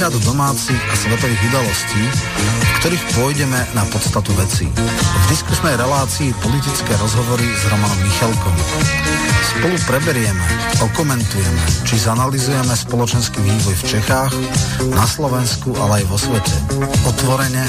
[0.00, 4.64] prehľad domácich a svetových udalostí, v ktorých pôjdeme na podstatu veci.
[4.72, 8.56] V diskusnej relácii politické rozhovory s Romanom Michalkom.
[9.44, 10.40] Spolu preberieme,
[10.80, 14.32] okomentujeme, či zanalizujeme spoločenský vývoj v Čechách,
[14.88, 16.56] na Slovensku, ale aj vo svete.
[17.04, 17.68] Otvorene,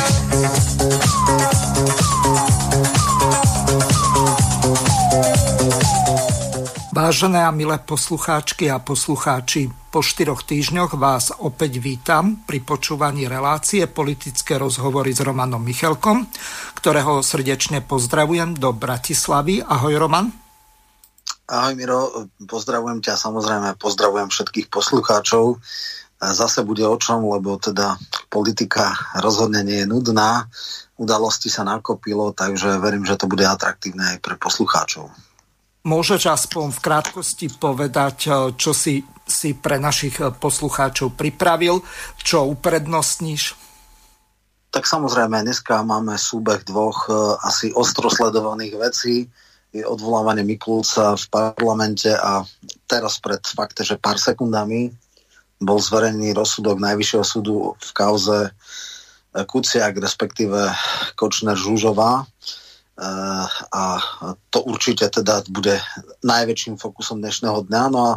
[7.11, 13.83] Vážené a milé poslucháčky a poslucháči, po štyroch týždňoch vás opäť vítam pri počúvaní relácie
[13.83, 16.23] politické rozhovory s Romanom Michelkom,
[16.71, 19.59] ktorého srdečne pozdravujem do Bratislavy.
[19.59, 20.31] Ahoj Roman.
[21.51, 25.59] Ahoj Miro, pozdravujem ťa, samozrejme pozdravujem všetkých poslucháčov.
[26.15, 27.99] Zase bude o čom, lebo teda
[28.31, 30.47] politika rozhodne nie je nudná,
[30.95, 35.11] udalosti sa nakopilo, takže verím, že to bude atraktívne aj pre poslucháčov.
[35.81, 41.81] Môžeš aspoň v krátkosti povedať, eh, čo si, si pre našich eh, poslucháčov pripravil,
[42.21, 43.57] čo uprednostníš?
[44.71, 49.25] Tak samozrejme, dneska máme súbeh dvoch eh, asi ostrosledovaných vecí.
[49.73, 52.45] Je odvolávanie Mikulca v parlamente a
[52.85, 54.93] teraz pred fakte, že pár sekundami
[55.57, 58.51] bol zverejný rozsudok Najvyššieho súdu v kauze
[59.31, 60.75] Kuciak, respektíve
[61.15, 62.27] Kočner Žužová
[63.71, 63.83] a
[64.51, 65.79] to určite teda bude
[66.21, 67.83] najväčším fokusom dnešného dňa.
[67.89, 68.13] No a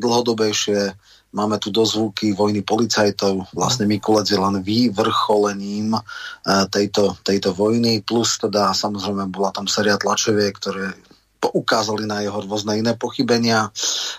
[0.00, 0.96] dlhodobejšie
[1.34, 3.50] máme tu dozvuky vojny policajtov.
[3.52, 8.00] Vlastne Mikulec je len vyvrcholením eh, tejto, tejto vojny.
[8.06, 10.94] Plus teda samozrejme bola tam séria tlačoviek, ktoré
[11.42, 13.68] poukázali na jeho rôzne iné pochybenia.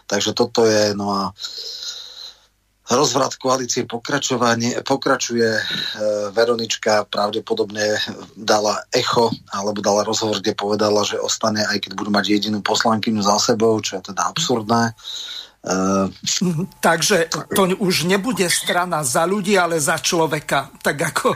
[0.05, 1.22] Takže toto je, no a
[2.90, 3.85] rozvrat koalície
[4.85, 5.50] pokračuje.
[5.57, 5.62] E,
[6.29, 7.97] Veronička pravdepodobne
[8.38, 13.22] dala echo alebo dala rozhovor, kde povedala, že ostane, aj keď budú mať jedinú poslankyňu
[13.25, 14.94] za sebou, čo je teda absurdné.
[15.65, 16.13] Uh,
[16.77, 17.25] Takže
[17.57, 20.69] to už nebude strana za ľudí, ale za človeka.
[20.77, 21.27] Tak ako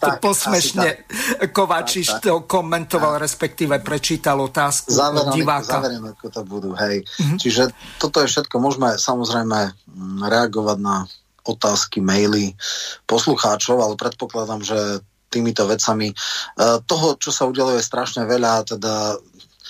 [0.00, 1.04] tak, posmešne
[1.52, 2.24] Kovačiš tak, tak.
[2.24, 3.28] to komentoval, tak.
[3.28, 5.84] respektíve prečítal otázku Zaverom, diváka.
[5.84, 7.04] Zaverím, ako to budú, hej.
[7.04, 7.36] Uh-huh.
[7.36, 7.68] Čiže
[8.00, 8.56] toto je všetko.
[8.56, 11.04] Môžeme samozrejme mm, reagovať na
[11.44, 12.56] otázky, maily
[13.04, 16.16] poslucháčov, ale predpokladám, že týmito vecami.
[16.56, 19.20] Uh, toho, čo sa udialo, je strašne veľa, teda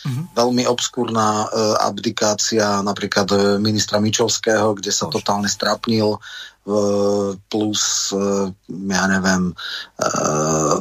[0.09, 0.25] Mm-hmm.
[0.33, 5.21] Veľmi obskúrna uh, abdikácia napríklad uh, ministra Mičovského, kde sa Bož.
[5.21, 9.53] totálne strapnil, uh, plus, uh, ja neviem,
[10.01, 10.81] uh,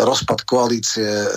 [0.00, 1.28] rozpad koalície,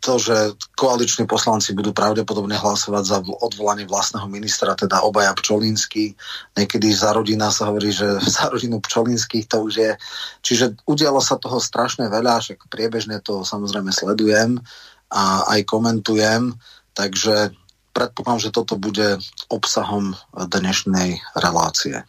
[0.00, 6.16] to, že koaliční poslanci budú pravdepodobne hlasovať za odvolanie vlastného ministra, teda obaja Pčolínsky.
[6.56, 8.08] Niekedy za rodina sa hovorí, že
[8.40, 9.92] za rodinu Pčolínskych to už je.
[10.40, 14.64] Čiže udialo sa toho strašne veľa, však priebežne to samozrejme sledujem
[15.10, 16.54] a aj komentujem,
[16.94, 17.50] takže
[17.90, 19.18] predpokladám, že toto bude
[19.50, 22.06] obsahom dnešnej relácie.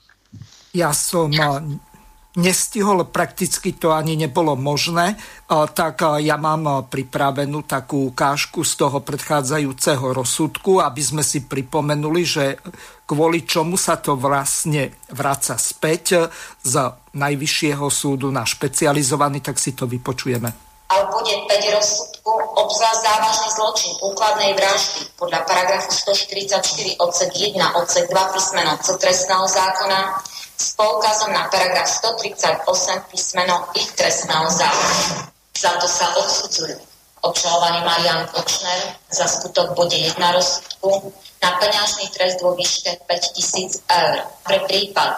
[0.72, 1.34] Ja som
[2.32, 5.20] nestihol, prakticky to ani nebolo možné,
[5.52, 12.56] tak ja mám pripravenú takú ukážku z toho predchádzajúceho rozsudku, aby sme si pripomenuli, že
[13.04, 16.32] kvôli čomu sa to vlastne vraca späť
[16.64, 16.74] z
[17.12, 23.92] Najvyššieho súdu na špecializovaný, tak si to vypočujeme ale bude 5 rozsudku obzvlášť závažný zločin
[24.04, 30.20] úkladnej vraždy podľa paragrafu 144 odsek 1 odsek 2 písmeno C trestného zákona
[30.60, 32.68] s poukazom na paragraf 138
[33.08, 35.32] písmeno ich trestného zákona.
[35.56, 36.91] Za to sa odsudzujú
[37.22, 44.16] obžalovaný Marian Kočner za skutok bode 1 rozsudku na peňažný trest vo výške 5000 eur.
[44.46, 45.12] Pre prípad,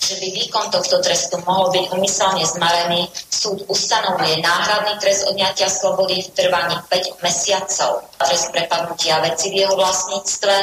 [0.00, 6.24] že by výkon tohto trestu mohol byť umyselne zmarený, súd ustanovuje náhradný trest odňatia slobody
[6.24, 10.54] v trvaní 5 mesiacov, trest prepadnutia veci v jeho vlastníctve,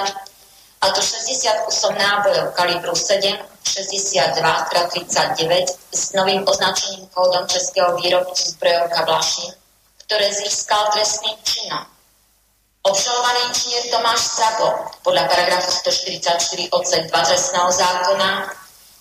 [0.84, 7.96] a to 60 kusov nábojov kalibru 7, 62 x 39 s novým označením kódom českého
[7.96, 9.52] výrobcu zbrojovka Blašin,
[10.06, 11.86] ktoré získal trestným činom.
[12.84, 18.30] Obžalovaný inžinier Tomáš Sabo podľa paragrafu 144 odsek 2 trestného zákona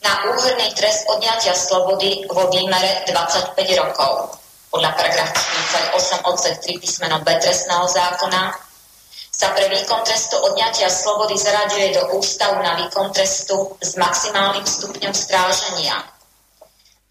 [0.02, 4.38] na úhrný trest odňatia slobody vo výmere 25 rokov.
[4.70, 5.34] Podľa paragrafu
[5.98, 8.54] 48 odsek 3 písmeno B trestného zákona
[9.32, 15.10] sa pre výkon trestu odňatia slobody zaraďuje do ústavu na výkon trestu s maximálnym stupňom
[15.10, 15.98] stráženia.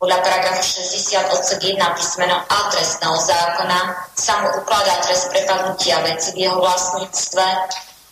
[0.02, 6.34] Podľa paragrafu 60 odsek 1 písmeno A trestného zákona sa mu ukladá trest prepadnutia veci
[6.34, 7.46] v jeho vlastníctve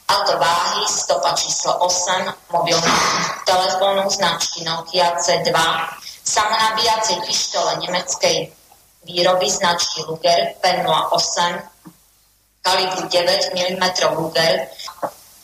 [0.06, 3.10] a to váhy, stopa číslo 8, mobilného
[3.42, 5.50] telefónu značky Nokia C2,
[6.22, 8.38] samonabíjacej pištole nemeckej
[9.10, 11.58] výroby značky Luger P08,
[12.62, 13.84] kalibru 9 mm
[14.14, 14.70] Luger,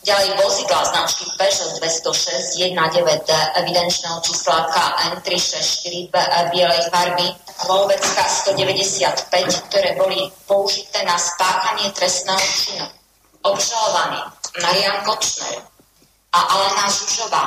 [0.06, 7.26] ďalej vozidla značky Peugeot 206 19D evidenčného čísla KN 364 bielej farby,
[7.66, 12.86] Volvecka 195, ktoré boli použité na spáchanie trestného činu.
[13.42, 14.22] Obžalovaný
[14.62, 15.66] Marian Kočner
[16.34, 17.44] a Alena Žužová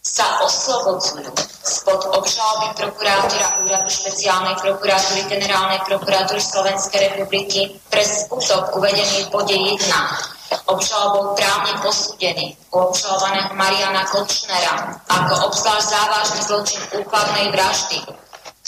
[0.00, 9.28] sa oslobodzujú spod obžaloby prokurátora Úradu špeciálnej prokuratúry Generálnej prokuratúry Slovenskej republiky pre skutok uvedený
[9.28, 17.46] v bode 1 obžalobou právne posúdený u obžalovaného Mariana Kočnera ako obzvlášť závažný zločin úkladnej
[17.54, 17.98] vraždy,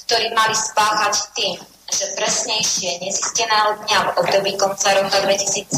[0.06, 1.58] ktorý mali spáchať tým,
[1.92, 5.68] že presnejšie nezisteného dňa v období konca roka 2017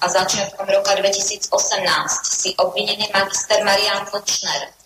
[0.00, 1.50] a začiatkom roka 2018
[2.24, 4.81] si obvinený magister Marian Kočner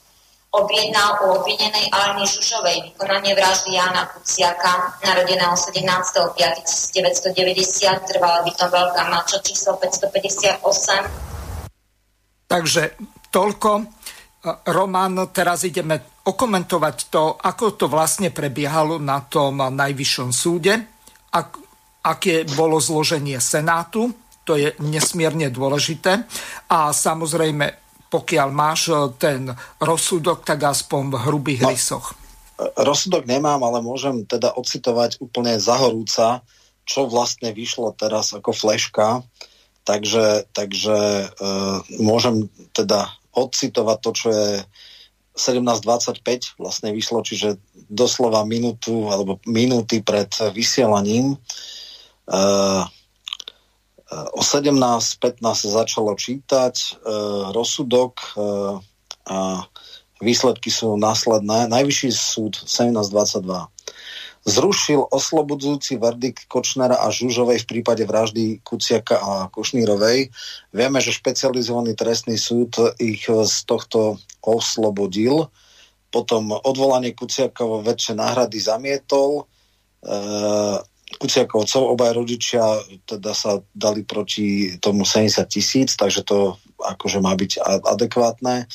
[0.52, 9.02] objednal u obvinenej Alny Žužovej vykonanie vraždy Jána Kuciaka, narodeného 17.5.1990, trvala by to veľká
[9.10, 12.46] mačo číslo 558.
[12.46, 12.94] Takže
[13.34, 13.70] toľko.
[14.46, 20.70] Roman, teraz ideme okomentovať to, ako to vlastne prebiehalo na tom najvyššom súde,
[21.34, 21.58] ak,
[22.06, 24.14] aké bolo zloženie Senátu,
[24.46, 26.30] to je nesmierne dôležité.
[26.70, 29.50] A samozrejme pokiaľ máš e, ten
[29.82, 32.06] rozsudok, tak aspoň v hrubých no, rysoch.
[32.58, 36.40] Rozsudok nemám, ale môžem teda ocitovať úplne zahorúca,
[36.86, 39.26] čo vlastne vyšlo teraz ako fleška.
[39.86, 41.26] Takže, takže e,
[42.02, 44.50] môžem teda odcitovať to, čo je
[45.36, 47.60] 17.25 vlastne vyšlo, čiže
[47.92, 51.36] doslova minútu alebo minúty pred vysielaním.
[51.36, 51.38] E,
[54.06, 56.88] O 17.15 sa začalo čítať e,
[57.50, 58.28] rozsudok e,
[59.26, 59.66] a
[60.22, 61.66] výsledky sú následné.
[61.66, 63.66] Najvyšší súd 17.22
[64.46, 70.30] zrušil oslobodzujúci verdikt Kočnera a Žužovej v prípade vraždy Kuciaka a Košnírovej.
[70.70, 75.50] Vieme, že špecializovaný trestný súd ich z tohto oslobodil.
[76.14, 79.42] Potom odvolanie Kuciaka vo väčšie náhrady zamietol.
[79.42, 79.44] E,
[81.06, 87.62] Kuciakovcov, obaj rodičia teda sa dali proti tomu 70 tisíc, takže to akože má byť
[87.86, 88.66] adekvátne.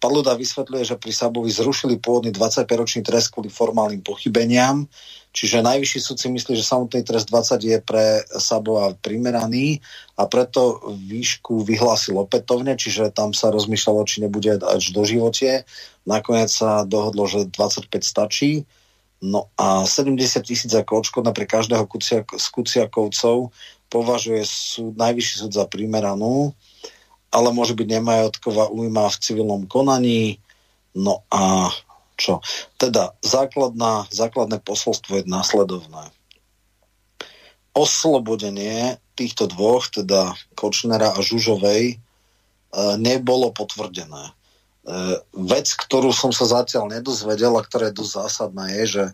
[0.00, 4.88] Paluda vysvetľuje, že pri Sabovi zrušili pôvodný 25-ročný trest kvôli formálnym pochybeniam,
[5.32, 9.84] čiže najvyšší súd si myslí, že samotný trest 20 je pre Sabova primeraný
[10.16, 15.68] a preto výšku vyhlásil opätovne, čiže tam sa rozmýšľalo, či nebude až do živote.
[16.08, 18.64] Nakoniec sa dohodlo, že 25 stačí
[19.20, 23.52] No a 70 tisíc ako odškodná pre každého kuciak, z kuciakovcov
[23.92, 26.56] považuje súd, najvyšší súd za primeranú,
[27.28, 30.40] ale môže byť nemajotková újma v civilnom konaní.
[30.96, 31.68] No a
[32.16, 32.40] čo?
[32.80, 36.08] Teda základná, základné posolstvo je následovné.
[37.76, 41.96] Oslobodenie týchto dvoch, teda Kočnera a Žužovej, e,
[42.96, 44.32] nebolo potvrdené
[45.36, 49.04] vec, ktorú som sa zatiaľ nedozvedel a ktorá je dosť zásadná, je, že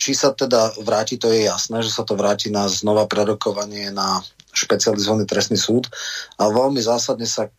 [0.00, 4.24] či sa teda vráti, to je jasné, že sa to vráti na znova prerokovanie na
[4.56, 5.92] špecializovaný trestný súd.
[6.40, 7.52] A veľmi zásadne sa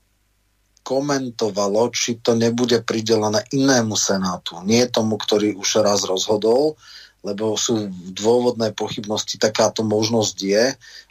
[0.81, 6.73] komentovalo, či to nebude pridelené inému senátu, nie tomu, ktorý už raz rozhodol,
[7.21, 10.65] lebo sú dôvodné pochybnosti, takáto možnosť je,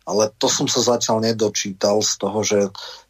[0.06, 2.58] ale to som sa zatiaľ nedočítal z toho, že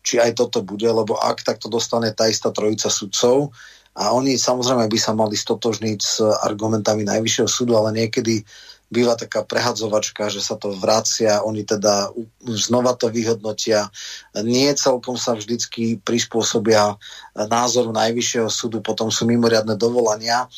[0.05, 3.57] či aj toto bude, lebo ak tak to dostane tá istá trojica sudcov
[3.97, 8.45] a oni samozrejme by sa mali stotožniť s argumentami Najvyššieho súdu, ale niekedy
[8.91, 12.11] býva taká prehadzovačka, že sa to vracia, oni teda
[12.43, 13.87] znova to vyhodnotia.
[14.35, 16.99] Nie celkom sa vždycky prispôsobia
[17.39, 20.51] názoru Najvyššieho súdu, potom sú mimoriadne dovolania.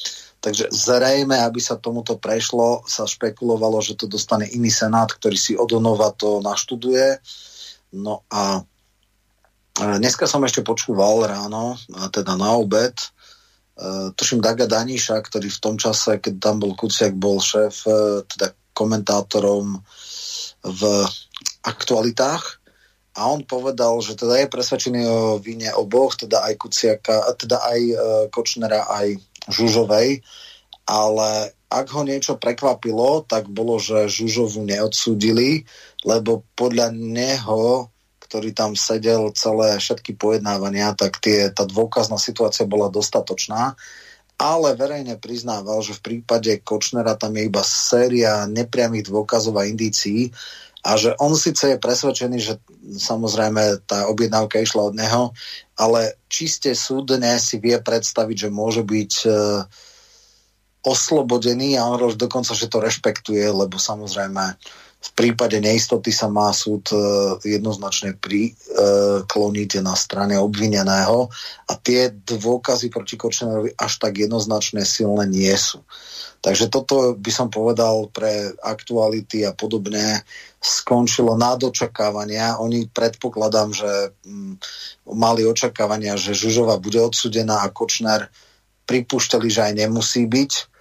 [0.43, 5.55] Takže zrejme, aby sa tomuto prešlo, sa špekulovalo, že to dostane iný senát, ktorý si
[5.55, 7.23] odonova to naštuduje.
[7.95, 8.67] No a
[9.79, 11.79] dneska som ešte počúval ráno,
[12.11, 13.07] teda na obed, e,
[14.19, 18.51] tuším Daga Daníša, ktorý v tom čase, keď tam bol Kuciak, bol šéf, e, teda
[18.75, 19.79] komentátorom
[20.67, 20.83] v
[21.63, 22.59] aktualitách
[23.13, 27.81] a on povedal, že teda je presvedčený o vine oboch, teda aj Kuciaka, teda aj
[27.81, 27.95] e,
[28.33, 29.21] Kočnera, aj
[29.51, 30.23] Žužovej,
[30.87, 31.31] ale
[31.73, 35.65] ak ho niečo prekvapilo, tak bolo, že Žužovu neodsúdili,
[36.05, 37.89] lebo podľa neho,
[38.29, 43.73] ktorý tam sedel celé všetky pojednávania, tak tie, tá dôkazná situácia bola dostatočná,
[44.37, 50.35] ale verejne priznával, že v prípade Kočnera tam je iba séria nepriamých dôkazov a indícií
[50.83, 52.55] a že on síce je presvedčený, že
[52.99, 55.31] samozrejme tá objednávka išla od neho,
[55.79, 59.29] ale čiste súdne si vie predstaviť, že môže byť e,
[60.83, 64.59] oslobodený a on dokonca, že to rešpektuje, lebo samozrejme
[65.03, 66.99] v prípade neistoty sa má súd e,
[67.47, 71.31] jednoznačne prikloniť na strane obvineného
[71.71, 75.83] a tie dôkazy proti Kočnerovi až tak jednoznačne silné nie sú.
[76.43, 80.27] Takže toto by som povedal pre aktuality a podobne
[80.63, 82.63] skončilo na dočakávania.
[82.63, 83.91] Oni predpokladám, že
[84.23, 84.55] mm,
[85.11, 88.31] mali očakávania, že Žužova bude odsudená a Kočner
[88.87, 90.73] pripúšťali, že aj nemusí byť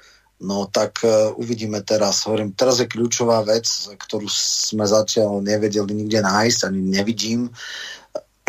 [0.41, 2.25] No tak uh, uvidíme teraz.
[2.25, 7.53] Hovorím, teraz je kľúčová vec, ktorú sme zatiaľ nevedeli nikde nájsť, ani nevidím,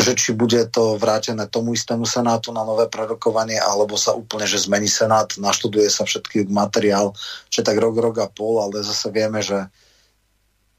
[0.00, 4.64] že či bude to vrátené tomu istému senátu na nové prerokovanie, alebo sa úplne, že
[4.64, 7.12] zmení senát, naštuduje sa všetky materiál,
[7.52, 9.68] že tak rok, rok a pol, ale zase vieme, že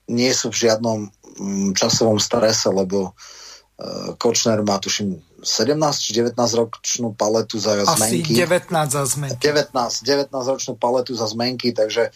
[0.10, 6.40] nie sú v žiadnom mm, časovom strese, lebo uh, Kočner má, tuším, 17 či 19
[6.40, 8.34] ročnú paletu za Asi zmenky.
[8.40, 9.40] 19 za zmenky.
[9.44, 12.16] 19, 19 ročnú paletu za zmenky, takže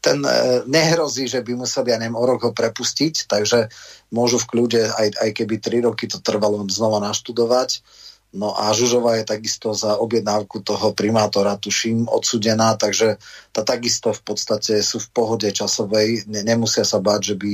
[0.00, 3.72] ten e, nehrozí, že by museli, ja neviem, o rok ho prepustiť, takže
[4.14, 7.82] môžu v kľude, aj, aj keby 3 roky to trvalo znova naštudovať.
[8.30, 13.18] No a Žužová je takisto za objednávku toho primátora, tuším, odsudená, takže
[13.50, 17.52] tá takisto v podstate sú v pohode časovej, ne, nemusia sa báť, že by,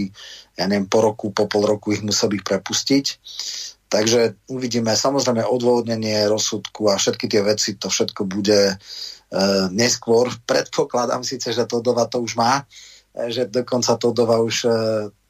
[0.61, 3.05] ja neviem, po roku, po pol roku ich museli prepustiť.
[3.89, 8.75] Takže uvidíme, samozrejme odvodnenie rozsudku a všetky tie veci, to všetko bude e,
[9.73, 10.29] neskôr.
[10.45, 12.69] Predpokladám síce, že Todova to už má,
[13.17, 14.71] e, že dokonca Todova už e,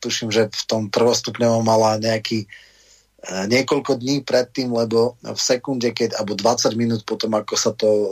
[0.02, 2.50] tuším, že v tom prvostupňovom mala nejaký
[3.24, 8.08] niekoľko dní predtým, lebo v sekunde, keď, alebo 20 minút potom, ako sa to e,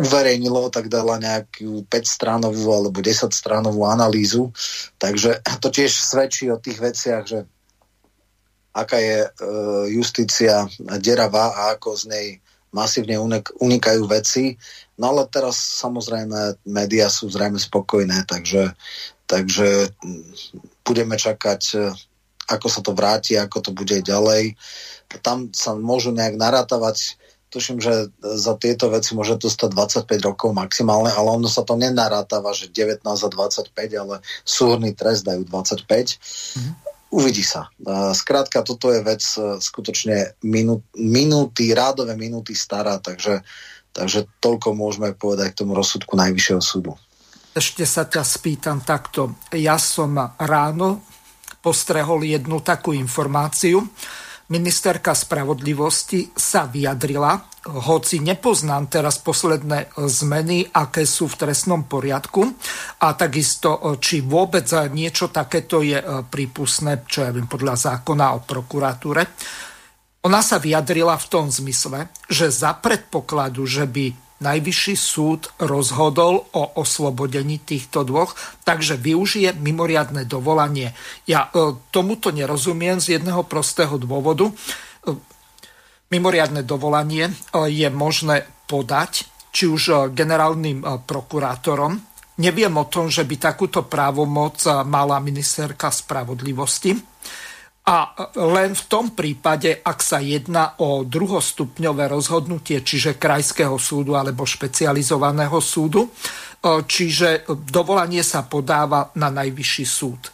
[0.00, 4.50] uverejnilo, tak dala nejakú 5-stránovú alebo 10-stránovú analýzu.
[4.98, 7.46] Takže to tiež svedčí o tých veciach, že
[8.72, 9.30] aká je e,
[9.92, 10.66] justícia
[10.98, 12.26] deravá a ako z nej
[12.72, 13.20] masívne
[13.60, 14.56] unikajú veci.
[14.96, 18.72] No ale teraz samozrejme médiá sú zrejme spokojné, takže,
[19.28, 19.92] takže
[20.80, 21.92] budeme čakať,
[22.52, 24.54] ako sa to vráti, ako to bude ďalej.
[25.24, 27.16] Tam sa môžu nejak narátavať
[27.52, 29.76] tuším, že za tieto veci môže to stať
[30.08, 35.28] 25 rokov maximálne, ale ono sa to nenarátava, že 19 a 25, ale súhrný trest
[35.28, 35.84] dajú 25.
[35.84, 36.74] Mm-hmm.
[37.12, 37.68] Uvidí sa.
[38.16, 43.44] Skrátka, toto je vec e, skutočne minú, minúty, rádové minúty stará, takže,
[43.92, 46.96] takže toľko môžeme povedať k tomu rozsudku Najvyššieho súdu.
[47.52, 49.36] Ešte sa ťa spýtam takto.
[49.52, 51.04] Ja som ráno
[51.62, 53.86] postrehol jednu takú informáciu,
[54.52, 57.40] Ministerka spravodlivosti sa vyjadrila,
[57.88, 62.52] hoci nepoznám teraz posledné zmeny, aké sú v trestnom poriadku
[63.00, 68.44] a takisto, či vôbec niečo takéto je e, prípustné, čo ja viem, podľa zákona o
[68.44, 69.22] prokuratúre.
[70.28, 76.62] Ona sa vyjadrila v tom zmysle, že za predpokladu, že by Najvyšší súd rozhodol o
[76.82, 78.34] oslobodení týchto dvoch,
[78.66, 80.98] takže využije mimoriadne dovolanie.
[81.30, 84.50] Ja e, tomuto nerozumiem z jedného prostého dôvodu.
[84.50, 84.54] E,
[86.10, 87.32] mimoriadne dovolanie e,
[87.70, 92.00] je možné podať či už generálnym prokurátorom.
[92.40, 97.11] Neviem o tom, že by takúto právomoc mala ministerka spravodlivosti
[97.82, 104.46] a len v tom prípade, ak sa jedná o druhostupňové rozhodnutie, čiže krajského súdu alebo
[104.46, 106.10] špecializovaného súdu, e,
[106.86, 110.30] čiže dovolanie sa podáva na najvyšší súd.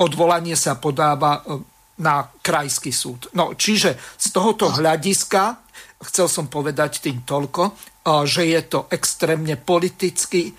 [0.00, 1.60] Odvolanie sa podáva e,
[2.00, 3.28] na krajský súd.
[3.36, 5.60] No, čiže z tohoto hľadiska,
[6.00, 7.72] chcel som povedať tým toľko, e,
[8.24, 10.56] že je to extrémne politicky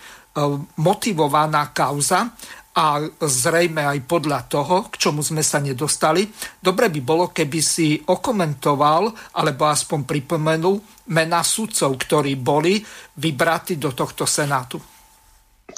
[0.80, 2.32] motivovaná kauza
[2.72, 6.24] a zrejme aj podľa toho, k čomu sme sa nedostali.
[6.56, 10.80] Dobre by bolo, keby si okomentoval alebo aspoň pripomenul
[11.12, 12.80] mena sudcov, ktorí boli
[13.20, 14.80] vybratí do tohto senátu.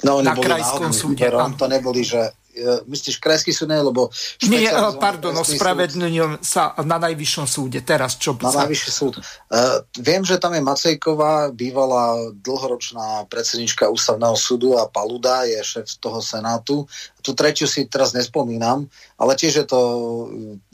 [0.06, 1.26] No, oni na boli krajskom súde.
[1.30, 2.43] To neboli, že
[2.86, 4.08] myslíš krajský súd, ne, lebo...
[4.46, 8.38] Nie, e, pardon, ospravedlňujem sa na najvyššom súde, teraz čo...
[8.38, 8.64] Na sa...
[8.64, 9.18] najvyšší súd.
[9.50, 15.98] Uh, viem, že tam je Macejková, bývalá dlhoročná predsednička ústavného súdu a Paluda je šéf
[15.98, 16.86] toho senátu.
[17.24, 18.86] Tu tretiu si teraz nespomínam,
[19.18, 19.80] ale tiež je to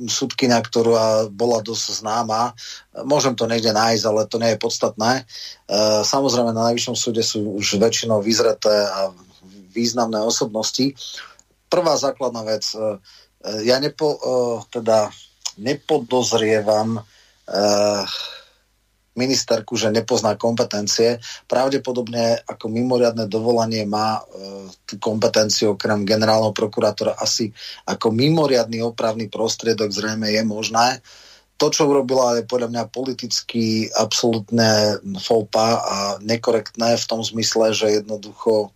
[0.05, 2.53] súdkynia, ktorá bola dosť známa.
[3.07, 5.25] Môžem to niekde nájsť, ale to nie je podstatné.
[5.71, 9.15] Uh, samozrejme, na najvyššom súde sú už väčšinou vyzreté a
[9.71, 10.93] významné osobnosti
[11.71, 12.67] prvá základná vec.
[12.75, 12.85] E, e,
[13.71, 14.19] ja nepo, e,
[14.75, 15.15] teda
[15.57, 17.01] nepodozrievam
[19.19, 21.19] ministerku, že nepozná kompetencie.
[21.51, 24.23] Pravdepodobne ako mimoriadne dovolanie má
[24.87, 27.51] tú kompetenciu okrem generálneho prokurátora asi
[27.91, 31.03] ako mimoriadný opravný prostriedok zrejme je možné.
[31.59, 38.01] To, čo urobila, je podľa mňa politicky absolútne foupa a nekorektné v tom zmysle, že
[38.01, 38.71] jednoducho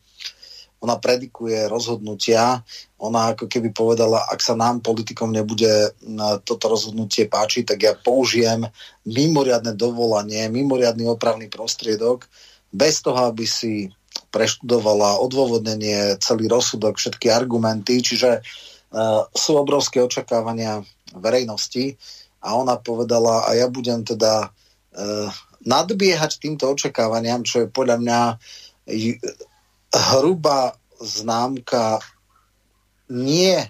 [0.85, 2.61] ona predikuje rozhodnutia,
[3.01, 5.97] ona ako keby povedala, ak sa nám politikom nebude
[6.45, 8.69] toto rozhodnutie páčiť, tak ja použijem
[9.09, 12.29] mimoriadne dovolanie, mimoriadný opravný prostriedok,
[12.69, 13.89] bez toho, aby si
[14.29, 20.83] preštudovala odôvodnenie, celý rozsudok, všetky argumenty, čiže uh, sú obrovské očakávania
[21.15, 21.95] verejnosti.
[22.45, 25.29] A ona povedala, a ja budem teda uh,
[25.65, 28.21] nadbiehať týmto očakávaniam, čo je podľa mňa
[29.95, 32.03] hrubá známka
[33.09, 33.63] nie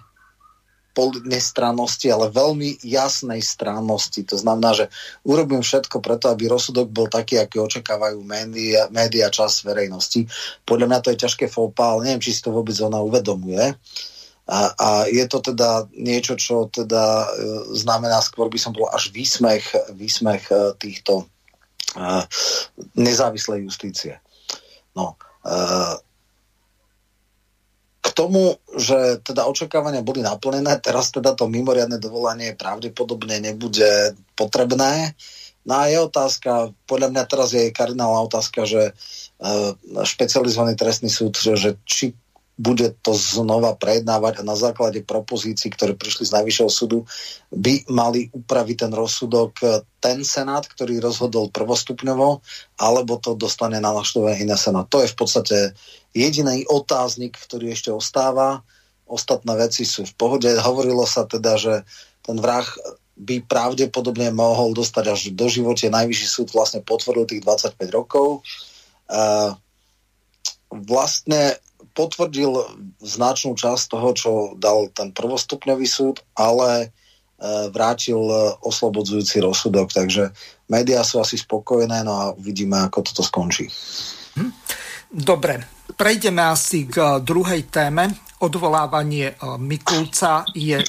[1.27, 4.23] nestrannosti, ale veľmi jasnej strannosti.
[4.31, 4.85] To znamená, že
[5.27, 10.23] urobím všetko preto, aby rozsudok bol taký, aký očakávajú média, média čas verejnosti.
[10.63, 13.75] Podľa mňa to je ťažké fópa, ale neviem, či si to vôbec ona uvedomuje.
[14.45, 17.27] A, a je to teda niečo, čo teda e,
[17.75, 21.25] znamená, skôr by som bol až výsmech, výsmech e, týchto
[21.97, 22.23] e,
[22.93, 24.21] nezávislej justície.
[24.93, 25.97] No, e,
[28.05, 35.17] k tomu, že teda očakávania boli naplnené, teraz teda to mimoriadne dovolanie pravdepodobne nebude potrebné.
[35.65, 39.73] No a je otázka, podľa mňa teraz je kardinálna otázka, že uh,
[40.05, 42.13] špecializovaný trestný súd, že či
[42.55, 47.03] bude to znova prejednávať a na základe propozícií, ktoré prišli z Najvyššieho súdu,
[47.51, 52.39] by mali upraviť ten rozsudok eh, ten senát, ktorý rozhodol prvostupňovo,
[52.79, 54.87] alebo to dostane na naštové iné senát.
[54.87, 55.57] To je v podstate
[56.15, 58.63] jediný otáznik, ktorý ešte ostáva.
[59.03, 60.47] Ostatné veci sú v pohode.
[60.55, 61.83] Hovorilo sa teda, že
[62.23, 62.65] ten vrah
[63.15, 65.91] by pravdepodobne mohol dostať až do živote.
[65.91, 68.43] Najvyšší súd vlastne potvrdil tých 25 rokov.
[69.07, 69.55] Uh,
[70.69, 71.55] vlastne
[71.95, 72.51] potvrdil
[72.99, 76.87] značnú časť toho, čo dal ten prvostupňový súd, ale e,
[77.71, 78.19] vrátil
[78.61, 79.95] oslobodzujúci rozsudok.
[79.95, 80.35] Takže
[80.67, 83.71] médiá sú asi spokojné, no a uvidíme, ako toto skončí.
[84.35, 84.51] Hm?
[85.15, 85.63] Dobre,
[85.95, 88.11] prejdeme asi k druhej téme.
[88.43, 90.83] Odvolávanie e, Mikulca je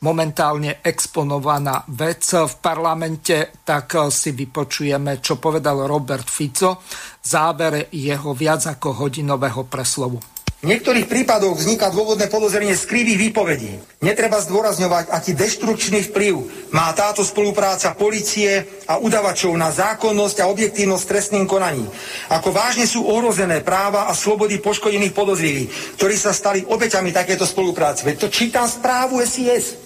[0.00, 6.80] momentálne exponovaná vec v parlamente, tak eh, si vypočujeme, čo povedal Robert Fico
[7.20, 10.39] v závere jeho viac ako hodinového preslovu.
[10.60, 13.80] V niektorých prípadoch vzniká dôvodné podozrenie z krivých výpovedí.
[14.04, 16.36] Netreba zdôrazňovať, aký deštrukčný vplyv
[16.76, 21.88] má táto spolupráca policie a udavačov na zákonnosť a objektívnosť trestným konaní.
[22.28, 28.04] Ako vážne sú ohrozené práva a slobody poškodených podozrivých, ktorí sa stali obeťami takéto spolupráce.
[28.04, 29.80] Veď to čítam správu SIS.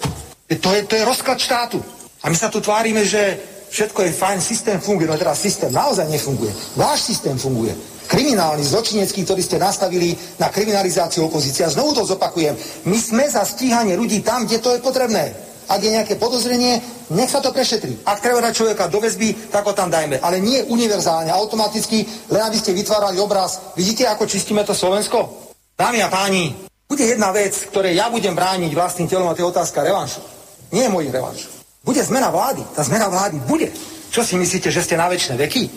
[0.59, 1.79] To je, to je rozklad štátu.
[2.27, 5.11] A my sa tu tvárime, že všetko je fajn, systém funguje.
[5.11, 6.55] No teraz systém naozaj nefunguje.
[6.79, 11.65] Váš systém funguje kriminálny, zločinecký, ktorý ste nastavili na kriminalizáciu opozície.
[11.65, 12.53] A znovu to zopakujem.
[12.85, 15.33] My sme za stíhanie ľudí tam, kde to je potrebné.
[15.65, 16.85] Ak je nejaké podozrenie,
[17.17, 18.05] nech sa to prešetrí.
[18.05, 20.21] Ak treba dať človeka do väzby, tak ho tam dajme.
[20.21, 23.73] Ale nie univerzálne, automaticky, len aby ste vytvárali obraz.
[23.73, 25.49] Vidíte, ako čistíme to Slovensko?
[25.73, 26.53] Dámy a páni,
[26.85, 30.21] bude jedna vec, ktoré ja budem brániť vlastným telom a to je otázka revanšu.
[30.69, 31.64] Nie je môj revanš.
[31.85, 32.65] Bude zmena vlády.
[32.73, 33.69] Tá zmena vlády bude.
[34.09, 35.69] Čo si myslíte, že ste na väčšie veky?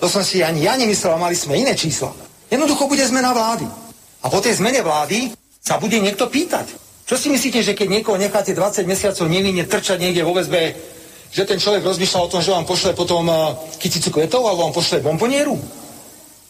[0.00, 2.12] To som si ani ja nemyslel, mali sme iné čísla.
[2.52, 3.64] Jednoducho bude zmena vlády.
[4.20, 5.32] A po tej zmene vlády
[5.64, 6.76] sa bude niekto pýtať.
[7.08, 10.76] Čo si myslíte, že keď niekoho necháte 20 mesiacov nevinne trčať niekde vo väzbe,
[11.30, 14.74] že ten človek rozmýšľa o tom, že vám pošle potom uh, kyticu kvetov alebo vám
[14.76, 15.56] pošle bombonieru?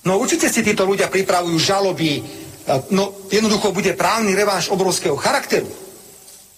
[0.04, 5.68] No určite si títo ľudia pripravujú žaloby, uh, no jednoducho bude právny reváš obrovského charakteru.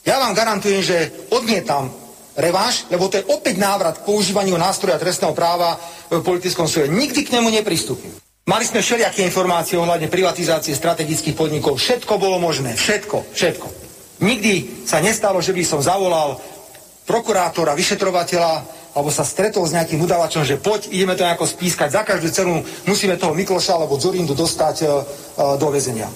[0.03, 2.02] Ja vám garantujem, že odmietam
[2.37, 5.77] reváš, lebo to je opäť návrat k používaniu nástroja trestného práva
[6.09, 6.89] v politickom súde.
[6.89, 8.13] Nikdy k nemu nepristúpim.
[8.43, 11.79] Mali sme všelijaké informácie ohľadne privatizácie strategických podnikov.
[11.79, 12.75] Všetko bolo možné.
[12.75, 13.31] Všetko.
[13.31, 13.67] Všetko.
[14.23, 16.43] Nikdy sa nestalo, že by som zavolal
[17.07, 22.03] prokurátora, vyšetrovateľa, alebo sa stretol s nejakým udavačom, že poď, ideme to nejako spískať, za
[22.05, 24.91] každú cenu musíme toho Mikloša alebo Zorindu dostať uh,
[25.57, 26.13] do väzenia.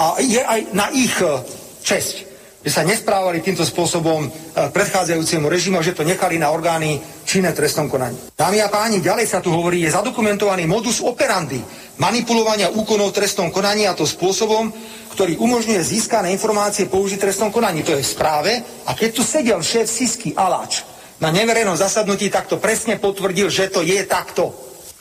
[0.00, 1.44] A je aj na ich uh,
[1.84, 2.33] česť
[2.64, 4.28] že sa nesprávali týmto spôsobom e,
[4.72, 6.96] predchádzajúcemu režimu, že to nechali na orgány
[7.28, 8.16] činné trestnom konaní.
[8.32, 11.60] Dámy a páni, ďalej sa tu hovorí, je zadokumentovaný modus operandi
[12.00, 14.72] manipulovania úkonov trestnom konaní a to spôsobom,
[15.14, 17.86] ktorý umožňuje získané informácie použiť trestnom konaní.
[17.86, 18.52] To je v správe.
[18.88, 20.82] A keď tu sedel šéf Sisky Aláč
[21.22, 24.50] na neverejnom zasadnutí, tak to presne potvrdil, že to je takto.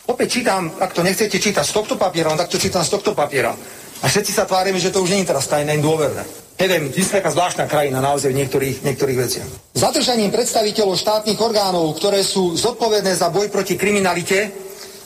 [0.03, 3.15] Opäť čítam, ak to nechcete čítať z tohto papiera, no tak to čítam z tohto
[3.15, 3.55] papiera.
[4.03, 6.42] A všetci sa tvárime, že to už nie je teraz tajné dôverné.
[6.59, 9.49] Neviem, my sme taká zvláštna krajina naozaj v niektorých, niektorých veciach.
[9.77, 14.51] Zadržaním predstaviteľov štátnych orgánov, ktoré sú zodpovedné za boj proti kriminalite,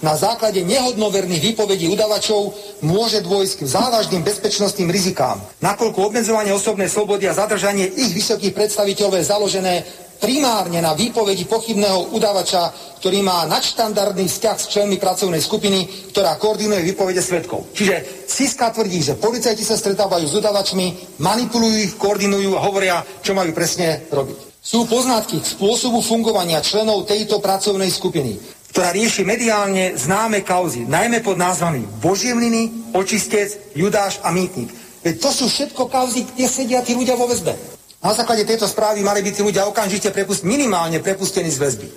[0.01, 2.53] na základe nehodnoverných výpovedí udavačov
[2.86, 9.17] môže dôjsť k závažným bezpečnostným rizikám, nakoľko obmedzovanie osobnej slobody a zadržanie ich vysokých predstaviteľov
[9.17, 9.73] je založené
[10.17, 16.81] primárne na výpovedi pochybného udavača, ktorý má nadštandardný vzťah s členmi pracovnej skupiny, ktorá koordinuje
[16.93, 17.69] výpovede svetkov.
[17.73, 23.38] Čiže Siska tvrdí, že policajti sa stretávajú s udavačmi, manipulujú ich, koordinujú a hovoria, čo
[23.38, 24.47] majú presne robiť.
[24.67, 28.36] Sú poznatky k spôsobu fungovania členov tejto pracovnej skupiny,
[28.77, 34.69] ktorá rieši mediálne známe kauzy, najmä pod názvami Božiemliny, Očistec, Judáš a Mýtnik.
[35.01, 37.57] Veď to sú všetko kauzy, kde sedia tí ľudia vo väzbe.
[38.05, 41.87] Na základe tejto správy mali byť tí ľudia okamžite prepust, minimálne prepustení z väzby.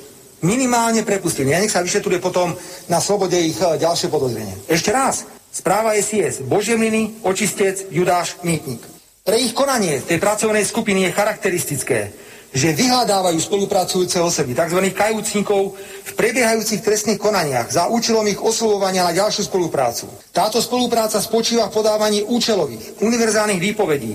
[0.40, 1.52] Minimálne prepustení.
[1.52, 2.56] A nech sa vyšetruje potom
[2.88, 4.56] na slobode ich e, ďalšie podozrenie.
[4.64, 5.28] Ešte raz.
[5.52, 6.40] Správa SIS.
[6.48, 8.80] Božemliny, očistec, Judáš, Mýtnik.
[9.20, 12.08] Pre ich konanie tej pracovnej skupiny je charakteristické,
[12.50, 14.80] že vyhľadávajú spolupracujúce osoby, tzv.
[14.90, 20.10] kajúcnikov, v prebiehajúcich trestných konaniach za účelom ich oslovovania na ďalšiu spoluprácu.
[20.34, 24.12] Táto spolupráca spočíva v podávaní účelových, univerzálnych výpovedí,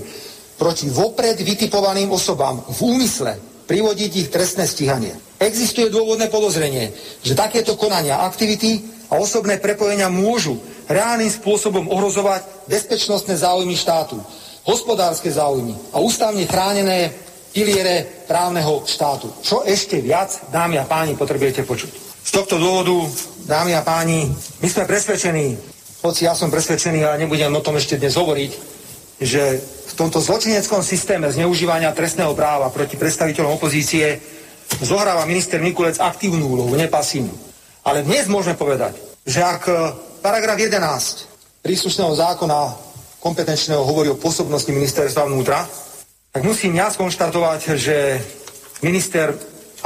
[0.60, 5.16] proti vopred vytipovaným osobám v úmysle privodiť ich trestné stíhanie.
[5.40, 13.36] Existuje dôvodné podozrenie, že takéto konania aktivity a osobné prepojenia môžu reálnym spôsobom ohrozovať bezpečnostné
[13.36, 14.20] záujmy štátu,
[14.64, 17.25] hospodárske záujmy a ústavne chránené
[17.56, 19.32] piliere právneho štátu.
[19.40, 22.20] Čo ešte viac, dámy a páni, potrebujete počuť.
[22.28, 23.08] Z tohto dôvodu,
[23.48, 24.28] dámy a páni,
[24.60, 25.56] my sme presvedčení,
[26.04, 28.52] hoci ja som presvedčený, ale nebudem o tom ešte dnes hovoriť,
[29.24, 34.20] že v tomto zločineckom systéme zneužívania trestného práva proti predstaviteľom opozície
[34.84, 37.32] zohráva minister Mikulec aktívnu úlohu, nepasívnu.
[37.88, 39.74] Ale dnes môžeme povedať, že ak e,
[40.20, 42.60] paragraf 11 príslušného zákona
[43.24, 45.64] kompetenčného hovorí o pôsobnosti ministerstva vnútra,
[46.36, 48.20] tak musím ja skonštatovať, že
[48.84, 49.32] minister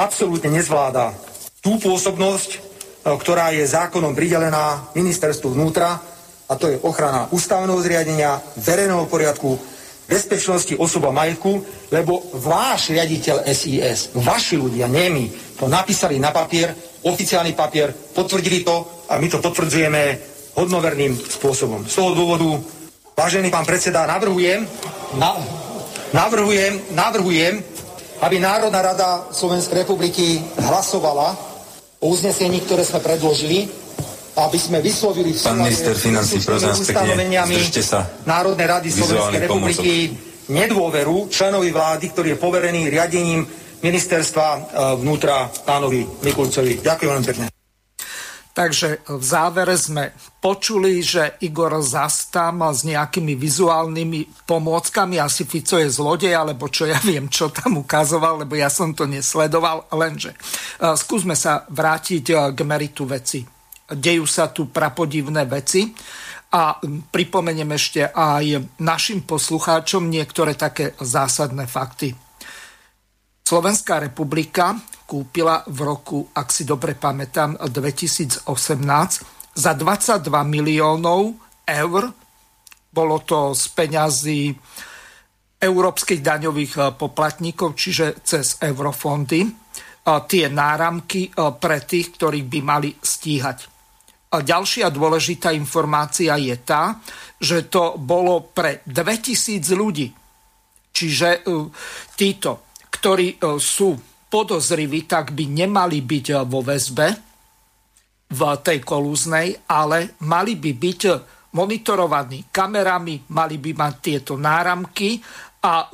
[0.01, 1.13] absolútne nezvláda
[1.62, 2.59] tú pôsobnosť, e,
[3.05, 6.01] ktorá je zákonom pridelená ministerstvu vnútra
[6.49, 9.62] a to je ochrana ústavného zriadenia, verejného poriadku,
[10.09, 11.62] bezpečnosti osob a majetku,
[11.93, 16.73] lebo váš riaditeľ SIS, vaši ľudia, nie my, to napísali na papier,
[17.05, 20.17] oficiálny papier, potvrdili to a my to potvrdzujeme
[20.57, 21.85] hodnoverným spôsobom.
[21.85, 22.57] Z toho dôvodu,
[23.13, 24.65] vážený pán predseda, navrhujem,
[25.13, 25.38] na,
[26.13, 27.63] navrhujem, navrhujem,
[28.19, 31.37] aby Národná rada Slovenskej republiky hlasovala
[31.99, 33.89] o uznesení, ktoré sme predložili
[34.39, 38.07] aby sme vyslovili v Pán minister financí, prosím vás pekne, zdržte sa.
[38.23, 40.15] Národnej rady Slovenskej republiky
[40.47, 43.43] nedôveru členovi vlády, ktorý je poverený riadením
[43.83, 44.59] ministerstva e,
[44.99, 46.79] vnútra pánovi Mikulcovi.
[46.79, 47.58] Ďakujem veľmi pekne.
[48.59, 50.11] Takže v závere sme
[50.43, 56.99] počuli, že Igor Zastam s nejakými vizuálnymi pomôckami, asi Fico je zlodej, alebo čo ja
[56.99, 62.51] viem, čo tam ukazoval, lebo ja som to nesledoval, lenže uh, skúsme sa vrátiť uh,
[62.51, 65.89] k meritu veci dejú sa tu prapodivné veci.
[66.49, 72.17] A pripomeniem ešte aj našim poslucháčom niektoré také zásadné fakty.
[73.49, 74.77] Slovenská republika
[75.09, 78.45] kúpila v roku, ak si dobre pamätám, 2018
[79.57, 81.33] za 22 miliónov
[81.65, 82.13] eur.
[82.93, 84.53] Bolo to z peňazí
[85.57, 89.49] európskych daňových poplatníkov, čiže cez eurofondy,
[90.05, 93.81] tie náramky pre tých, ktorí by mali stíhať
[94.29, 97.01] ďalšia dôležitá informácia je tá,
[97.41, 100.13] že to bolo pre 2000 ľudí.
[100.93, 101.65] Čiže e,
[102.13, 102.68] títo,
[102.99, 103.95] ktorí e, sú
[104.29, 107.07] podozriví, tak by nemali byť e, vo väzbe
[108.29, 111.01] v tej kolúznej, ale mali by byť
[111.57, 115.17] monitorovaní kamerami, mali by mať tieto náramky
[115.65, 115.89] a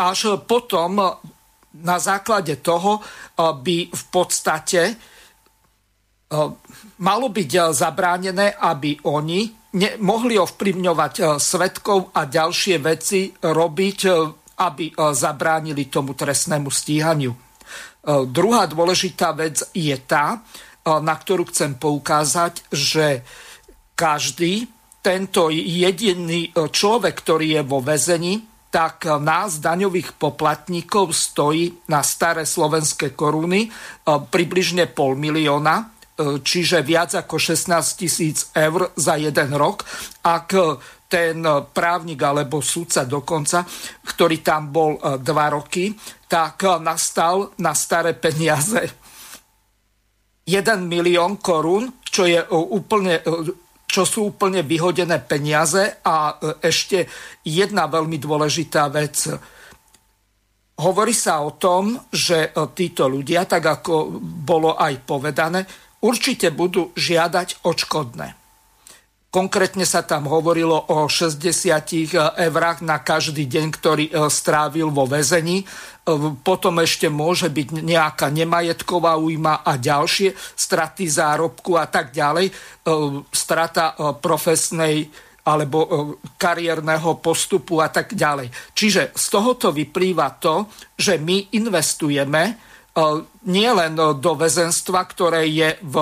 [0.00, 1.04] až potom
[1.84, 2.96] na základe toho
[3.36, 4.96] by v podstate
[7.04, 9.52] malo byť zabránené, aby oni
[10.00, 13.98] mohli ovplyvňovať svetkov a ďalšie veci robiť,
[14.60, 17.32] aby zabránili tomu trestnému stíhaniu.
[18.28, 20.44] Druhá dôležitá vec je tá,
[20.84, 23.24] na ktorú chcem poukázať, že
[23.96, 24.68] každý
[25.00, 33.16] tento jediný človek, ktorý je vo väzení, tak nás, daňových poplatníkov, stojí na staré slovenské
[33.16, 33.72] koruny
[34.04, 39.88] približne pol milióna E, čiže viac ako 16 tisíc eur za jeden rok.
[40.20, 40.52] Ak
[41.10, 41.42] ten
[41.74, 43.66] právnik alebo súdca dokonca,
[44.06, 45.90] ktorý tam bol e, dva roky,
[46.30, 49.10] tak nastal na staré peniaze
[50.46, 53.18] 1 milión korún, čo je e, úplne
[53.90, 55.98] čo sú úplne vyhodené peniaze.
[56.06, 57.10] A ešte
[57.42, 59.26] jedna veľmi dôležitá vec.
[60.78, 65.66] Hovorí sa o tom, že títo ľudia, tak ako bolo aj povedané,
[66.06, 68.39] určite budú žiadať odškodné.
[69.30, 71.54] Konkrétne sa tam hovorilo o 60
[72.34, 75.62] eurách na každý deň, ktorý e, strávil vo väzení.
[75.62, 75.64] E,
[76.42, 82.50] potom ešte môže byť nejaká nemajetková újma a ďalšie straty zárobku a tak ďalej.
[83.30, 85.06] Strata profesnej
[85.46, 85.78] alebo
[86.34, 88.50] kariérneho postupu a tak ďalej.
[88.74, 90.66] Čiže z tohoto vyplýva to,
[90.98, 92.58] že my investujeme
[93.46, 95.94] nielen do väzenstva, ktoré je v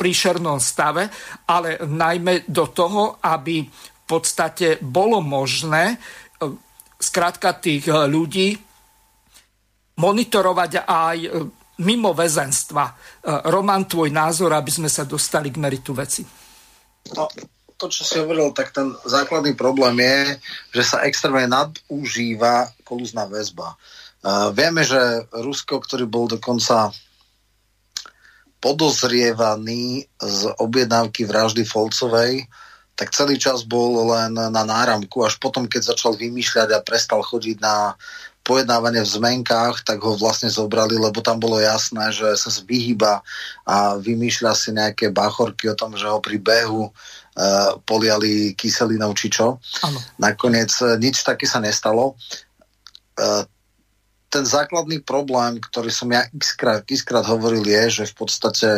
[0.00, 1.12] príšernom stave,
[1.44, 6.00] ale najmä do toho, aby v podstate bolo možné
[6.96, 8.56] skrátka e, tých e, ľudí
[10.00, 11.28] monitorovať aj e,
[11.84, 12.92] mimo väzenstva.
[13.48, 16.20] Roman, tvoj názor, aby sme sa dostali k meritu veci.
[17.16, 17.24] No,
[17.80, 20.36] to, čo si hovoril, tak ten základný problém je,
[20.76, 23.80] že sa extrémne nadužíva kolúzna väzba.
[24.20, 26.92] Uh, vieme, že Rusko, ktorý bol dokonca
[28.60, 32.44] podozrievaný z objednávky vraždy Folcovej,
[32.94, 37.56] tak celý čas bol len na náramku, až potom, keď začal vymýšľať a prestal chodiť
[37.56, 37.96] na
[38.44, 43.20] pojednávanie v zmenkách, tak ho vlastne zobrali, lebo tam bolo jasné, že sa vyhýba
[43.68, 46.92] a vymýšľa si nejaké bachorky o tom, že ho pri behu uh,
[47.84, 49.60] poliali kyselinou či čo.
[49.84, 49.98] Ano.
[50.16, 52.16] Nakoniec uh, nič také sa nestalo.
[53.16, 53.44] Uh,
[54.30, 58.68] ten základný problém, ktorý som ja xkrát, xkrát hovoril, je, že v podstate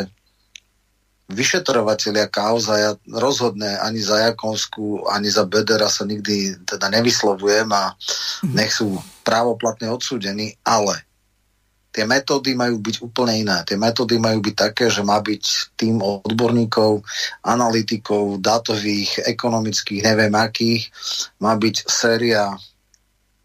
[1.28, 7.92] vyšetrovateľia kauza, ja rozhodne ani za Jakovsku, ani za Bedera sa nikdy teda nevyslovujem a
[8.42, 8.56] mhm.
[8.56, 11.04] nech sú právoplatne odsúdení, ale
[11.92, 13.60] tie metódy majú byť úplne iné.
[13.68, 17.04] Tie metódy majú byť také, že má byť tým odborníkov,
[17.44, 20.88] analytikov, dátových, ekonomických, neviem akých,
[21.36, 22.56] má byť séria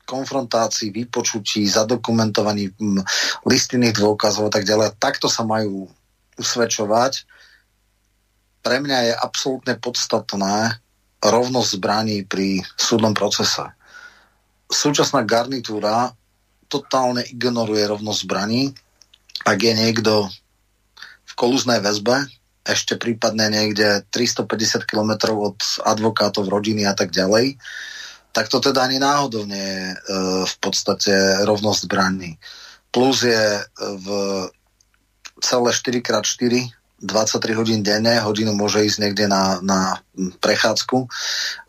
[0.07, 2.71] konfrontácií, vypočutí, zadokumentovaní
[3.43, 4.95] listinných dôkazov a tak ďalej.
[4.95, 5.91] Takto sa majú
[6.39, 7.27] usvedčovať.
[8.63, 10.79] Pre mňa je absolútne podstatné
[11.19, 13.67] rovnosť zbraní pri súdnom procese.
[14.71, 16.15] Súčasná garnitúra
[16.71, 18.71] totálne ignoruje rovnosť zbraní.
[19.43, 20.27] Ak je niekto
[21.27, 22.27] v kolúznej väzbe,
[22.67, 25.55] ešte prípadne niekde 350 km od
[25.87, 27.55] advokátov, rodiny a tak ďalej,
[28.37, 29.97] tak to teda ani náhodou nie je e,
[30.45, 32.37] v podstate rovnosť zbraní.
[32.93, 34.07] Plus je e, v
[35.41, 36.53] celé 4x4
[37.01, 40.01] 23 hodín denne, hodinu môže ísť niekde na, na
[40.41, 41.05] prechádzku.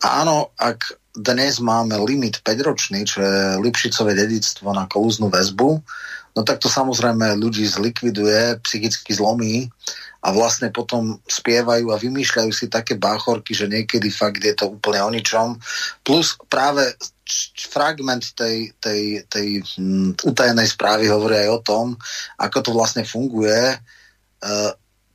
[0.01, 5.69] A áno, ak dnes máme limit 5-ročný, čo je Lipšicové dedictvo na kolúznu väzbu,
[6.33, 9.69] no tak to samozrejme ľudí zlikviduje, psychicky zlomí
[10.19, 14.99] a vlastne potom spievajú a vymýšľajú si také báchorky, že niekedy fakt je to úplne
[14.99, 15.55] o ničom.
[16.03, 16.83] Plus práve
[17.71, 21.85] fragment tej, tej, tej hm, utajenej správy hovorí aj o tom,
[22.35, 23.55] ako to vlastne funguje.
[23.71, 23.77] E,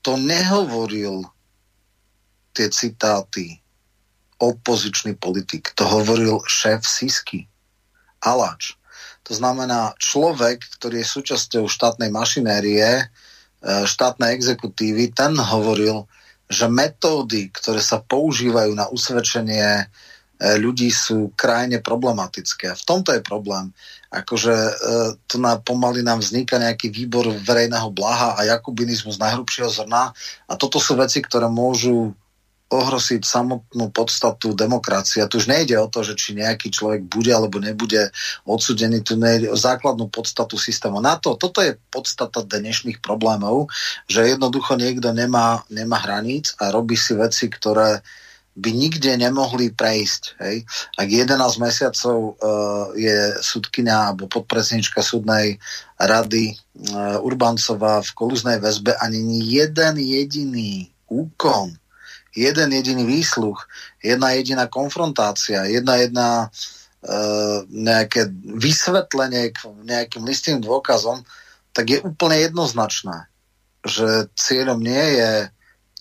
[0.00, 1.28] to nehovoril
[2.56, 3.60] tie citáty
[4.40, 5.74] opozičný politik.
[5.76, 7.44] To hovoril šéf Sisky.
[8.24, 8.78] Alač.
[9.24, 13.08] To znamená človek, ktorý je súčasťou štátnej mašinérie,
[13.64, 16.04] štátnej exekutívy, ten hovoril,
[16.48, 19.84] že metódy, ktoré sa používajú na usvedčenie e,
[20.60, 22.68] ľudí sú krajne problematické.
[22.68, 23.72] A v tomto je problém.
[24.12, 24.72] Akože e,
[25.24, 30.12] tu na, pomaly nám vzniká nejaký výbor verejného blaha a jakubinizmus najhrubšieho zrna
[30.44, 32.12] a toto sú veci, ktoré môžu
[32.72, 35.22] ohrosiť samotnú podstatu demokracie.
[35.28, 38.08] Tu už nejde o to, že či nejaký človek bude alebo nebude
[38.48, 40.98] odsudený, tu nejde o základnú podstatu systému.
[40.98, 43.68] Na to, toto je podstata dnešných problémov,
[44.08, 48.00] že jednoducho niekto nemá, nemá hraníc a robí si veci, ktoré
[48.54, 50.22] by nikde nemohli prejsť.
[50.40, 50.62] Hej?
[50.94, 55.58] Ak 11 mesiacov uh, je sudkynia alebo podpredsednička súdnej
[55.98, 61.74] rady uh, Urbancová v kolúznej väzbe, ani jeden jediný úkon
[62.34, 63.66] jeden jediný výsluch,
[64.02, 66.48] jedna jediná konfrontácia, jedna jedna e,
[67.70, 71.22] nejaké vysvetlenie k nejakým listým dôkazom,
[71.74, 73.26] tak je úplne jednoznačné,
[73.86, 75.32] že cieľom nie je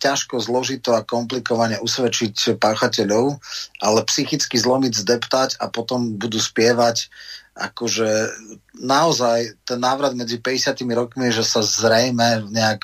[0.04, 3.40] ťažko, zložito a komplikovane usvedčiť páchateľov,
[3.80, 7.08] ale psychicky zlomiť, zdeptať a potom budú spievať
[7.54, 8.34] akože
[8.82, 12.82] naozaj ten návrat medzi 50 rokmi že sa zrejme nejak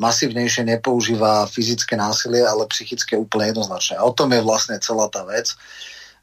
[0.00, 4.00] masívnejšie nepoužíva fyzické násilie, ale psychické úplne jednoznačne.
[4.00, 5.52] A o tom je vlastne celá tá vec.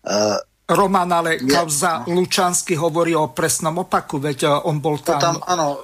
[0.02, 2.20] Uh, Roman, ale kauza no.
[2.20, 5.16] Lučansky hovorí o presnom opaku, veď e, on bol tam...
[5.16, 5.80] tam áno,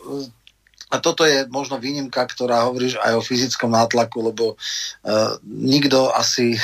[0.91, 6.59] a toto je možno výnimka, ktorá hovoríš aj o fyzickom nátlaku, lebo uh, nikto asi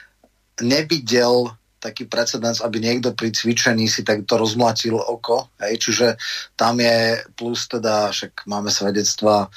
[0.74, 5.48] nevidel taký precedens, aby niekto pri cvičení si takto rozmlatil oko.
[5.64, 5.80] Hej?
[5.80, 6.06] Čiže
[6.54, 9.48] tam je plus teda, však máme svedectva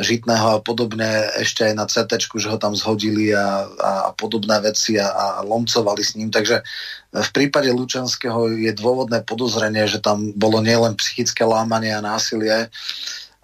[0.00, 4.60] Žitného a podobne, ešte aj na CT, že ho tam zhodili a, a, a podobné
[4.60, 6.32] veci a, a lomcovali s ním.
[6.32, 6.64] Takže
[7.12, 12.72] v prípade Lučanského je dôvodné podozrenie, že tam bolo nielen psychické lámanie a násilie,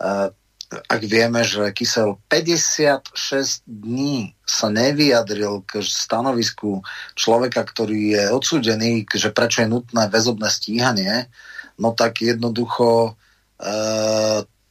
[0.01, 0.33] uh,
[0.67, 6.83] ak vieme, že Kysel 56 dní sa nevyjadril k stanovisku
[7.15, 11.31] človeka, ktorý je odsúdený, že prečo je nutné väzobné stíhanie,
[11.79, 13.15] no tak jednoducho
[13.63, 13.73] e,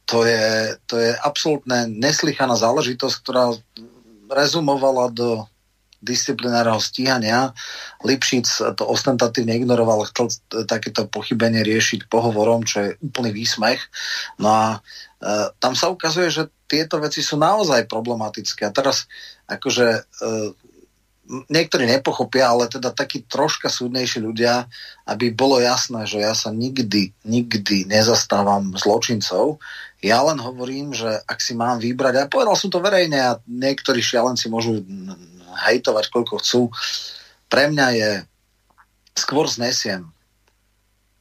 [0.04, 3.56] to, je, to je absolútne neslychaná záležitosť, ktorá
[4.28, 5.48] rezumovala do
[6.04, 7.50] disciplinárneho stíhania.
[8.04, 10.30] Lipšic to ostentatívne ignoroval, chcel
[10.68, 13.80] takéto pochybenie riešiť pohovorom, čo je úplný výsmech.
[14.38, 14.64] No a
[15.60, 18.68] tam sa ukazuje, že tieto veci sú naozaj problematické.
[18.68, 19.08] A teraz
[19.48, 20.00] akože e,
[21.50, 24.66] niektorí nepochopia, ale teda takí troška súdnejší ľudia,
[25.06, 29.58] aby bolo jasné, že ja sa nikdy, nikdy nezastávam zločincov.
[30.04, 34.04] Ja len hovorím, že ak si mám vybrať, a povedal som to verejne a niektorí
[34.04, 34.84] šialenci môžu
[35.66, 36.62] hejtovať, koľko chcú,
[37.48, 38.10] pre mňa je
[39.16, 40.12] skôr znesiem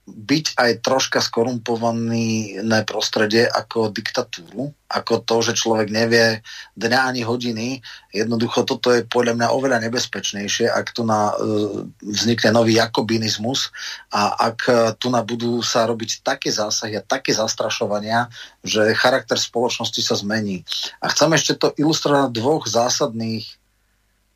[0.05, 6.45] byť aj troška skorumpovaný na prostredie ako diktatúru, ako to, že človek nevie
[6.77, 7.81] dňa ani hodiny.
[8.13, 13.73] Jednoducho toto je podľa mňa oveľa nebezpečnejšie, ak tu na, uh, vznikne nový jakobinizmus
[14.13, 18.29] a ak uh, tu na budú sa robiť také zásahy a také zastrašovania,
[18.61, 20.61] že charakter spoločnosti sa zmení.
[21.01, 23.49] A chcem ešte to ilustrovať na dvoch zásadných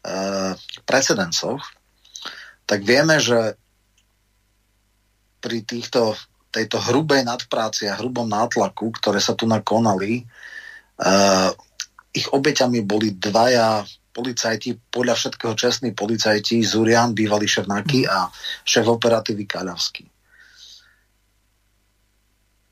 [0.02, 0.58] uh,
[0.90, 1.62] precedencoch.
[2.66, 3.54] Tak vieme, že
[5.40, 6.16] pri týchto,
[6.52, 10.24] tejto hrubej nadpráci a hrubom nátlaku, ktoré sa tu nakonali,
[11.02, 11.50] uh,
[12.14, 18.28] ich obeťami boli dvaja policajti, podľa všetkého čestní policajti, Zurian, bývalý šéf NAKY a
[18.66, 20.04] šéf operatívy Kaľavský.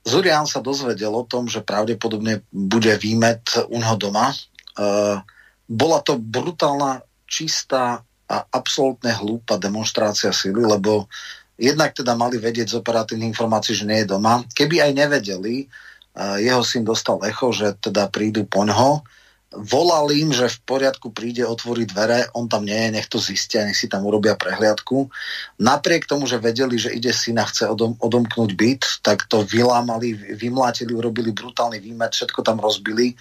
[0.07, 4.31] Zurian sa dozvedel o tom, že pravdepodobne bude výmet u neho doma.
[4.75, 5.19] Uh,
[5.67, 11.11] bola to brutálna, čistá a absolútne hlúpa demonstrácia sily, lebo
[11.57, 14.45] jednak teda mali vedieť z operatívnych informácií, že nie je doma.
[14.53, 15.65] Keby aj nevedeli,
[16.17, 19.01] jeho syn dostal echo, že teda prídu po ňoho.
[19.47, 23.63] Volal im, že v poriadku príde, otvorí dvere, on tam nie je, nech to zistia,
[23.63, 25.07] nech si tam urobia prehliadku.
[25.63, 30.91] Napriek tomu, že vedeli, že ide syna, chce odom, odomknúť byt, tak to vylámali, vymlátili,
[30.91, 33.15] urobili brutálny výmet, všetko tam rozbili.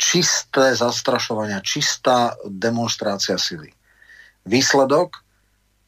[0.00, 3.70] Čisté zastrašovania, čistá demonstrácia sily.
[4.48, 5.21] Výsledok,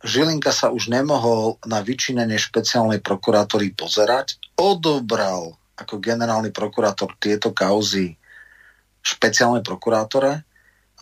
[0.04, 8.14] Žilinka sa už nemohol na vyčínenie špeciálnej prokurátory pozerať, odobral ako generálny prokurátor tieto kauzy
[9.04, 10.44] špeciálnej prokurátore,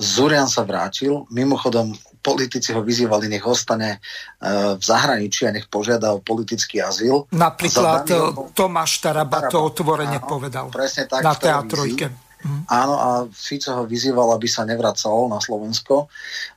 [0.01, 1.93] Zurian sa vrátil, mimochodom
[2.25, 7.29] politici ho vyzývali, nech ostane uh, v zahraničí a nech požiada o politický azyl.
[7.29, 12.09] Napríklad Daniel, Tomáš Taraba to otvorene áno, povedal presne tak, na teatrojke.
[12.43, 12.63] Mhm.
[12.73, 16.09] Áno, a Fico ho vyzýval, aby sa nevracal na Slovensko.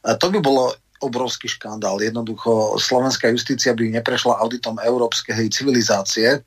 [0.02, 0.72] Uh, to by bolo
[1.06, 2.02] obrovský škandál.
[2.02, 6.42] Jednoducho slovenská justícia by neprešla auditom európskej civilizácie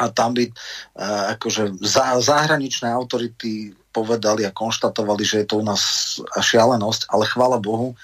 [0.00, 5.64] a tam by uh, akože za, zahraničné autority povedali a konštatovali, že je to u
[5.64, 5.82] nás
[6.32, 7.94] šialenosť, ale chvála Bohu,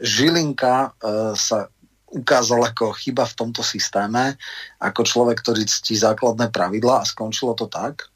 [0.00, 1.70] Žilinka uh, sa
[2.12, 4.38] ukázal ako chyba v tomto systéme,
[4.80, 8.08] ako človek, ktorý ctí základné pravidla a skončilo to tak,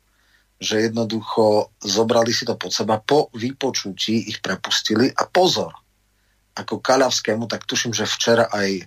[0.60, 5.72] že jednoducho zobrali si to pod seba, po vypočutí ich prepustili a pozor,
[6.60, 8.84] ako Kaľavskému, tak tuším, že včera aj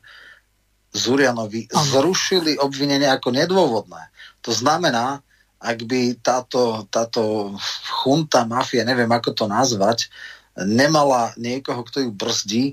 [0.94, 1.82] Zurianovi ano.
[1.82, 4.14] zrušili obvinenie ako nedôvodné.
[4.46, 5.26] To znamená,
[5.58, 7.56] ak by táto, táto
[8.04, 10.12] chunta, mafia, neviem ako to nazvať,
[10.60, 12.66] nemala niekoho, kto ju brzdí,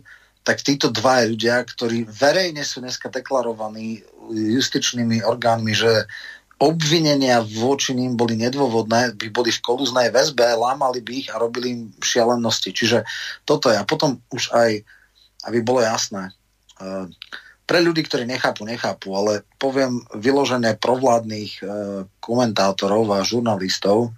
[0.45, 6.09] tak títo dva ľudia, ktorí verejne sú dneska deklarovaní justičnými orgánmi, že
[6.61, 11.73] obvinenia voči ním boli nedôvodné, by boli v kolúznej väzbe, lámali by ich a robili
[11.73, 12.77] im šialenosti.
[12.77, 13.09] Čiže
[13.49, 13.81] toto je.
[13.81, 14.85] A potom už aj,
[15.49, 16.29] aby bolo jasné,
[16.85, 17.09] uh,
[17.65, 24.13] pre ľudí, ktorí nechápu, nechápu, ale poviem vyložené provládnych uh, komentátorov a žurnalistov,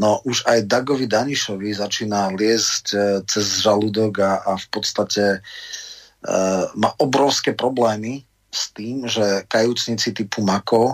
[0.00, 5.44] no už aj Dagovi Danišovi začína liesť uh, cez žalúdok a, a v podstate
[6.76, 10.92] má obrovské problémy s tým, že kajúcnici typu Mako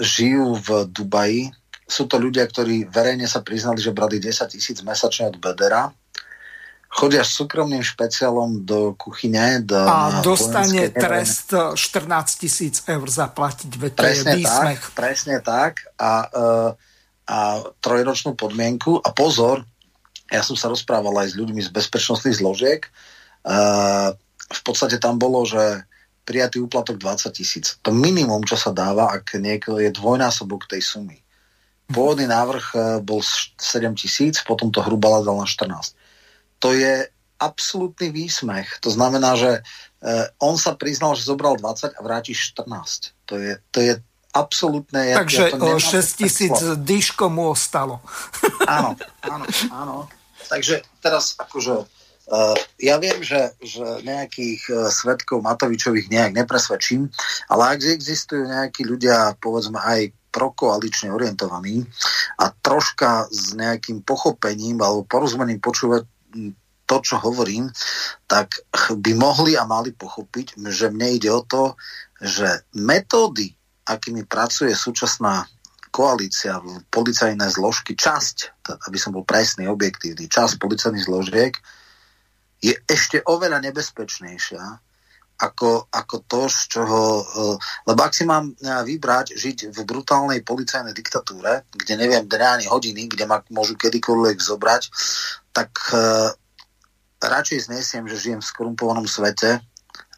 [0.00, 1.42] žijú v Dubaji.
[1.84, 5.92] Sú to ľudia, ktorí verejne sa priznali, že brali 10 tisíc mesačne od Bedera.
[6.94, 9.66] Chodia s súkromným špeciálom do kuchyne.
[9.66, 11.78] Do, a dostane trest 14
[12.38, 14.82] tisíc eur zaplatiť, veď to presne je výsmech.
[14.82, 15.82] Tak, presne tak.
[15.98, 16.70] A uh,
[17.24, 19.64] a trojročnú podmienku a pozor,
[20.28, 22.84] ja som sa rozprával aj s ľuďmi z bezpečnostných zložiek,
[23.48, 24.12] uh,
[24.44, 25.88] v podstate tam bolo, že
[26.24, 27.76] prijatý úplatok 20 tisíc.
[27.84, 31.20] To minimum, čo sa dáva, ak niekto je dvojnásobok tej sumy.
[31.92, 33.60] Pôvodný návrh uh, bol 7
[33.94, 35.92] tisíc, potom to hrubala dal na 14.
[36.64, 38.80] To je absolútny výsmech.
[38.80, 43.12] To znamená, že uh, on sa priznal, že zobral 20 a vráti 14.
[43.28, 43.92] To je, to je
[44.32, 45.14] absolútne...
[45.14, 48.00] Takže ja 6 tisíc dyško mu ostalo.
[48.64, 49.94] áno, áno, áno.
[50.48, 51.84] Takže teraz akože
[52.80, 57.12] ja viem, že, že nejakých uh, svetkov Matovičových nejak nepresvedčím,
[57.52, 61.86] ale ak existujú nejakí ľudia, povedzme aj prokoalične orientovaní
[62.42, 66.02] a troška s nejakým pochopením alebo porozumením počúvať
[66.84, 67.70] to, čo hovorím,
[68.26, 68.60] tak
[68.90, 71.78] by mohli a mali pochopiť, že mne ide o to,
[72.20, 73.54] že metódy,
[73.88, 75.46] akými pracuje súčasná
[75.94, 76.58] koalícia,
[76.90, 81.54] policajné zložky, časť, aby som bol presný, objektívny, časť policajných zložiek,
[82.64, 84.80] je ešte oveľa nebezpečnejšia
[85.34, 87.00] ako, ako to, z čoho...
[87.20, 87.56] Eh,
[87.90, 92.66] lebo ak si mám eh, vybrať žiť v brutálnej policajnej diktatúre, kde neviem dňa ani
[92.70, 94.82] hodiny, kde ma môžu kedykoľvek zobrať,
[95.54, 96.34] tak uh,
[97.22, 99.62] radšej znesiem, že žijem v skorumpovanom svete,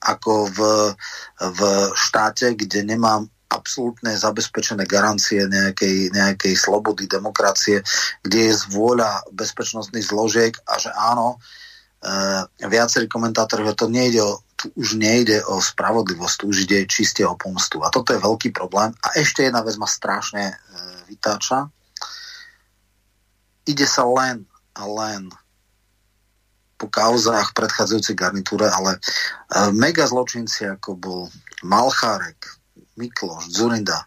[0.00, 0.58] ako v,
[1.44, 1.60] v
[1.92, 7.84] štáte, kde nemám absolútne zabezpečené garancie nejakej, nejakej slobody, demokracie,
[8.24, 11.65] kde je zvôľa bezpečnostných zložiek a že áno, Uh,
[12.62, 17.26] viacerí komentátori, že to nejde o, tu už nejde o spravodlivosť, tu už ide čiste
[17.26, 17.82] o pomstu.
[17.82, 18.94] A toto je veľký problém.
[19.04, 20.56] A ešte jedna vec ma strašne uh,
[21.10, 21.68] vytáča.
[23.66, 24.46] Ide sa len
[24.76, 25.28] a len
[26.76, 31.20] po kauzách predchádzajúcej garnitúre, ale uh, mega zločinci, ako bol
[31.64, 32.38] Malchárek,
[32.96, 34.04] Mikloš, Zurinda,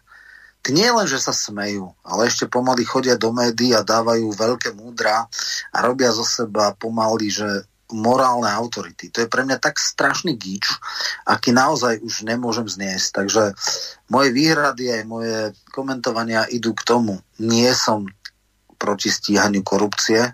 [0.62, 4.76] tí nie len, že sa smejú, ale ešte pomaly chodia do médií a dávajú veľké
[4.76, 5.26] múdra
[5.72, 7.48] a robia zo seba pomaly, že
[7.92, 9.10] morálne autority.
[9.10, 10.66] To je pre mňa tak strašný gíč,
[11.26, 13.08] aký naozaj už nemôžem zniesť.
[13.12, 13.42] Takže
[14.10, 17.18] moje výhrady aj moje komentovania idú k tomu.
[17.38, 18.06] Nie som
[18.80, 20.32] proti stíhaniu korupcie,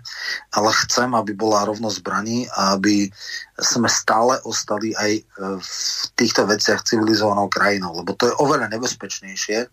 [0.55, 3.11] ale chcem, aby bola rovnosť zbraní a aby
[3.59, 5.19] sme stále ostali aj
[5.59, 5.71] v
[6.15, 9.67] týchto veciach civilizovanou krajinou, lebo to je oveľa nebezpečnejšie,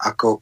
[0.00, 0.40] ako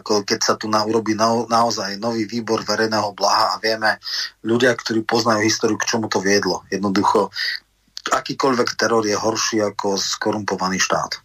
[0.00, 4.02] ako keď sa tu urobí na, naozaj nový výbor verejného blaha a vieme
[4.42, 6.66] ľudia, ktorí poznajú históriu, k čomu to viedlo.
[6.68, 7.30] Jednoducho,
[8.10, 11.24] akýkoľvek teror je horší ako skorumpovaný štát.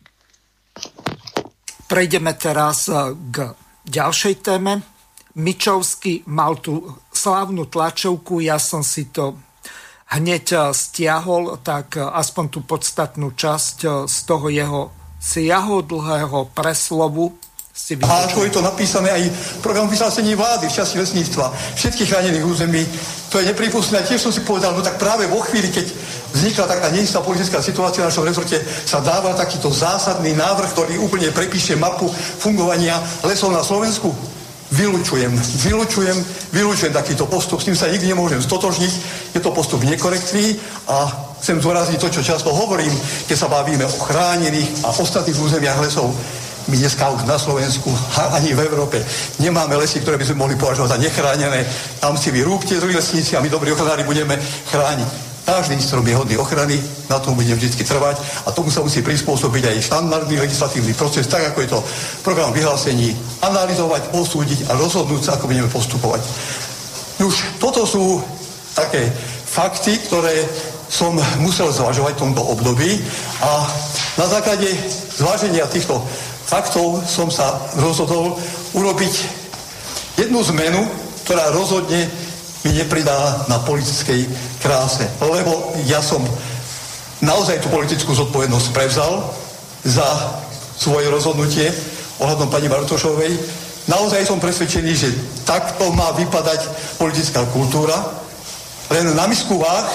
[1.90, 3.50] Prejdeme teraz eh, k
[3.90, 4.86] ďalšej téme.
[5.40, 9.42] Mičovský mal tú slávnu tlačovku, ja som si to
[10.14, 14.82] hneď eh, stiahol, tak eh, aspoň tú podstatnú časť z toho jeho
[15.20, 17.36] siahodlhého preslovu
[17.80, 21.48] si A ako je to napísané aj v programu vyhlásení vlády v časti lesníctva,
[21.80, 22.84] všetkých chránených území,
[23.32, 24.04] to je nepripustné.
[24.04, 25.88] A tiež som si povedal, no tak práve vo chvíli, keď
[26.36, 31.32] vznikla taká neistá politická situácia v našom rezorte, sa dáva takýto zásadný návrh, ktorý úplne
[31.32, 34.12] prepíše mapu fungovania lesov na Slovensku.
[34.70, 35.34] Vylučujem,
[35.66, 36.18] vylučujem,
[36.54, 38.94] vylučujem takýto postup, s tým sa nikdy nemôžem stotožniť,
[39.34, 41.10] je to postup nekorektný a
[41.42, 42.94] chcem zdôrazniť to, čo často hovorím,
[43.26, 46.14] keď sa bavíme o chránených a ostatných územiach lesov
[46.70, 47.90] my dneska už na Slovensku
[48.38, 49.02] ani v Európe
[49.42, 51.66] nemáme lesy, ktoré by sme mohli považovať za nechránené.
[51.98, 54.38] Tam si vy rúbte z lesníci a my dobrí ochranári budeme
[54.70, 55.30] chrániť.
[55.50, 56.78] Každý strom je hodný ochrany,
[57.10, 61.42] na tom bude vždy trvať a tomu sa musí prispôsobiť aj štandardný legislatívny proces, tak
[61.42, 61.80] ako je to
[62.22, 66.22] program vyhlásení, analyzovať, posúdiť a rozhodnúť sa, ako budeme postupovať.
[67.18, 68.22] Už toto sú
[68.78, 69.10] také
[69.50, 70.46] fakty, ktoré
[70.90, 73.02] som musel zvažovať v tomto období
[73.42, 73.66] a
[74.22, 74.70] na základe
[75.18, 76.02] zváženia týchto
[76.50, 78.34] faktov som sa rozhodol
[78.74, 79.14] urobiť
[80.18, 80.82] jednu zmenu,
[81.30, 82.10] ktorá rozhodne
[82.66, 84.26] mi nepridá na politickej
[84.60, 85.06] kráse.
[85.22, 86.20] Lebo ja som
[87.22, 89.30] naozaj tú politickú zodpovednosť prevzal
[89.86, 90.08] za
[90.76, 91.72] svoje rozhodnutie
[92.20, 93.32] ohľadom pani Bartošovej.
[93.88, 95.10] Naozaj som presvedčený, že
[95.48, 96.62] takto má vypadať
[97.00, 97.96] politická kultúra.
[98.92, 99.88] Len na misku váh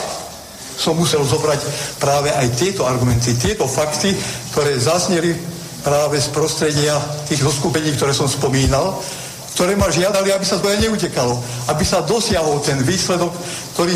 [0.74, 1.60] som musel zobrať
[2.02, 4.10] práve aj tieto argumenty, tieto fakty,
[4.50, 5.53] ktoré zasneli
[5.84, 6.96] práve z prostredia
[7.28, 8.96] tých zoskupení, ktoré som spomínal,
[9.54, 11.36] ktoré ma žiadali, aby sa aj neutekalo,
[11.70, 13.30] aby sa dosiahol ten výsledok,
[13.76, 13.94] ktorý,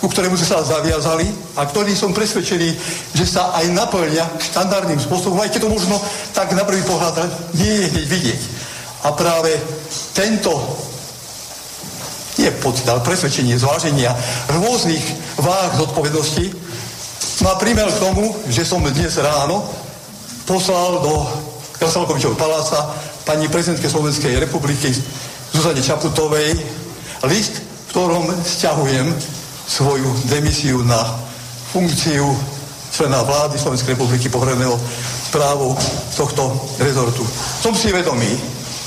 [0.00, 1.26] ku ktorému sa zaviazali
[1.58, 2.70] a ktorý som presvedčený,
[3.12, 4.24] že sa aj naplňa
[4.54, 5.98] štandardným spôsobom, aj keď to možno
[6.32, 8.40] tak na prvý pohľad nie je hneď vidieť.
[9.04, 9.52] A práve
[10.16, 10.56] tento
[12.40, 14.12] nie pocit, ale presvedčenie, zváženia
[14.48, 15.04] rôznych
[15.40, 16.52] váh zodpovednosti
[17.44, 19.85] ma primel k tomu, že som dnes ráno
[20.46, 21.26] poslal do
[21.76, 22.94] Krasalkovičovho paláca
[23.26, 24.94] pani prezidentke Slovenskej republiky
[25.52, 26.54] Zuzane Čaputovej
[27.26, 29.10] list, v ktorom stiahujem
[29.66, 31.02] svoju demisiu na
[31.74, 32.30] funkciu
[32.94, 34.78] člena vlády Slovenskej republiky pohreného
[35.28, 35.74] správou
[36.14, 37.26] tohto rezortu.
[37.60, 38.30] Som si vedomý,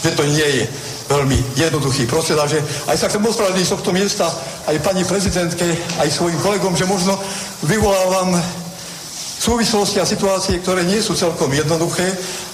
[0.02, 0.66] že to nie je
[1.12, 4.26] veľmi jednoduchý proces a že aj sa chcem ospravedlniť z tohto miesta
[4.70, 5.66] aj pani prezidentke,
[6.00, 7.18] aj svojim kolegom, že možno
[7.66, 8.34] vyvolávam
[9.40, 12.06] súvislosti a situácie, ktoré nie sú celkom jednoduché,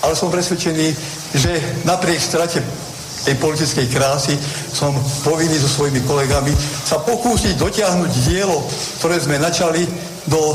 [0.06, 0.94] ale som presvedčený,
[1.34, 1.52] že
[1.84, 2.62] napriek strate
[3.26, 4.38] tej politickej krásy
[4.70, 4.94] som
[5.26, 6.54] povinný so svojimi kolegami
[6.86, 8.62] sa pokúsiť dotiahnuť dielo,
[9.02, 9.82] ktoré sme načali
[10.30, 10.54] do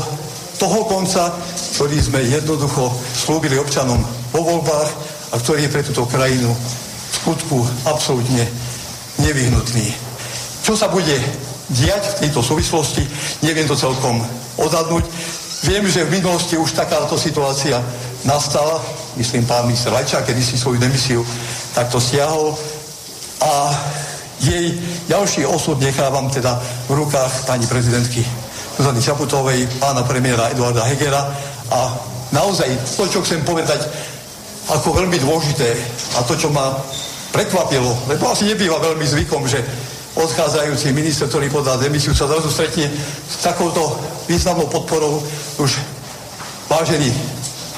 [0.55, 1.35] toho konca,
[1.75, 3.99] ktorý sme jednoducho slúbili občanom
[4.31, 4.89] vo voľbách
[5.31, 8.47] a ktorý je pre túto krajinu v skutku absolútne
[9.19, 9.91] nevyhnutný.
[10.63, 11.17] Čo sa bude
[11.75, 13.03] diať v tejto súvislosti,
[13.43, 14.23] neviem to celkom
[14.55, 15.03] odhadnúť.
[15.61, 17.77] Viem, že v minulosti už takáto situácia
[18.25, 18.81] nastala,
[19.13, 21.21] myslím pán minister Lajčák, kedy si svoju demisiu
[21.77, 22.57] takto stiahol.
[23.45, 23.69] A
[24.41, 24.73] jej
[25.05, 26.57] ďalší osud nechávam teda
[26.89, 28.25] v rukách pani prezidentky
[28.77, 31.29] Zuzany Čaputovej, pána premiéra Eduarda Hegera.
[31.69, 31.93] A
[32.33, 33.85] naozaj to, čo chcem povedať
[34.65, 35.77] ako veľmi dôležité
[36.17, 36.73] a to, čo ma
[37.29, 39.61] prekvapilo, lebo asi nebýva veľmi zvykom, že
[40.15, 42.91] odchádzajúci minister, ktorý podá demisiu, sa zrazu stretne
[43.27, 43.95] s takouto
[44.27, 45.23] významnou podporou
[45.59, 45.79] už
[46.67, 47.11] vážení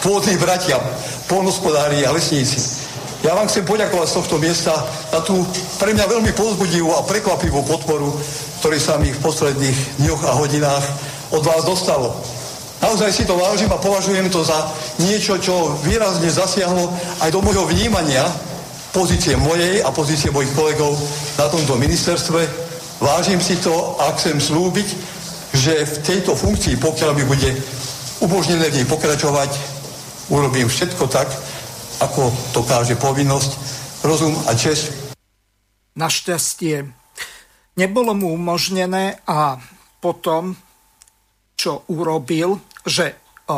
[0.01, 0.81] pôvodní bratia,
[1.29, 2.83] polnospodári a lesníci.
[3.23, 4.73] Ja vám chcem poďakovať z tohto miesta
[5.07, 5.47] za tú
[5.79, 8.11] pre mňa veľmi pozbudivú a prekvapivú podporu,
[8.59, 10.85] ktorý sa mi v posledných dňoch a hodinách
[11.31, 12.11] od vás dostalo.
[12.83, 14.67] Naozaj si to vážim a považujem to za
[14.99, 16.91] niečo, čo výrazne zasiahlo
[17.23, 18.27] aj do môjho vnímania
[18.93, 20.93] pozície mojej a pozície mojich kolegov
[21.41, 22.45] na tomto ministerstve.
[23.01, 24.87] Vážim si to a chcem slúbiť,
[25.57, 27.49] že v tejto funkcii, pokiaľ mi bude
[28.21, 29.49] umožnené v nej pokračovať,
[30.29, 31.27] urobím všetko tak,
[31.99, 33.51] ako to káže povinnosť,
[34.05, 34.93] rozum a čest.
[35.97, 36.85] Našťastie
[37.75, 39.57] nebolo mu umožnené a
[39.97, 40.53] potom,
[41.57, 43.15] čo urobil, že e,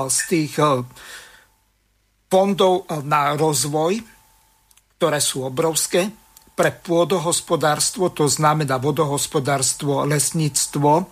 [0.07, 0.83] z tých e,
[2.27, 4.14] fondov na rozvoj,
[4.95, 6.11] ktoré sú obrovské,
[6.55, 11.03] pre pôdohospodárstvo, to znamená vodohospodárstvo, lesníctvo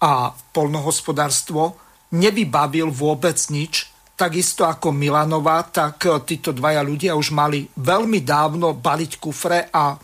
[0.00, 1.76] a polnohospodárstvo,
[2.16, 3.92] nevybavil vôbec nič.
[4.16, 9.96] Takisto ako Milanová, tak títo dvaja ľudia už mali veľmi dávno baliť kufre a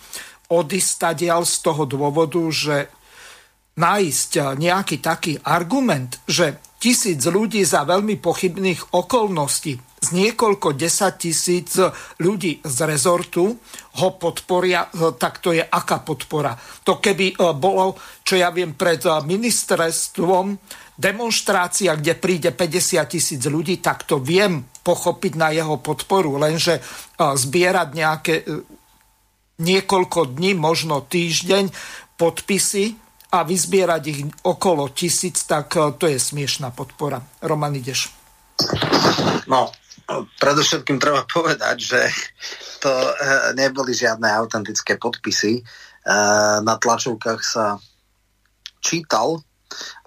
[0.53, 2.93] odísť z toho dôvodu, že
[3.77, 11.75] nájsť nejaký taký argument, že tisíc ľudí za veľmi pochybných okolností z niekoľko desať tisíc
[12.23, 13.59] ľudí z rezortu
[13.97, 16.55] ho podporia, tak to je aká podpora.
[16.85, 20.55] To keby e, bolo, čo ja viem, pred ministerstvom
[20.95, 26.83] demonstrácia, kde príde 50 tisíc ľudí, tak to viem pochopiť na jeho podporu, lenže e,
[27.19, 28.45] zbierať nejaké e,
[29.59, 31.73] niekoľko dní, možno týždeň
[32.21, 33.06] podpisy
[33.37, 37.21] a vyzbierať ich okolo tisíc, tak eh, to je smiešná podpora.
[37.45, 38.09] Roman, ideš.
[39.45, 39.69] No,
[40.41, 42.01] predovšetkým treba povedať, že
[42.81, 45.61] to eh, neboli žiadne autentické podpisy.
[45.61, 47.77] Eh, na tlačovkách sa
[48.81, 49.43] čítal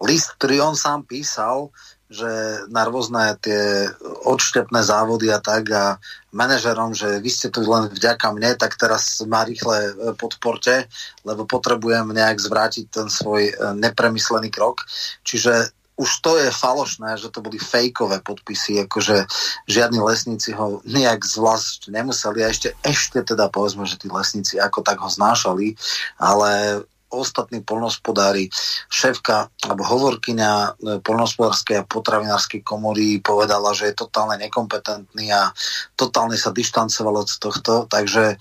[0.02, 1.70] list, ktorý on sám písal,
[2.10, 3.86] že na rôzne tie
[4.26, 6.01] odštepné závody a tak a
[6.34, 10.89] manažerom, že vy ste tu len vďaka mne, tak teraz ma rýchle e, podporte,
[11.22, 14.89] lebo potrebujem nejak zvrátiť ten svoj e, nepremyslený krok.
[15.22, 19.28] Čiže už to je falošné, že to boli fejkové podpisy, akože
[19.68, 24.80] žiadni lesníci ho nejak zvlášť nemuseli a ešte, ešte teda povedzme, že tí lesníci ako
[24.80, 25.76] tak ho znášali,
[26.16, 28.49] ale ostatní polnospodári,
[28.89, 30.70] šéfka alebo hovorkyňa e,
[31.01, 35.49] polnospodárskej a potravinárskej komory povedala, že je totálne nekompetentný a
[35.97, 38.38] totálne sa dištancoval od tohto, takže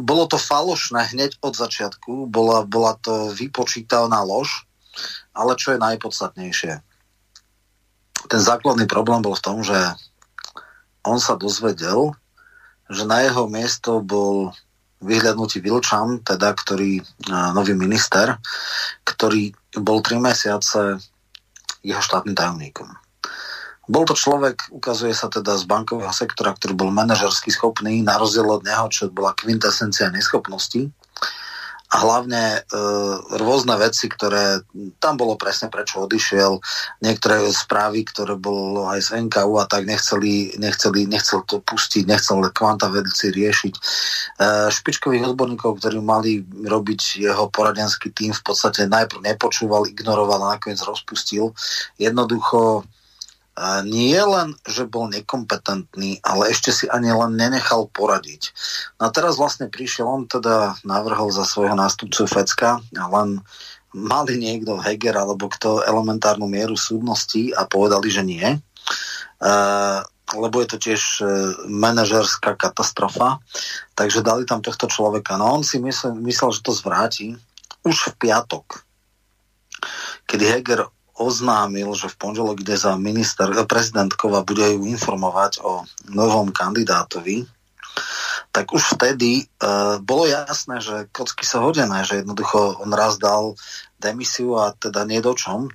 [0.00, 4.64] bolo to falošné hneď od začiatku, bola, bola to vypočítaná lož,
[5.36, 6.80] ale čo je najpodstatnejšie.
[8.28, 9.76] Ten základný problém bol v tom, že
[11.04, 12.16] on sa dozvedel,
[12.88, 14.56] že na jeho miesto bol
[14.98, 16.98] vyhľadnutí Vilčan, teda ktorý,
[17.54, 18.34] nový minister,
[19.06, 20.98] ktorý bol tri mesiace
[21.86, 22.90] jeho štátnym tajomníkom.
[23.88, 28.44] Bol to človek, ukazuje sa teda z bankového sektora, ktorý bol manažersky schopný, na rozdiel
[28.44, 30.92] od neho, čo bola kvintesencia neschopnosti
[31.88, 32.80] a hlavne e,
[33.40, 34.60] rôzne veci, ktoré
[35.00, 36.60] tam bolo presne prečo odišiel,
[37.00, 42.44] niektoré správy, ktoré bolo aj z NKU a tak nechceli, nechceli, nechcel to pustiť, nechcel
[42.52, 43.74] kvanta veci riešiť.
[43.74, 43.80] E,
[44.68, 50.84] špičkových odborníkov, ktorí mali robiť jeho poradenský tým, v podstate najprv nepočúval, ignoroval a nakoniec
[50.84, 51.56] rozpustil.
[51.96, 52.84] Jednoducho
[53.82, 58.54] nie len, že bol nekompetentný, ale ešte si ani len nenechal poradiť.
[59.02, 63.42] No a teraz vlastne prišiel, on teda navrhol za svojho nástupcu Fecka len
[63.96, 68.46] mali niekto Heger alebo kto elementárnu mieru súdnosti a povedali, že nie.
[69.38, 70.04] Uh,
[70.36, 71.26] lebo je to tiež uh,
[71.66, 73.40] manažerská katastrofa.
[73.96, 75.40] Takže dali tam tohto človeka.
[75.40, 77.32] No on si myslel, myslel že to zvráti
[77.86, 78.84] už v piatok,
[80.28, 85.60] kedy Heger oznámil, že v pondelok ide za minister, eh, prezidentkou a bude ju informovať
[85.60, 87.44] o novom kandidátovi,
[88.48, 93.58] tak už vtedy uh, bolo jasné, že kocky sa hodené, že jednoducho on raz dal
[94.00, 95.68] demisiu a teda nie do čom.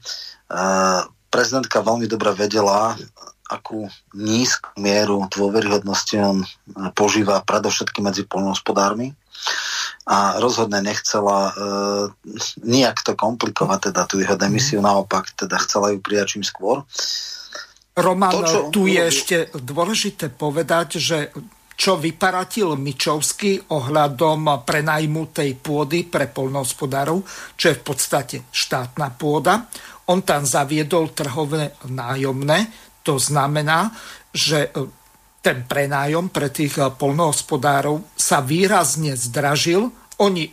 [0.50, 2.98] Uh, prezidentka veľmi dobre vedela,
[3.46, 3.86] akú
[4.18, 6.38] nízku mieru dôveryhodnosti on
[6.98, 9.14] požíva predovšetkým medzi polnohospodármi
[10.04, 11.54] a rozhodne nechcela e,
[12.60, 14.88] nejak to komplikovať, teda tú jeho demisiu, mm.
[14.88, 16.84] naopak teda chcela ju prijať čím skôr.
[17.93, 21.30] Roman, to, čo tu je ešte dôležité povedať, že
[21.74, 27.26] čo vyparatil Mičovský ohľadom prenajmu tej pôdy pre polnohospodárov,
[27.58, 29.66] čo je v podstate štátna pôda.
[30.10, 32.70] On tam zaviedol trhové nájomné,
[33.01, 33.89] to znamená,
[34.34, 34.70] že
[35.44, 39.91] ten prenájom pre tých eh, polnohospodárov sa výrazne zdražil.
[40.24, 40.48] Oni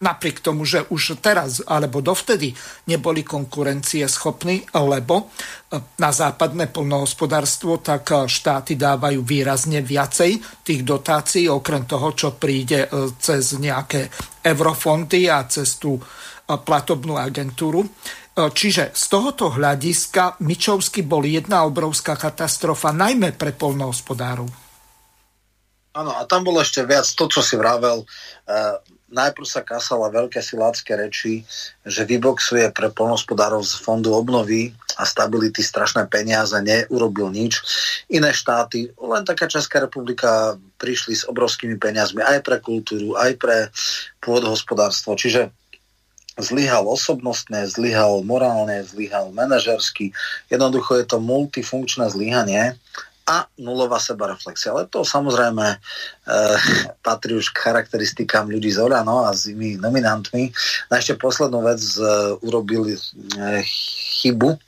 [0.00, 2.56] napriek tomu, že už teraz alebo dovtedy
[2.88, 5.32] neboli konkurencie schopní, lebo
[5.72, 10.36] eh, na západné polnohospodárstvo tak eh, štáty dávajú výrazne viacej
[10.68, 14.12] tých dotácií, okrem toho, čo príde cez nejaké
[14.44, 15.96] eurofondy a cez tú
[16.50, 17.86] platobnú agentúru.
[18.40, 24.48] E, čiže z tohoto hľadiska Mičovsky bol jedna obrovská katastrofa, najmä pre polnohospodárov.
[25.90, 28.06] Áno, a tam bolo ešte viac to, čo si vravel.
[28.46, 28.78] Uh,
[29.10, 31.42] najprv sa kasala veľké silácké reči,
[31.82, 37.58] že vyboxuje pre polnohospodárov z fondu obnovy a stability strašné peniaze, neurobil nič.
[38.06, 43.68] Iné štáty, len taká Česká republika, prišli s obrovskými peniazmi aj pre kultúru, aj pre
[44.22, 45.18] pôdohospodárstvo.
[45.18, 45.50] Čiže
[46.42, 50.12] zlyhal osobnostne, zlyhal morálne, zlyhal manažersky.
[50.48, 52.76] Jednoducho je to multifunkčné zlyhanie
[53.30, 54.74] a nulová sebareflexia.
[54.74, 55.76] Ale to samozrejme e,
[57.06, 60.50] patrí už k charakteristikám ľudí z Olano a s inými nominantmi.
[60.90, 62.02] A ešte poslednú vec e,
[62.42, 63.00] urobili e,
[64.18, 64.58] chybu,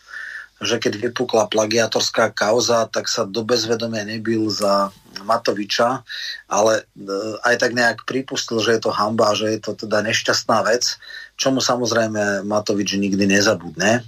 [0.62, 4.94] že keď vypukla plagiatorská kauza, tak sa do bezvedomia nebil za
[5.26, 6.06] Matoviča,
[6.46, 7.08] ale e,
[7.42, 11.02] aj tak nejak pripustil, že je to hamba, že je to teda nešťastná vec,
[11.36, 14.04] čomu samozrejme Matovič nikdy nezabudne.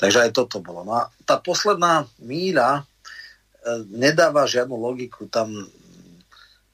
[0.00, 0.86] Takže aj toto bolo.
[0.86, 2.82] No a tá posledná míľa e,
[3.92, 5.28] nedáva žiadnu logiku.
[5.28, 5.52] Tam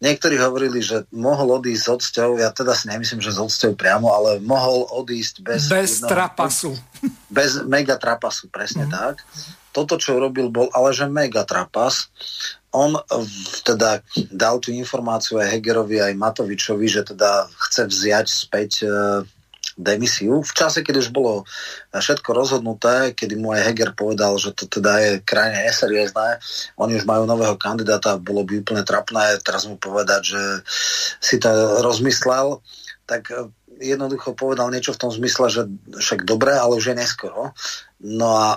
[0.04, 4.12] niektorí hovorili, že mohol odísť s odsťou, ja teda si nemyslím, že s odsťou priamo,
[4.12, 5.60] ale mohol odísť bez...
[5.72, 6.72] Bez jedného, trapasu.
[7.32, 8.92] Bez mega trapasu, presne mm.
[8.92, 9.24] tak.
[9.74, 12.12] Toto, čo urobil, bol ale že mega trapas.
[12.70, 12.94] On
[13.66, 18.88] teda dal tú informáciu aj Hegerovi, aj Matovičovi, že teda chce vziať späť e,
[19.74, 20.42] demisiu.
[20.42, 21.46] V čase, keď už bolo
[21.90, 26.38] všetko rozhodnuté, kedy mu aj Heger povedal, že to teda je krajne neseriózne,
[26.78, 30.42] oni už majú nového kandidáta, bolo by úplne trapné teraz mu povedať, že
[31.20, 31.50] si to
[31.84, 32.64] rozmyslel,
[33.04, 33.50] tak e,
[33.82, 35.62] jednoducho povedal niečo v tom zmysle, že
[36.00, 37.52] však dobre, ale už je neskoro.
[38.00, 38.48] No a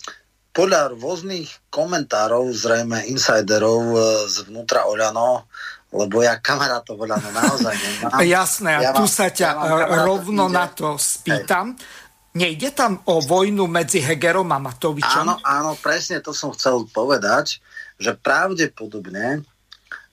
[0.58, 3.98] podľa rôznych komentárov, zrejme insiderov e,
[4.28, 5.48] zvnútra Oľano,
[5.94, 8.18] lebo ja kamarátov no naozaj nemám.
[8.36, 10.56] Jasné, a ja tu mám, sa ťa ja rovno ide.
[10.58, 11.78] na to spýtam.
[11.78, 12.02] Hej.
[12.34, 15.22] Nejde tam o vojnu medzi Hegerom a Matovičom?
[15.22, 17.62] Áno, áno, presne to som chcel povedať,
[17.94, 19.46] že pravdepodobne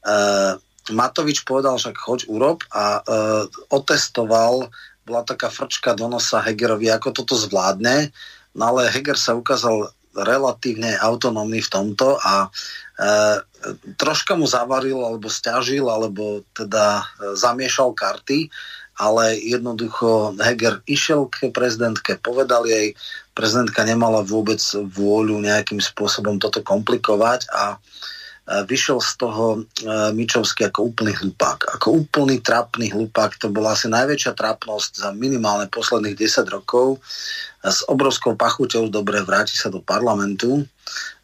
[0.05, 0.53] uh,
[0.93, 4.69] Matovič povedal, však choď urob a uh, otestoval,
[5.01, 8.13] bola taká frčka do nosa Hegerovi, ako toto zvládne,
[8.53, 12.49] no ale Heger sa ukázal relatívne autonómny v tomto a e,
[13.97, 18.49] troška mu zavaril alebo stiažil alebo teda e, zamiešal karty,
[18.97, 22.93] ale jednoducho Heger išiel k prezidentke, povedal jej,
[23.33, 24.61] prezidentka nemala vôbec
[24.93, 27.77] vôľu nejakým spôsobom toto komplikovať a e,
[28.47, 29.59] vyšiel z toho e,
[30.11, 31.77] Mičovský ako úplný hlupák.
[31.77, 33.37] Ako úplný trapný hlupák.
[33.39, 36.99] To bola asi najväčšia trapnosť za minimálne posledných 10 rokov
[37.61, 40.65] s obrovskou pachuťou dobre vráti sa do parlamentu.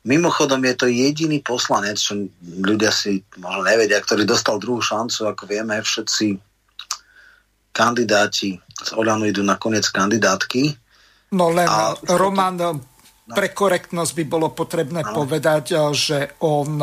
[0.05, 5.43] Mimochodom je to jediný poslanec, čo ľudia si možno nevedia, ktorý dostal druhú šancu, ako
[5.49, 6.37] vieme, všetci
[7.73, 10.77] kandidáti z Oľanu idú na koniec kandidátky.
[11.33, 12.55] No len, a, Roman.
[13.31, 15.11] Pre korektnosť by bolo potrebné no.
[15.11, 16.79] povedať, že on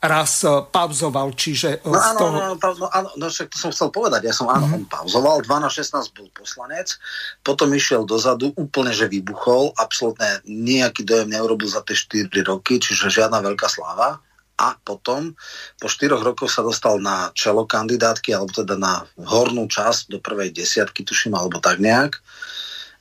[0.00, 2.36] raz pauzoval, čiže no, áno, toho...
[2.40, 4.76] no, no, áno, no, však to som chcel povedať, ja som áno, mm-hmm.
[4.80, 6.96] on pauzoval, 12-16 bol poslanec,
[7.44, 13.12] potom išiel dozadu, úplne, že vybuchol, absolútne nejaký dojem neurobil za tie 4 roky, čiže
[13.12, 14.24] žiadna veľká sláva
[14.60, 15.32] a potom
[15.80, 20.52] po štyroch rokoch sa dostal na čelo kandidátky, alebo teda na hornú časť do prvej
[20.52, 22.20] desiatky, tuším, alebo tak nejak.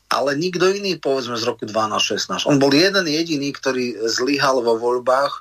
[0.09, 2.49] Ale nikto iný, povedzme, z roku 12-16.
[2.49, 5.31] On bol jeden jediný, ktorý zlyhal vo voľbách,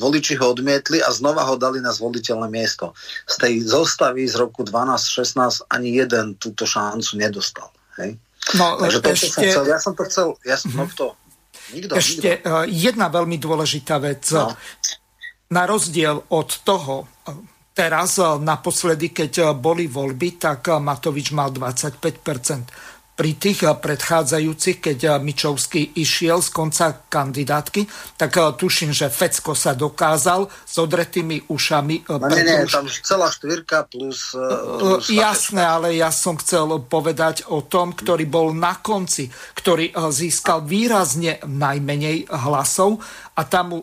[0.00, 2.96] voliči ho odmietli a znova ho dali na zvoliteľné miesto.
[3.28, 7.68] Z tej zostavy z roku 12-16 ani jeden túto šancu nedostal.
[8.00, 8.16] Hej?
[8.56, 9.28] No, Takže to, ešte...
[9.28, 10.88] som chcel, ja som to chcel, ja som, mm-hmm.
[10.88, 11.06] no kto?
[11.76, 12.48] Nikto, Ešte nikto.
[12.48, 14.24] Eh, jedna veľmi dôležitá vec.
[14.32, 14.52] No
[15.54, 17.06] na rozdiel od toho,
[17.76, 22.24] teraz naposledy, keď boli voľby, tak Matovič mal 25
[23.14, 27.86] pri tých predchádzajúcich, keď Mičovský išiel z konca kandidátky,
[28.18, 32.10] tak tuším, že Fecko sa dokázal s odretými ušami.
[32.10, 34.34] No nie, nie, tam celá štyrka plus...
[34.82, 40.66] plus Jasné, ale ja som chcel povedať o tom, ktorý bol na konci, ktorý získal
[40.66, 42.98] výrazne najmenej hlasov
[43.38, 43.78] a tam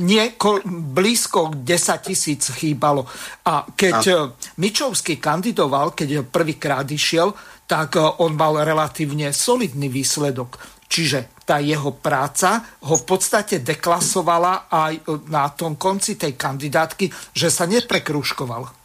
[0.00, 3.04] nieko, blízko 10 tisíc chýbalo.
[3.44, 4.12] A keď a...
[4.16, 4.22] Eh,
[4.62, 7.34] Mičovský kandidoval, keď prvýkrát išiel,
[7.72, 10.60] tak eh, on mal relatívne solidný výsledok.
[10.92, 15.02] Čiže tá jeho práca ho v podstate deklasovala aj eh,
[15.32, 18.84] na tom konci tej kandidátky, že sa neprekruškoval.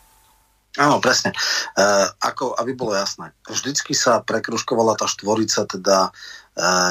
[0.77, 1.33] Áno, presne.
[1.33, 1.37] E,
[2.21, 6.13] ako, aby bolo jasné, vždycky sa prekruškovala tá štvorica, teda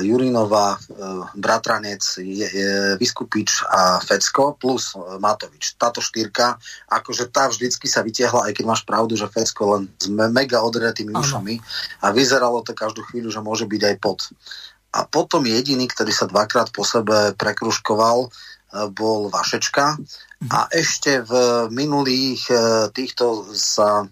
[0.02, 2.70] Jurinová, uh, Bratranec, je, je,
[3.02, 5.74] Vyskupič a Fecko plus uh, Matovič.
[5.74, 6.54] Táto štyrka,
[6.86, 11.10] akože tá vždycky sa vytiahla, aj keď máš pravdu, že Fecko len s mega odretými
[11.18, 11.58] ušami
[12.06, 14.30] a vyzeralo to každú chvíľu, že môže byť aj pod.
[14.94, 18.30] A potom jediný, ktorý sa dvakrát po sebe prekruškoval,
[18.92, 19.96] bol Vašečka
[20.52, 21.32] a ešte v
[21.72, 22.44] minulých
[22.92, 24.04] týchto sa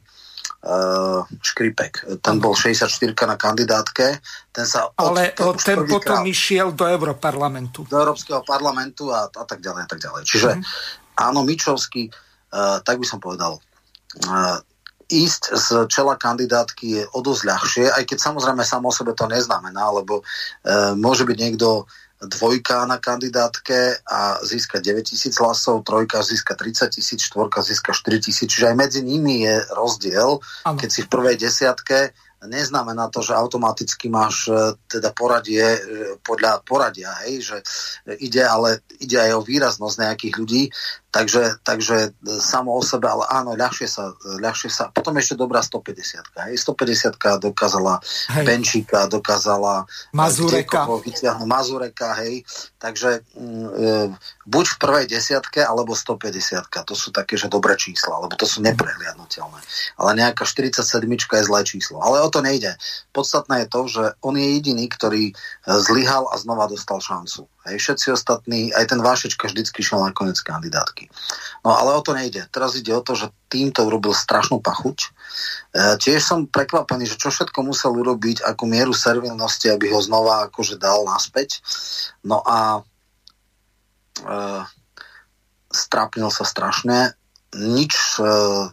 [0.65, 2.25] uh, Škripek.
[2.25, 2.89] Ten bol 64
[3.29, 4.19] na kandidátke.
[4.51, 7.85] Ten sa Ale od, ten potom išiel do Európarlamentu.
[7.85, 9.83] Do Európskeho parlamentu a, a tak ďalej.
[9.85, 10.23] A tak ďalej.
[10.25, 10.63] Čiže mm.
[11.21, 13.61] áno, Mičovský, uh, tak by som povedal,
[14.25, 14.59] uh,
[15.05, 19.29] ísť z čela kandidátky je o dosť ľahšie, aj keď samozrejme samo o sebe to
[19.29, 21.85] neznamená, lebo uh, môže byť niekto
[22.27, 28.21] dvojka na kandidátke a získa 9 tisíc hlasov, trojka získa 30 tisíc, štvorka získa 4
[28.21, 30.41] tisíc, čiže aj medzi nimi je rozdiel.
[30.65, 30.79] Ano.
[30.79, 32.13] Keď si v prvej desiatke,
[32.47, 35.81] neznamená to, že automaticky máš e, teda poradie e,
[36.21, 37.57] podľa poradia, hej, že
[38.21, 40.63] ide, ale ide aj o výraznosť nejakých ľudí,
[41.15, 44.91] Takže, takže e, samo o sebe, ale áno, ľahšie sa, ľahšie sa.
[44.91, 46.51] Potom ešte dobrá 150.
[46.51, 46.59] Hej.
[46.67, 48.03] 150 dokázala
[48.35, 48.43] hej.
[48.43, 50.91] Benčíka, dokázala e, Mazureka.
[50.91, 52.43] Vytiahnu, Mazureka, hej.
[52.83, 53.95] Takže mm, e,
[54.43, 56.67] buď v prvej desiatke, alebo 150.
[56.67, 59.63] To sú také, že dobré čísla, lebo to sú neprehliadnutelné.
[60.03, 62.03] Ale nejaká 47 je zlé číslo.
[62.03, 62.75] Ale o to nejde.
[63.15, 67.47] Podstatné je to, že on je jediný, ktorý e, zlyhal a znova dostal šancu.
[67.65, 71.04] Hej, všetci ostatní, aj ten Vášečka vždycky šiel na koniec kandidátky.
[71.65, 72.45] No ale o to nejde.
[72.53, 74.99] Teraz ide o to, že týmto urobil strašnú pachuť.
[75.01, 75.09] E,
[75.97, 80.77] tiež som prekvapený, že čo všetko musel urobiť, akú mieru servilnosti, aby ho znova akože
[80.77, 81.65] dal naspäť.
[82.21, 82.83] No a e,
[85.73, 87.17] strapnil sa strašne,
[87.57, 88.25] nič e,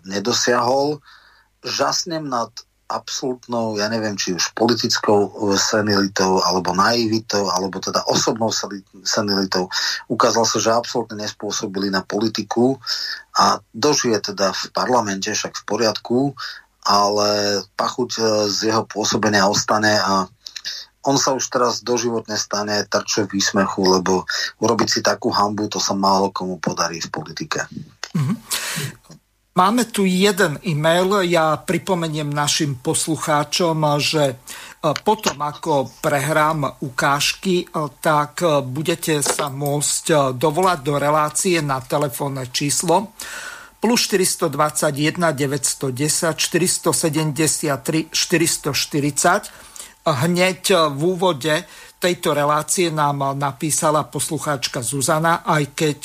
[0.09, 0.99] nedosiahol.
[1.61, 2.51] Žasnem nad
[2.91, 8.51] absolútnou, ja neviem, či už politickou eh, senilitou, alebo naivitou, alebo teda osobnou
[9.03, 9.71] senilitou.
[10.11, 12.75] Ukázal sa, že absolútne nespôsobili na politiku
[13.35, 16.19] a dožije teda v parlamente, však v poriadku,
[16.83, 20.27] ale pachuť eh, z jeho pôsobenia ostane a
[21.01, 24.29] on sa už teraz doživotne stane tarčou výsmechu, lebo
[24.61, 27.65] urobiť si takú hambu, to sa málo komu podarí v politike.
[28.13, 28.37] Mm-hmm.
[29.52, 34.36] Máme tu jeden e-mail, ja pripomeniem našim poslucháčom, že e,
[35.04, 42.47] potom ako prehrám ukážky, e, tak e, budete sa môcť dovolať do relácie na telefónne
[42.47, 43.12] číslo
[43.84, 49.52] plus 421 910 473 440.
[50.08, 50.64] Hneď
[50.95, 51.68] v úvode
[51.99, 55.99] tejto relácie nám napísala poslucháčka Zuzana, aj keď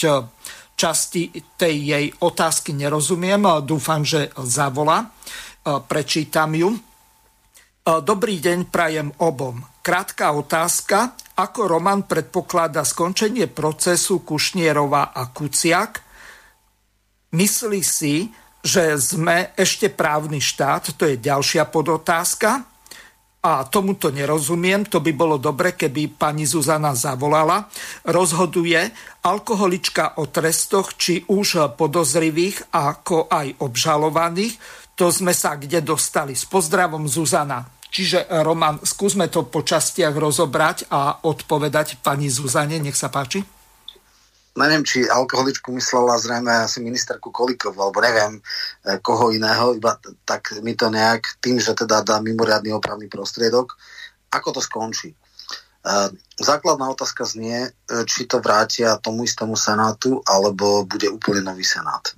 [0.77, 3.43] časti tej jej otázky nerozumiem.
[3.64, 5.09] Dúfam, že zavola.
[5.64, 6.77] Prečítam ju.
[7.83, 9.64] Dobrý deň prajem obom.
[9.81, 11.16] Krátka otázka.
[11.37, 16.05] Ako Roman predpokladá skončenie procesu Kušnierova a Kuciak?
[17.37, 18.29] Myslí si,
[18.64, 20.97] že sme ešte právny štát?
[20.97, 22.76] To je ďalšia podotázka.
[23.47, 27.71] A tomuto nerozumiem, to by bolo dobre, keby pani Zuzana zavolala,
[28.11, 28.91] rozhoduje
[29.23, 34.59] alkoholička o trestoch, či už podozrivých, ako aj obžalovaných.
[34.99, 36.35] To sme sa kde dostali.
[36.35, 37.63] S pozdravom Zuzana.
[37.87, 42.83] Čiže Roman, skúsme to po častiach rozobrať a odpovedať pani Zuzane.
[42.83, 43.56] Nech sa páči
[44.57, 48.43] neviem, či alkoholičku myslela zrejme asi ministerku Kolikovu, alebo neviem e,
[49.05, 53.77] koho iného, iba tak mi to nejak tým, že teda dá mimoriadný opravný prostriedok,
[54.33, 55.13] ako to skončí.
[55.13, 55.17] E,
[56.41, 57.71] základná otázka znie, e,
[58.09, 62.17] či to vrátia tomu istému senátu, alebo bude úplne nový senát.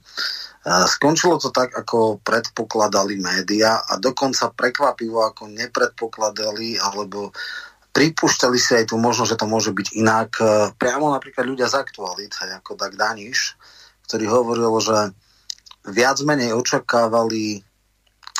[0.69, 7.33] Skončilo to tak, ako predpokladali média a dokonca prekvapivo, ako nepredpokladali alebo
[7.99, 10.31] pripúšťali si aj tu možnosť, že to môže byť inak.
[10.39, 13.59] E, priamo napríklad ľudia z aktualit, ako Dag Daniš,
[14.07, 15.11] ktorý hovoril, že
[15.91, 17.59] viac menej očakávali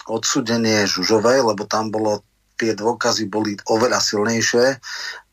[0.07, 2.23] odsudenie Žužovej, lebo tam bolo,
[2.55, 4.79] tie dôkazy boli oveľa silnejšie,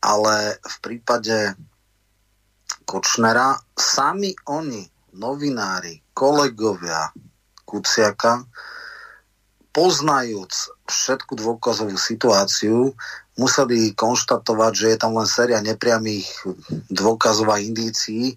[0.02, 1.54] ale v prípade
[2.82, 4.82] Kočnera sami oni,
[5.14, 7.14] novinári, kolegovia
[7.62, 8.42] Kuciaka,
[9.70, 12.90] poznajúc všetku dôkazovú situáciu,
[13.36, 16.28] museli konštatovať, že je tam len séria nepriamých
[16.88, 18.36] dôkazov a indícií,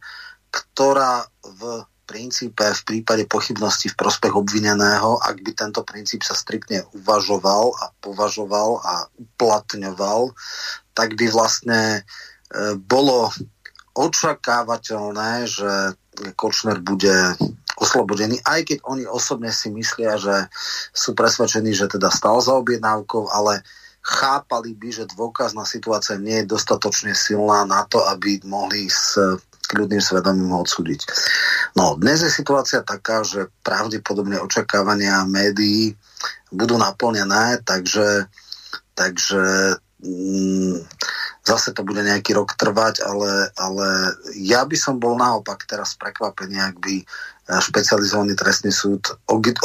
[0.52, 6.82] ktorá v princípe v prípade pochybnosti v prospech obvineného, ak by tento princíp sa striktne
[6.98, 10.34] uvažoval a považoval a uplatňoval,
[10.98, 13.30] tak by vlastne e, bolo
[13.94, 15.94] očakávateľné, že
[16.34, 17.38] Kočner bude
[17.80, 20.50] oslobodený, aj keď oni osobne si myslia, že
[20.92, 23.64] sú presvedčení, že teda stal za objednávkou, ale
[24.00, 29.20] chápali by, že dôkazná situácia nie je dostatočne silná na to, aby mohli s
[29.70, 31.06] kľudným svedomím odsúdiť.
[31.78, 35.94] No, dnes je situácia taká, že pravdepodobne očakávania médií
[36.50, 38.26] budú naplnené, takže,
[38.98, 40.82] takže mm,
[41.46, 43.88] zase to bude nejaký rok trvať, ale, ale
[44.42, 47.06] ja by som bol naopak teraz prekvapený, ak by
[47.58, 49.02] špecializovaný trestný súd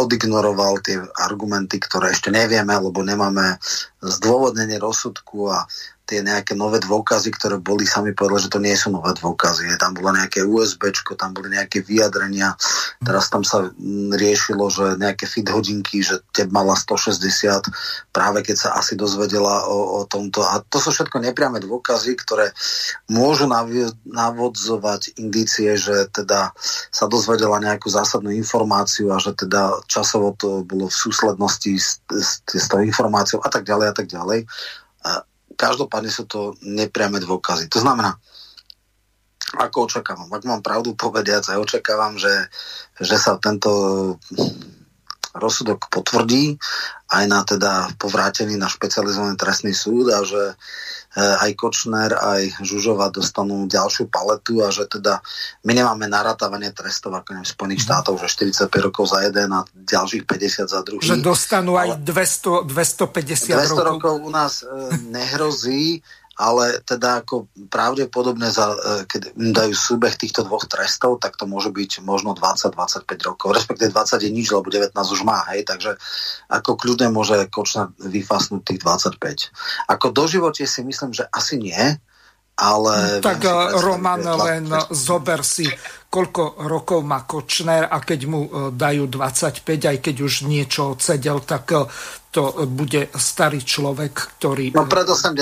[0.00, 3.60] odignoroval tie argumenty, ktoré ešte nevieme, lebo nemáme
[4.00, 5.68] zdôvodnenie rozsudku a
[6.04, 9.72] tie nejaké nové dôkazy, ktoré boli, sami povedali, že to nie sú nové dôkazy.
[9.80, 12.52] Tam bolo nejaké USB, tam boli nejaké vyjadrenia.
[13.00, 17.72] Teraz tam sa mm, riešilo, že nejaké fit hodinky, že teb mala 160,
[18.12, 20.44] práve keď sa asi dozvedela o, o tomto.
[20.44, 22.52] A to sú všetko nepriame dôkazy, ktoré
[23.08, 23.48] môžu
[24.04, 26.52] navodzovať indície, že teda
[26.92, 32.40] sa dozvedela nejakú zásadnú informáciu a že teda časovo to bolo v súslednosti s, s,
[32.46, 34.46] s tou informáciou a tak ďalej a tak ďalej.
[35.04, 35.10] A
[35.58, 37.66] každopádne sú to nepriame dôkazy.
[37.74, 38.14] To znamená,
[39.54, 42.50] ako očakávam, ak mám pravdu povediac, aj očakávam, že,
[42.98, 43.70] že sa tento
[45.34, 46.54] rozsudok potvrdí
[47.10, 50.54] aj na teda povrátený na špecializovaný trestný súd a že
[51.14, 55.22] aj Kočner, aj Žužova dostanú ďalšiu paletu a že teda
[55.62, 57.86] my nemáme narátavanie trestov ako v Spojených mhm.
[57.86, 58.28] štátoch, že
[58.66, 61.06] 45 rokov za jeden a ďalších 50 za druhý.
[61.06, 63.86] Že dostanú aj 200, 250 200 rokov.
[63.86, 64.66] rokov u nás e,
[65.06, 66.02] nehrozí
[66.34, 71.70] ale teda ako pravdepodobne, za, e, keď dajú súbeh týchto dvoch trestov, tak to môže
[71.70, 75.94] byť možno 20-25 rokov, respektíve 20 je nič, lebo 19 už má, hej, takže
[76.50, 79.90] ako kľudne môže Kočner vyfasnúť tých 25.
[79.90, 81.98] Ako doživote si myslím, že asi nie,
[82.54, 83.18] ale...
[83.18, 85.66] Tak viem, eh, Roman, len zober si,
[86.06, 91.42] koľko rokov má Kočner a keď mu eh, dajú 25, aj keď už niečo odsedel,
[91.42, 91.86] tak eh,
[92.34, 94.74] to bude starý človek, ktorý...
[94.74, 95.38] No pred 80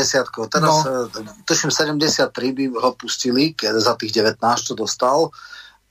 [0.52, 1.08] Teraz, no.
[1.48, 5.32] tuším, 73 by ho pustili, keď za tých 19, čo dostal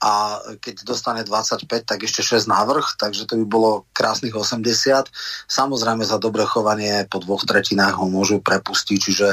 [0.02, 5.06] a keď dostane 25, tak ešte 6 návrh, takže to by bolo krásnych 80.
[5.46, 9.28] Samozrejme za dobré chovanie po dvoch tretinách ho môžu prepustiť, čiže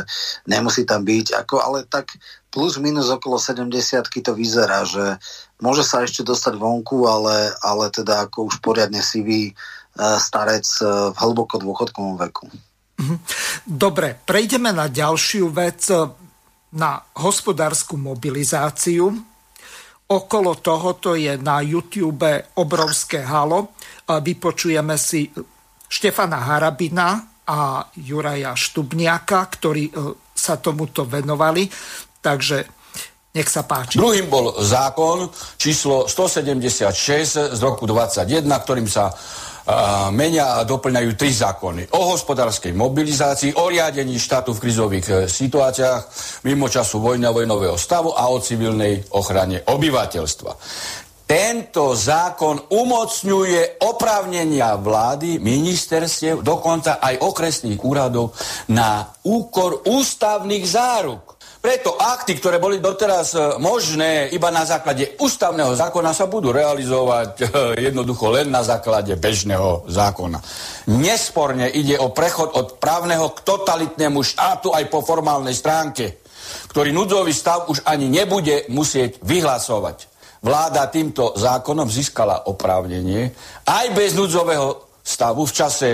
[0.45, 2.13] nemusí tam byť, ako, ale tak
[2.53, 3.73] plus minus okolo 70
[4.13, 5.17] to vyzerá, že
[5.57, 9.53] môže sa ešte dostať vonku, ale, ale teda ako už poriadne sivý e,
[9.97, 12.45] starec e, v hlboko dôchodkovom veku.
[13.01, 13.15] Mhm.
[13.65, 16.13] Dobre, prejdeme na ďalšiu vec, e,
[16.77, 19.28] na hospodárskú mobilizáciu
[20.09, 23.77] Okolo tohoto je na YouTube obrovské halo.
[24.09, 25.29] Vypočujeme si
[25.85, 29.93] Štefana Harabina a Juraja Štubniaka, ktorí e,
[30.33, 31.69] sa tomuto venovali.
[32.25, 32.57] Takže
[33.37, 34.01] nech sa páči.
[34.01, 35.29] Druhým bol zákon
[35.61, 39.13] číslo 176 z roku 21, ktorým sa
[40.09, 41.93] menia a doplňajú tri zákony.
[41.93, 46.01] O hospodárskej mobilizácii, o riadení štátu v krizových e, situáciách,
[46.45, 50.51] mimo času vojny a vojnového stavu a o civilnej ochrane obyvateľstva.
[51.29, 58.33] tento zákon umocňuje oprávnenia vlády, ministerstiev, dokonca aj okresných úradov
[58.73, 61.38] na úkor ústavných záruk.
[61.59, 67.31] Preto akty, ktoré boli doteraz e, možné iba na základe ústavného zákona, sa budú realizovať
[67.35, 67.43] e,
[67.91, 70.39] jednoducho len na základe bežného zákona.
[70.95, 76.23] Nesporne ide o prechod od právneho k totalitnému štátu aj po formálnej stránke,
[76.71, 80.07] ktorý núdzový stav už ani nebude musieť vyhlasovať
[80.39, 83.27] vláda týmto zákonom získala oprávnenie
[83.67, 85.89] aj bez núdzového stavu v čase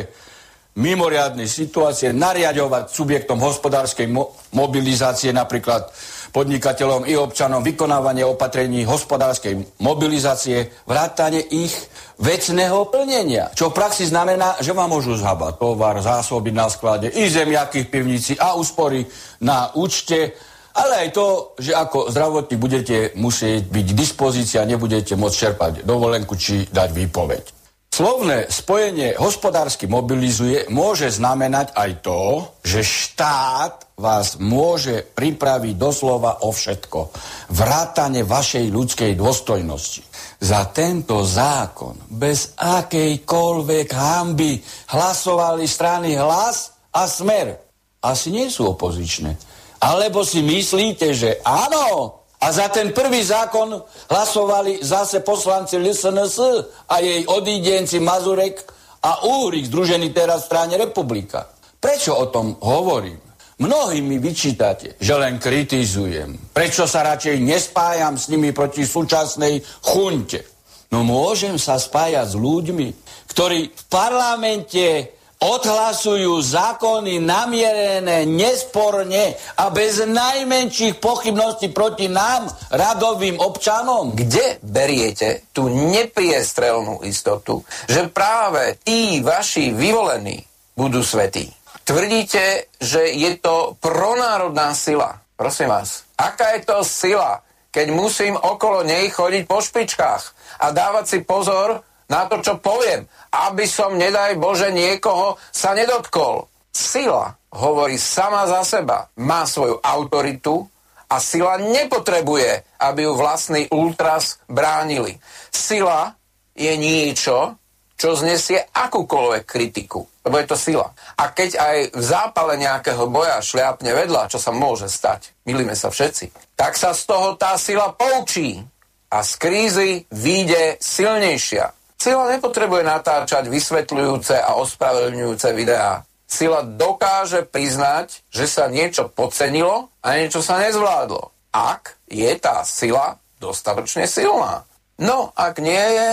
[0.76, 5.88] mimoriadnej situácie nariadovať subjektom hospodárskej mo- mobilizácie, napríklad
[6.36, 11.72] podnikateľom i občanom, vykonávanie opatrení hospodárskej mobilizácie, vrátanie ich
[12.20, 13.56] vecného plnenia.
[13.56, 17.92] Čo v praxi znamená, že vám môžu zhabať tovar, zásoby na sklade, i zemiaky v
[17.92, 19.08] pivnici a úspory
[19.40, 20.36] na účte
[20.76, 25.74] ale aj to, že ako zdravotník budete musieť byť k dispozícii a nebudete môcť čerpať
[25.88, 27.65] dovolenku či dať výpoveď.
[27.96, 36.52] Slovné spojenie hospodársky mobilizuje môže znamenať aj to, že štát vás môže pripraviť doslova o
[36.52, 37.16] všetko.
[37.56, 40.04] Vrátane vašej ľudskej dôstojnosti.
[40.44, 44.60] Za tento zákon bez akejkoľvek hamby
[44.92, 47.56] hlasovali strany hlas a smer.
[48.04, 53.74] Asi nie sú opozičné alebo si myslíte, že áno, a za ten prvý zákon
[54.06, 56.38] hlasovali zase poslanci LSNS
[56.86, 58.62] a jej odídenci Mazurek
[59.02, 61.50] a Úrik, združený teraz v strane Republika.
[61.82, 63.18] Prečo o tom hovorím?
[63.58, 66.54] Mnohí mi vyčítate, že len kritizujem.
[66.54, 70.46] Prečo sa radšej nespájam s nimi proti súčasnej chunte?
[70.94, 72.88] No môžem sa spájať s ľuďmi,
[73.34, 84.16] ktorí v parlamente odhlasujú zákony namierené nesporne a bez najmenších pochybností proti nám, radovým občanom?
[84.16, 90.40] Kde beriete tú nepriestrelnú istotu, že práve tí vaši vyvolení
[90.74, 91.52] budú svetí?
[91.86, 95.22] Tvrdíte, že je to pronárodná sila.
[95.38, 100.24] Prosím vás, aká je to sila, keď musím okolo nej chodiť po špičkách
[100.64, 103.10] a dávať si pozor, na to, čo poviem,
[103.52, 106.48] aby som, nedaj Bože, niekoho sa nedotkol.
[106.72, 110.68] Sila hovorí sama za seba, má svoju autoritu
[111.08, 115.16] a sila nepotrebuje, aby ju vlastný ultras bránili.
[115.54, 116.16] Sila
[116.56, 117.56] je niečo,
[117.96, 120.92] čo znesie akúkoľvek kritiku, lebo je to sila.
[121.16, 125.88] A keď aj v zápale nejakého boja šliapne vedľa, čo sa môže stať, milíme sa
[125.88, 128.60] všetci, tak sa z toho tá sila poučí
[129.08, 131.72] a z krízy vyjde silnejšia.
[132.06, 136.06] Sila nepotrebuje natáčať vysvetľujúce a ospravedlňujúce videá.
[136.30, 141.34] Sila dokáže priznať, že sa niečo podcenilo a niečo sa nezvládlo.
[141.50, 144.70] Ak je tá sila dostatočne silná.
[145.02, 146.10] No, ak nie je,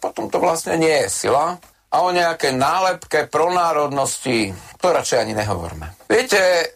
[0.00, 1.60] potom to vlastne nie je sila.
[1.92, 5.92] A o nejaké nálepke pronárodnosti, to radšej ani nehovorme.
[6.08, 6.66] Viete, e,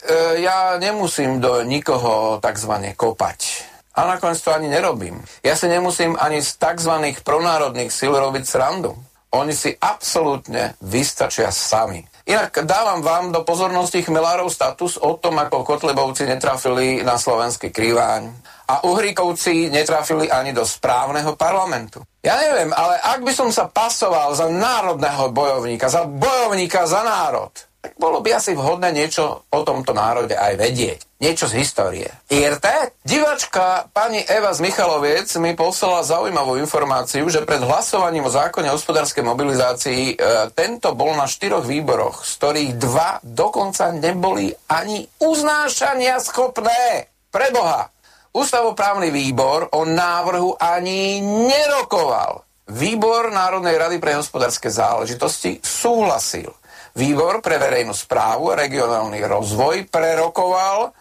[0.45, 2.73] ja nemusím do nikoho tzv.
[2.93, 3.65] kopať.
[3.99, 5.19] A nakoniec to ani nerobím.
[5.43, 7.19] Ja si nemusím ani z tzv.
[7.27, 8.95] pronárodných síl robiť srandu.
[9.35, 12.07] Oni si absolútne vystačia sami.
[12.29, 18.31] Inak dávam vám do pozornosti chmelárov status o tom, ako Kotlebovci netrafili na slovenský krýváň
[18.69, 22.05] a Uhríkovci netrafili ani do správneho parlamentu.
[22.21, 27.51] Ja neviem, ale ak by som sa pasoval za národného bojovníka, za bojovníka za národ,
[27.89, 31.01] tak bolo by asi vhodné niečo o tomto národe aj vedieť.
[31.25, 32.13] Niečo z histórie.
[32.29, 32.93] IRT?
[33.01, 39.25] Divačka pani Eva z Michaloviec mi poslala zaujímavú informáciu, že pred hlasovaním o zákone hospodárskej
[39.25, 40.15] mobilizácii e,
[40.53, 47.09] tento bol na štyroch výboroch, z ktorých dva dokonca neboli ani uznášania schopné.
[47.33, 47.89] Preboha!
[48.37, 52.45] Ústavoprávny výbor o návrhu ani nerokoval.
[52.69, 56.53] Výbor Národnej rady pre hospodárske záležitosti súhlasil
[56.97, 60.93] Výbor pre verejnú správu a regionálny rozvoj prerokoval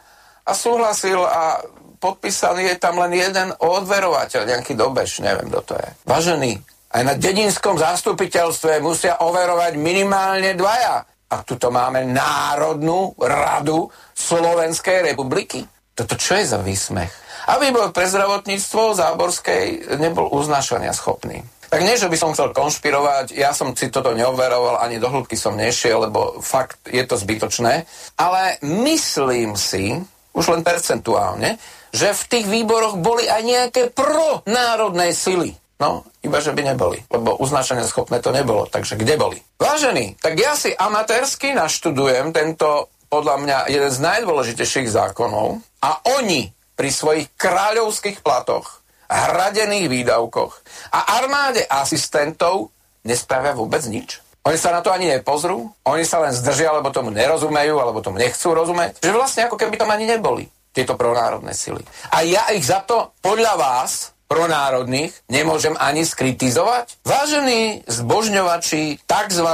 [0.47, 1.61] a súhlasil a
[1.97, 5.89] podpísaný je tam len jeden odverovateľ, nejaký dobež, neviem, kto to je.
[6.05, 6.51] Vážený,
[6.93, 11.03] aj na dedinskom zastupiteľstve musia overovať minimálne dvaja.
[11.27, 15.67] A tuto máme Národnú radu Slovenskej republiky.
[15.91, 17.11] Toto čo je za výsmech?
[17.51, 21.43] A výbor pre zdravotníctvo Záborskej nebol uznášania schopný.
[21.67, 25.35] Tak nie, že by som chcel konšpirovať, ja som si toto neoveroval, ani do hĺbky
[25.35, 27.83] som nešiel, lebo fakt je to zbytočné,
[28.15, 29.99] ale myslím si,
[30.31, 31.59] už len percentuálne,
[31.91, 35.57] že v tých výboroch boli aj nejaké pronárodné sily.
[35.77, 39.37] No, iba že by neboli, lebo uznášania schopné to nebolo, takže kde boli?
[39.61, 46.49] Vážení, tak ja si amatérsky naštudujem tento, podľa mňa, jeden z najdôležitejších zákonov a oni
[46.73, 50.53] pri svojich kráľovských platoch hradených výdavkoch
[50.91, 52.75] a armáde asistentov
[53.07, 54.19] nespravia vôbec nič.
[54.47, 58.15] Oni sa na to ani nepozrú, oni sa len zdržia, alebo tomu nerozumejú, alebo tomu
[58.15, 59.03] nechcú rozumieť.
[59.03, 61.83] Že vlastne ako keby tam ani neboli tieto pronárodné sily.
[62.15, 67.03] A ja ich za to podľa vás pronárodných nemôžem ani skritizovať?
[67.03, 69.49] Vážení zbožňovači tzv.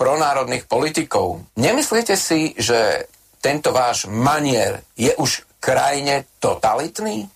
[0.00, 3.08] pronárodných politikov, nemyslíte si, že
[3.44, 7.28] tento váš manier je už krajine totalitný?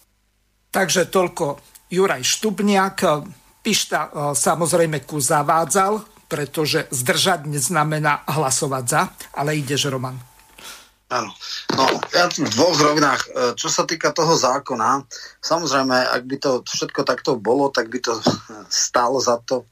[0.72, 1.60] Takže toľko
[1.92, 3.04] Juraj Štubniak.
[3.62, 9.02] Pišta e, samozrejme ku zavádzal, pretože zdržať neznamená hlasovať za,
[9.36, 10.16] ale ideš, Roman.
[11.12, 11.28] Áno.
[11.76, 11.84] No,
[12.16, 13.20] ja v dvoch rovinách.
[13.20, 15.04] E, čo sa týka toho zákona,
[15.44, 18.16] samozrejme, ak by to všetko takto bolo, tak by to
[18.72, 19.68] stálo za to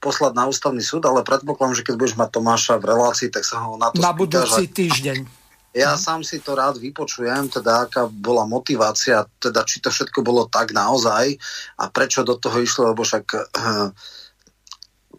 [0.00, 3.60] poslať na ústavný súd, ale predpokladám, že keď budeš mať Tomáša v relácii, tak sa
[3.60, 5.39] ho na to Na budúci týždeň.
[5.70, 6.00] Ja hm.
[6.00, 10.74] sám si to rád vypočujem, teda aká bola motivácia, teda či to všetko bolo tak
[10.74, 11.38] naozaj
[11.78, 13.94] a prečo do toho išlo, lebo však uh,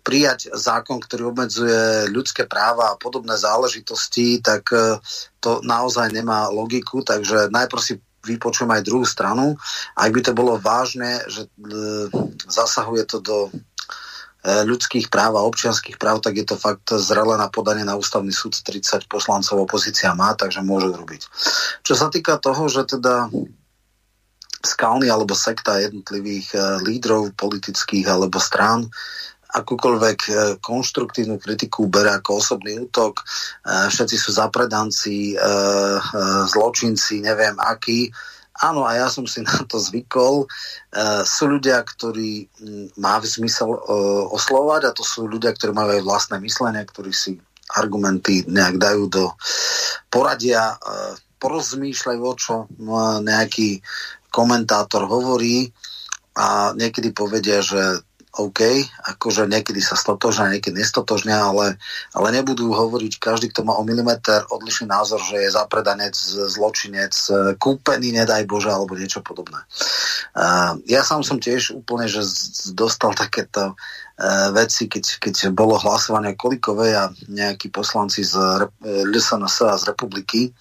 [0.02, 4.97] prijať zákon, ktorý obmedzuje ľudské práva a podobné záležitosti, tak e,
[5.38, 9.58] to naozaj nemá logiku, takže najprv si vypočujem aj druhú stranu.
[9.97, 11.49] Ak by to bolo vážne, že e,
[12.49, 13.38] zasahuje to do
[14.42, 18.58] ľudských práv a občianských práv, tak je to fakt zrele na podanie na ústavný súd
[18.58, 21.22] 30 poslancov opozícia má, takže môžu robiť.
[21.86, 23.30] Čo sa týka toho, že teda
[24.62, 28.89] skalny alebo sekta jednotlivých lídrov politických alebo strán
[29.52, 30.32] akúkoľvek e,
[30.64, 33.20] konštruktívnu kritiku bere ako osobný útok.
[33.68, 35.36] Všetci sú zapredanci,
[36.48, 38.08] zločinci, neviem akí.
[38.62, 40.45] Áno, a ja som si na to zvykol.
[41.26, 42.45] Sú ľudia, ktorí
[43.01, 43.74] má zmysel
[44.30, 47.41] oslovať a to sú ľudia, ktorí majú aj vlastné myslenie, ktorí si
[47.72, 49.24] argumenty nejak dajú do
[50.12, 50.76] poradia,
[51.41, 52.55] porozmýšľajú, o čo
[53.24, 53.82] nejaký
[54.30, 55.72] komentátor hovorí
[56.38, 58.64] a niekedy povedia, že OK,
[59.12, 61.76] akože niekedy sa stotožňa, niekedy nestotožňa, ale,
[62.16, 66.16] ale nebudú hovoriť každý, kto má o milimeter odlišný názor, že je zapredanec,
[66.48, 67.12] zločinec,
[67.60, 69.60] kúpený, nedaj Bože, alebo niečo podobné.
[70.32, 72.24] Uh, ja sám som tiež úplne, že
[72.72, 73.76] dostal takéto
[74.53, 78.38] veci, keď, keď bolo hlasovanie Kolikovej a nejakí poslanci z
[78.84, 80.53] LSNS a z republiky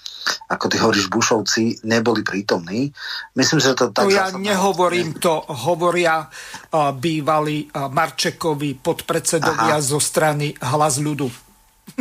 [0.51, 2.90] ako ty hovoríš, Bušovci neboli prítomní.
[3.34, 4.07] Myslím, že to tak...
[4.07, 5.20] To ja nehovorím, ne...
[5.22, 9.84] to hovoria uh, bývalí uh, Marčekovi podpredsedovia Aha.
[9.84, 11.30] zo strany Hlas ľudu.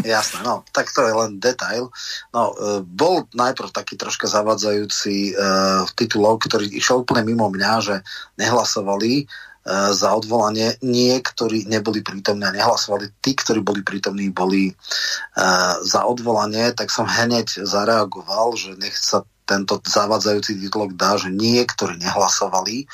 [0.06, 1.90] Jasné, no, tak to je len detail.
[2.30, 2.54] No,
[2.86, 7.96] bol najprv taký troška zavadzajúci uh, titulok, ktorý išiel úplne mimo mňa, že
[8.38, 10.80] nehlasovali E, za odvolanie.
[10.82, 13.12] Niektorí neboli prítomní a nehlasovali.
[13.20, 19.28] Tí, ktorí boli prítomní, boli uh, za odvolanie, tak som hneď zareagoval, že nech sa
[19.50, 22.86] tento zavadzajúci titulok dá, že niektorí nehlasovali.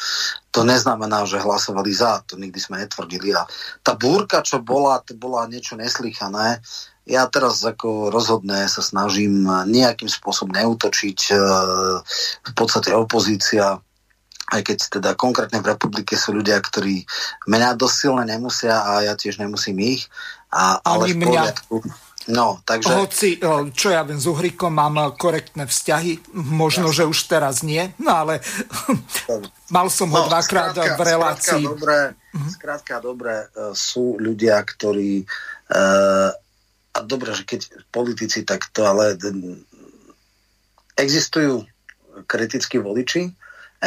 [0.56, 3.36] To neznamená, že hlasovali za, to nikdy sme netvrdili.
[3.36, 3.44] A
[3.84, 6.64] tá búrka, čo bola, to bola niečo neslychané.
[7.04, 11.20] Ja teraz ako rozhodné sa snažím nejakým spôsobom neutočiť.
[11.30, 11.36] E,
[12.50, 13.78] v podstate opozícia
[14.54, 17.06] aj keď teda konkrétne v republike sú ľudia, ktorí
[17.50, 20.06] mňa dosť silne nemusia a ja tiež nemusím ich.
[20.54, 21.54] A, ale Ani v.
[22.26, 22.90] No, takže...
[22.90, 23.38] Hoci,
[23.78, 27.02] čo ja viem, s Uhrikom mám korektné vzťahy, možno, ja.
[27.02, 28.42] že už teraz nie, no ale
[29.76, 31.62] mal som ho no, dvakrát v relácii.
[31.62, 32.00] Skrátka dobré,
[32.34, 32.50] mhm.
[32.50, 35.22] skrátka dobré e, sú ľudia, ktorí
[35.70, 36.34] uh,
[36.96, 39.20] a dobré, že keď politici takto, ale
[40.96, 41.68] existujú
[42.24, 43.36] kritickí voliči,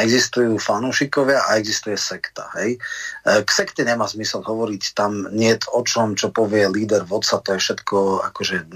[0.03, 2.49] existujú fanúšikovia a existuje sekta.
[2.55, 2.79] Hej.
[3.25, 7.39] E, k sekte nemá zmysel hovoriť, tam nie je o čom, čo povie líder, vodca,
[7.39, 8.69] to je všetko akože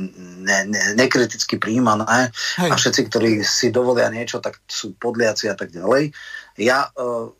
[0.43, 2.69] ne, ne, nekriticky príjmané hej.
[2.69, 6.11] a všetci, ktorí si dovolia niečo, tak sú podliaci a tak ďalej.
[6.59, 7.34] Ja e,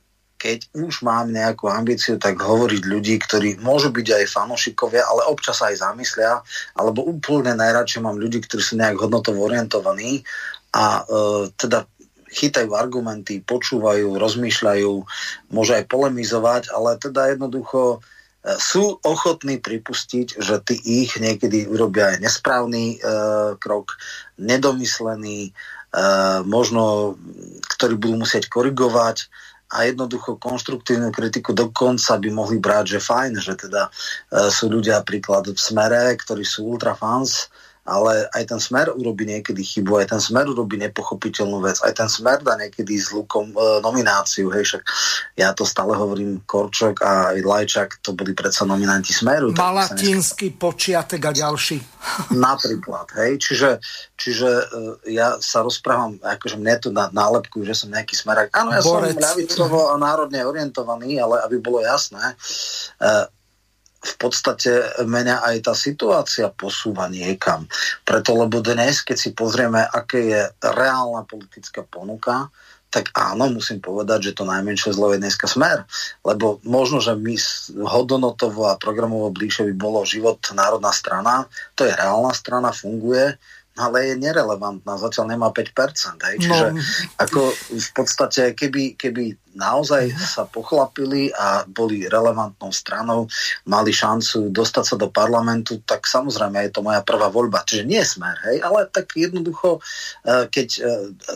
[0.43, 5.63] keď už mám nejakú ambíciu, tak hovoriť ľudí, ktorí môžu byť aj fanúšikovia, ale občas
[5.63, 6.43] aj zamyslia,
[6.75, 10.27] alebo úplne najradšej mám ľudí, ktorí sú nejak hodnotovo orientovaní
[10.75, 11.88] a e, teda
[12.34, 14.91] chytajú argumenty, počúvajú, rozmýšľajú,
[15.53, 22.18] môžu aj polemizovať, ale teda jednoducho e, sú ochotní pripustiť, že tí ich niekedy urobia
[22.18, 23.07] aj nesprávny e,
[23.61, 23.93] krok,
[24.41, 25.51] nedomyslený, e,
[26.43, 27.15] možno,
[27.77, 29.30] ktorý budú musieť korigovať
[29.73, 33.91] a jednoducho konštruktívnu kritiku dokonca by mohli brať, že fajn, že teda e,
[34.53, 37.49] sú ľudia príklad v smere, ktorí sú ultrafans
[37.84, 42.07] ale aj ten smer urobí niekedy chybu, aj ten smer urobí nepochopiteľnú vec, aj ten
[42.07, 44.81] smer dá niekedy zlú kom, e, nomináciu, hej, však
[45.35, 49.51] ja to stále hovorím, Korčok a aj Lajčak, to boli predsa nominanti smeru.
[49.51, 51.77] Malatínsky, počiatek a ďalší.
[52.47, 53.69] Napríklad, hej, čiže,
[54.15, 58.47] čiže uh, ja sa rozprávam, akože mne to na nálepku, že som nejaký smerák.
[58.55, 59.19] Áno, ja Borec.
[59.19, 62.31] som ľavicovo a národne orientovaný, ale aby bolo jasné,
[63.03, 63.27] uh,
[64.03, 67.65] v podstate mňa aj tá situácia posúva niekam.
[68.03, 72.51] Preto, lebo dnes, keď si pozrieme, aké je reálna politická ponuka,
[72.93, 75.81] tak áno, musím povedať, že to najmenšie zlo je dneska smer.
[76.21, 77.34] Lebo možno, že my
[77.89, 83.41] hodnotovo a programovo bližšie by bolo život národná strana, to je reálna strana, funguje,
[83.73, 86.21] ale je nerelevantná, zatiaľ nemá 5%.
[86.29, 86.35] Hej.
[86.45, 86.81] Čiže no.
[87.17, 87.41] ako
[87.73, 93.29] v podstate, keby, keby naozaj sa pochlapili a boli relevantnou stranou,
[93.69, 97.65] mali šancu dostať sa do parlamentu, tak samozrejme je to moja prvá voľba.
[97.65, 99.81] Čiže nie smer, hej, ale tak jednoducho,
[100.25, 100.81] e, keď e,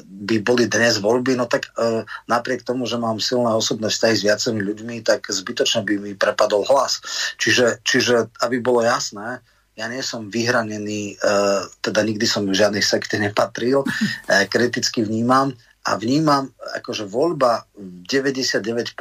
[0.06, 4.26] by boli dnes voľby, no tak e, napriek tomu, že mám silné osobné vzťahy s
[4.26, 7.02] viacerými ľuďmi, tak zbytočne by mi prepadol hlas.
[7.38, 9.42] Čiže, čiže aby bolo jasné,
[9.78, 15.54] ja nie som vyhranený, uh, teda nikdy som v žiadnej sekte nepatril, uh, kriticky vnímam
[15.88, 18.92] a vnímam, akože voľba 99%,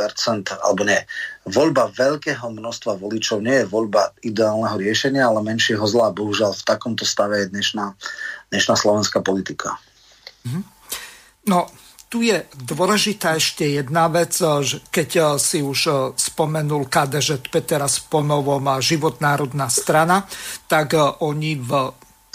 [0.63, 1.03] alebo nie,
[1.43, 6.15] voľba veľkého množstva voličov nie je voľba ideálneho riešenia, ale menšieho zla.
[6.15, 7.91] Bohužiaľ v takomto stave je dnešná,
[8.55, 9.83] dnešná slovenská politika.
[10.47, 10.63] Mhm.
[11.51, 11.67] No,
[12.07, 17.99] tu je dôležitá ešte jedna vec, eh, keď eh, si už eh, spomenul KDŽP teraz
[17.99, 20.27] po novom Život národná strana,
[20.71, 21.71] tak oni v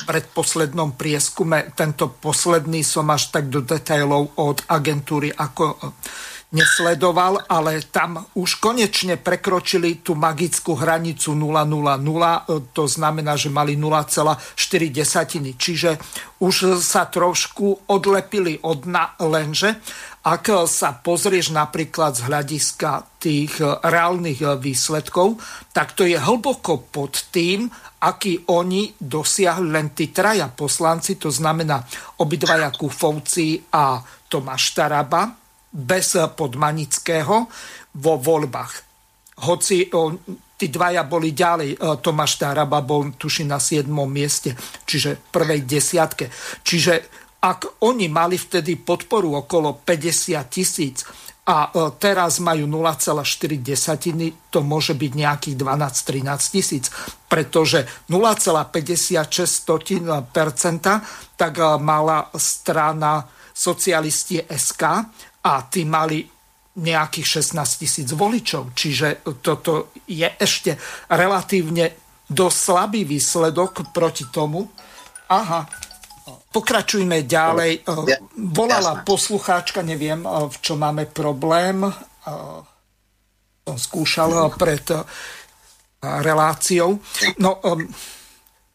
[0.02, 5.78] predposlednom prieskume, tento posledný som až tak do detailov od agentúry ako
[6.52, 11.72] nesledoval, ale tam už konečne prekročili tú magickú hranicu 000,
[12.76, 14.36] to znamená, že mali 0,4
[14.92, 15.56] desatiny.
[15.56, 15.96] Čiže
[16.44, 19.80] už sa trošku odlepili od na, lenže
[20.22, 25.42] ak sa pozrieš napríklad z hľadiska tých reálnych výsledkov,
[25.74, 27.66] tak to je hlboko pod tým,
[28.06, 31.82] aký oni dosiahli len tí traja poslanci, to znamená
[32.22, 33.98] obidvaja Kufovci a
[34.30, 35.41] Tomáš Taraba,
[35.72, 37.48] bez Podmanického
[37.96, 38.74] vo voľbách.
[39.48, 40.20] Hoci o,
[40.60, 43.90] tí dvaja boli ďalej, Tomáš Taraba bol tuši na 7.
[44.06, 44.54] mieste,
[44.86, 46.30] čiže prvej desiatke.
[46.62, 46.94] Čiže
[47.42, 51.02] ak oni mali vtedy podporu okolo 50 tisíc
[51.42, 56.94] a teraz majú 0,4 desatiny, to môže byť nejakých 12-13 tisíc,
[57.26, 59.66] pretože 0,56%,
[61.34, 63.26] tak mala strana
[63.58, 64.84] socialisti SK
[65.42, 66.24] a tí mali
[66.72, 68.72] nejakých 16 tisíc voličov.
[68.72, 70.80] Čiže toto je ešte
[71.12, 71.92] relatívne
[72.32, 74.64] dosť slabý výsledok proti tomu.
[75.28, 75.68] Aha,
[76.52, 77.84] pokračujme ďalej.
[78.56, 81.84] Volala poslucháčka, neviem, v čo máme problém.
[83.68, 84.88] Som skúšal pred
[86.02, 87.04] reláciou.
[87.44, 87.60] No,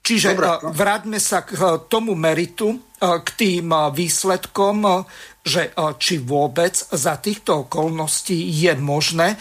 [0.05, 0.37] čiže
[0.69, 1.57] vráťme sa k
[1.89, 5.05] tomu meritu, k tým výsledkom
[5.47, 9.37] že e, či vôbec za týchto okolností je možné e,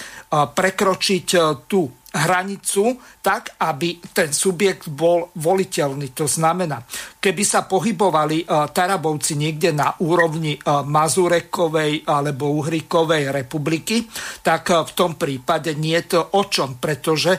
[0.46, 6.16] prekročiť e, tú hranicu tak, aby ten subjekt bol voliteľný.
[6.16, 6.80] To znamená,
[7.20, 14.08] keby sa pohybovali Tarabovci niekde na úrovni Mazurekovej alebo Uhrikovej republiky,
[14.40, 17.36] tak v tom prípade nie je to o čom, pretože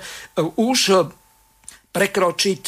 [0.61, 1.09] už
[1.89, 2.63] prekročiť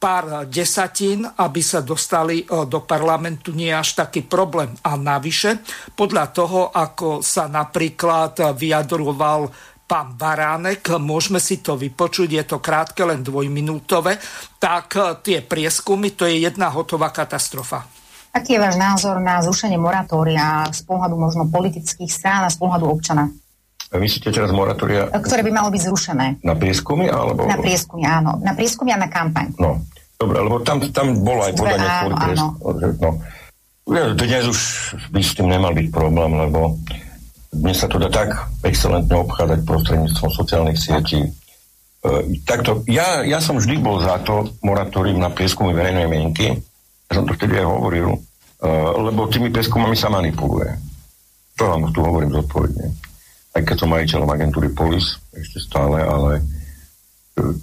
[0.00, 4.72] pár desatín, aby sa dostali e, do parlamentu, nie až taký problém.
[4.80, 5.60] A navyše,
[5.92, 9.52] podľa toho, ako sa napríklad vyjadroval
[9.84, 14.16] pán Baránek, môžeme si to vypočuť, je to krátke, len dvojminútové,
[14.56, 17.84] tak e, tie prieskumy, to je jedna hotová katastrofa.
[18.32, 22.86] Aký je váš názor na zrušenie moratória z pohľadu možno politických strán a z pohľadu
[22.86, 23.28] občana?
[23.90, 25.10] Myslíte teraz moratória?
[25.10, 26.26] Ktoré by malo byť zrušené.
[26.46, 27.10] Na prieskumy?
[27.10, 27.42] Alebo...
[27.42, 28.38] Na prieskumy, áno.
[28.38, 29.50] Na prieskumy a na kampaň.
[29.58, 29.82] No,
[30.14, 32.14] dobre, lebo tam, tam bolo aj podanie kvôli
[33.02, 33.10] No.
[33.90, 34.60] Dnes už
[35.10, 36.78] by s tým nemal byť problém, lebo
[37.50, 38.30] dnes sa to dá tak
[38.62, 41.26] excelentne obchádzať prostredníctvom sociálnych sietí.
[41.26, 41.30] E,
[42.46, 46.54] takto, ja, ja som vždy bol za to moratórium na prieskumy verejnej mienky.
[47.10, 48.18] Ja som to vtedy aj hovoril, e,
[49.10, 50.78] lebo tými prieskumami sa manipuluje.
[51.58, 53.09] To vám tu hovorím zodpovedne
[53.60, 56.42] aj keď som majiteľom agentúry Polis, ešte stále, ale e,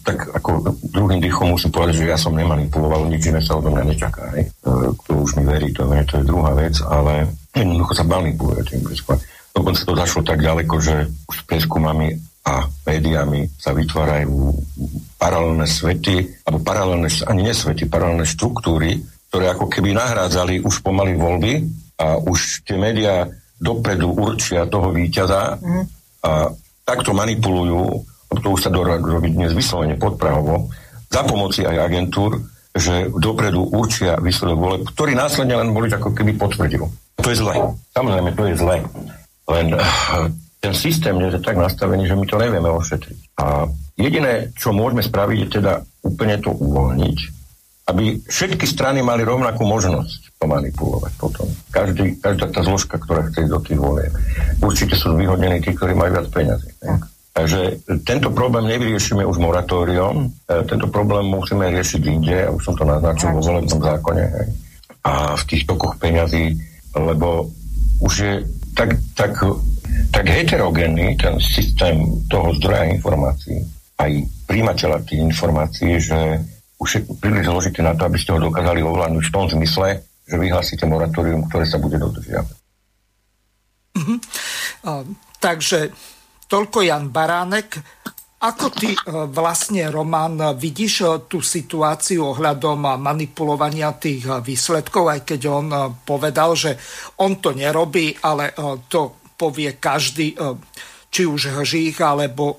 [0.06, 3.84] tak ako druhým dýchom musím povedať, že ja som nemanipuloval, nič iné sa odo mňa
[3.90, 4.30] nečaká.
[4.38, 4.46] Hej.
[4.46, 7.26] E, kto už mi verí, to, je, to je druhá vec, ale
[7.58, 9.18] jednoducho sa manipuluje tým prieskumom.
[9.58, 12.14] Dokonca to zašlo tak ďaleko, že s prieskumami
[12.46, 14.54] a médiami sa vytvárajú
[15.20, 21.68] paralelné svety, alebo paralelné, ani nesvety, paralelné štruktúry, ktoré ako keby nahrádzali už pomaly voľby
[22.00, 23.28] a už tie médiá
[23.58, 25.84] dopredu určia toho víťaza mm.
[26.24, 26.54] a
[26.86, 28.06] takto manipulujú,
[28.42, 30.70] to už sa dá robiť dnes vyslovene podprahovo,
[31.08, 32.38] za pomoci aj agentúr,
[32.78, 36.86] že dopredu určia výsledok voleb, ktorý následne len boli ako keby potvrdil.
[37.18, 37.56] To je zle.
[37.98, 38.78] Samozrejme, to je zle.
[39.50, 39.82] Len uh,
[40.62, 43.20] ten systém je tak nastavený, že my to nevieme ošetriť.
[43.42, 43.66] A
[43.98, 45.74] jediné, čo môžeme spraviť, je teda
[46.06, 47.18] úplne to uvoľniť,
[47.88, 51.48] aby všetky strany mali rovnakú možnosť to manipulovať potom.
[51.72, 54.14] Každý, každá tá zložka, ktorá chce ísť do tých volieb.
[54.60, 56.70] Určite sú vyhodnení tí, ktorí majú viac peniazy.
[57.38, 57.62] Takže
[58.02, 63.30] tento problém nevyriešime už moratóriom, e, tento problém musíme riešiť inde, už som to naznačil
[63.30, 64.48] vo volebnom zákone, hej.
[65.06, 66.58] a v tých tokoch peňazí,
[66.98, 67.46] lebo
[68.02, 68.34] už je
[68.74, 69.38] tak, tak,
[70.10, 73.62] tak heterogénny ten systém toho zdroja informácií,
[74.02, 74.12] aj
[74.50, 76.42] príjimateľa tých informácií, že
[76.78, 80.36] už je príliš zložité na to, aby ste ho dokázali ovládnuť v tom zmysle, že
[80.38, 82.56] vyhlásite moratórium, ktoré sa bude dodržiavať.
[83.98, 84.20] Mm-hmm.
[84.86, 85.04] Uh,
[85.42, 85.90] takže
[86.48, 87.76] Toľko Jan Baránek.
[88.38, 89.00] Ako ty e,
[89.34, 95.68] vlastne, Roman, vidíš e, tú situáciu ohľadom manipulovania tých e, výsledkov, aj keď on
[96.08, 96.78] povedal, že
[97.20, 98.56] on to nerobí, ale
[98.88, 100.34] to povie každý,
[101.10, 102.58] či už Hžích, alebo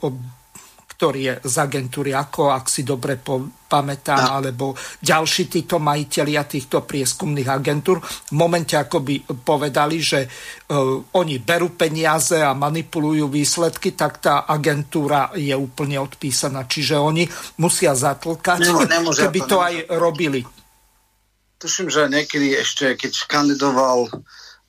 [0.99, 3.23] ktorý je z agentúry ako, ak si dobre
[3.71, 10.99] pamätám, alebo ďalší títo majiteľia týchto prieskumných agentúr v momente ako by povedali, že uh,
[11.15, 16.67] oni berú peniaze a manipulujú výsledky, tak tá agentúra je úplne odpísaná.
[16.67, 17.31] Čiže oni
[17.63, 20.43] musia zatlkať, Nemo, keby to, to aj robili.
[21.63, 24.11] Tuším, že niekedy ešte, keď kandidoval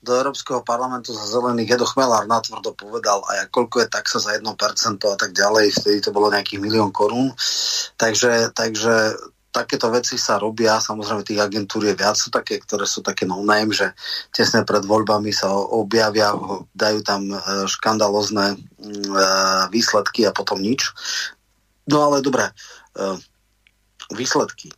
[0.00, 4.48] do Európskeho parlamentu za zelených Edo Chmelár natvrdo povedal aj koľko je taxa za 1%
[5.04, 7.36] a tak ďalej, vtedy to bolo nejakých milión korún.
[8.00, 9.12] Takže, takže
[9.52, 13.74] takéto veci sa robia, samozrejme tých agentúr je viac, sú také, ktoré sú také no-name,
[13.74, 13.92] že
[14.30, 16.32] tesne pred voľbami sa objavia,
[16.72, 17.36] dajú tam e,
[17.66, 18.56] škandalozne e,
[19.68, 20.94] výsledky a potom nič.
[21.90, 22.52] No ale dobre, e,
[24.14, 24.70] výsledky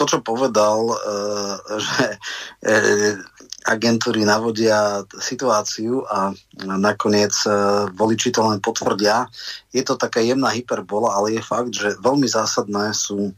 [0.00, 0.96] to, čo povedal, e,
[1.76, 2.04] že
[2.64, 2.74] e,
[3.68, 6.32] agentúry navodia situáciu a
[6.64, 7.52] nakoniec e,
[7.92, 9.28] voliči to len potvrdia.
[9.76, 13.36] Je to taká jemná hyperbola, ale je fakt, že veľmi zásadné sú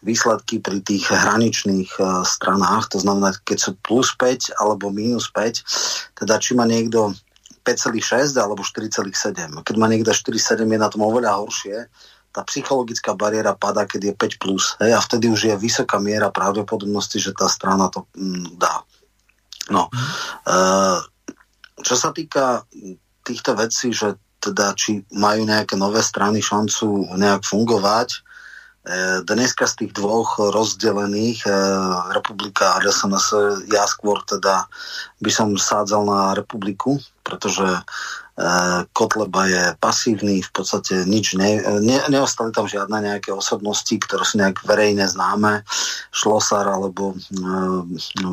[0.00, 6.38] výsledky pri tých hraničných stranách, to znamená, keď sú plus 5 alebo minus 5, teda
[6.38, 7.18] či má niekto
[7.66, 9.58] 5,6 alebo 4,7.
[9.66, 11.90] Keď má niekto 4,7 je na tom oveľa horšie,
[12.32, 16.28] tá psychologická bariéra padá, keď je 5+, plus, hej, a vtedy už je vysoká miera
[16.28, 18.84] pravdepodobnosti, že tá strana to mm, dá.
[19.72, 19.88] No.
[19.88, 20.00] Mm.
[20.44, 20.56] E,
[21.84, 22.64] čo sa týka
[23.24, 28.18] týchto vecí, že teda či majú nejaké nové strany šancu nejak fungovať, e,
[29.24, 31.52] dneska z tých dvoch rozdelených e,
[32.12, 33.26] Republika a SNS
[33.72, 34.68] ja skôr teda
[35.18, 37.66] by som sádzal na Republiku, pretože
[38.94, 44.38] Kotleba je pasívny, v podstate nič ne, ne, neostali tam žiadne nejaké osobnosti, ktoré sú
[44.38, 45.66] nejak verejne známe.
[46.14, 47.82] Šlosar alebo uh,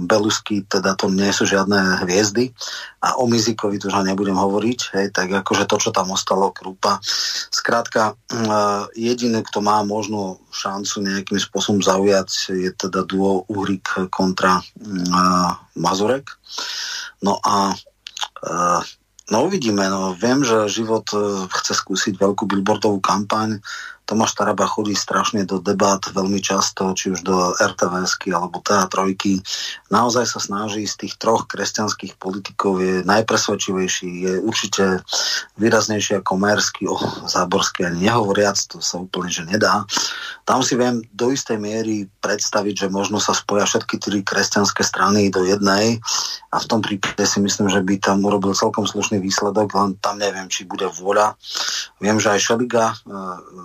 [0.06, 2.54] Belusky, teda to nie sú žiadne hviezdy.
[3.02, 7.02] A o Mizikovi tu už nebudem hovoriť, hej, tak akože to, čo tam ostalo, Krupa.
[7.50, 14.62] Skrátka, uh, jediný, kto má možno šancu nejakým spôsobom zaujať, je teda duo Uhrik kontra
[14.62, 16.30] uh, Mazurek.
[17.26, 18.86] No a uh,
[19.32, 20.14] No uvidíme, no.
[20.14, 23.58] Viem, že život e, chce skúsiť veľkú billboardovú kampaň,
[24.06, 29.18] Tomáš Taraba chodí strašne do debát veľmi často, či už do RTVSky alebo TA3.
[29.90, 35.02] Naozaj sa snaží z tých troch kresťanských politikov je najpresvedčivejší, je určite
[35.58, 39.86] výraznejší ako Mersky, o Záborský ani nehovoriac, to sa úplne že nedá.
[40.46, 45.34] Tam si viem do istej miery predstaviť, že možno sa spoja všetky tri kresťanské strany
[45.34, 45.98] do jednej
[46.54, 50.22] a v tom prípade si myslím, že by tam urobil celkom slušný výsledok, len tam
[50.22, 51.34] neviem, či bude vôľa.
[52.04, 52.96] Viem, že aj Šeliga e,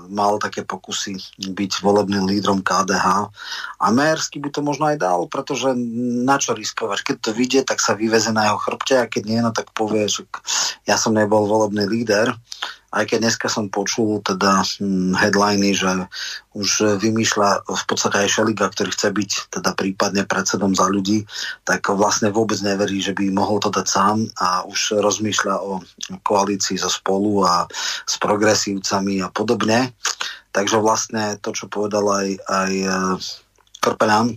[0.09, 3.35] mal mal také pokusy byť volebným lídrom KDH.
[3.81, 5.73] A by to možno aj dal, pretože
[6.29, 7.01] na čo riskovať?
[7.01, 10.05] Keď to vyjde, tak sa vyveze na jeho chrbte a keď nie, no tak povie,
[10.05, 10.29] že
[10.85, 12.37] ja som nebol volebný líder
[12.91, 16.11] aj keď dneska som počul teda hm, headliny, že
[16.59, 21.23] už vymýšľa v podstate aj Šeliga, ktorý chce byť teda prípadne predsedom za ľudí,
[21.63, 25.79] tak vlastne vôbec neverí, že by mohol to dať sám a už rozmýšľa o
[26.27, 27.71] koalícii so spolu a
[28.07, 29.95] s progresívcami a podobne.
[30.51, 32.73] Takže vlastne to, čo povedal aj, aj
[33.81, 34.37] e, Krpeľan,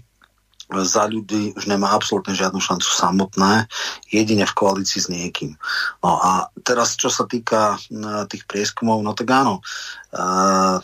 [0.74, 3.70] za ľudí už nemá absolútne žiadnu šancu samotné,
[4.10, 5.54] jedine v koalícii s niekým.
[6.02, 7.78] No a teraz, čo sa týka
[8.32, 9.62] tých prieskumov, no tak áno,
[10.18, 10.82] uh,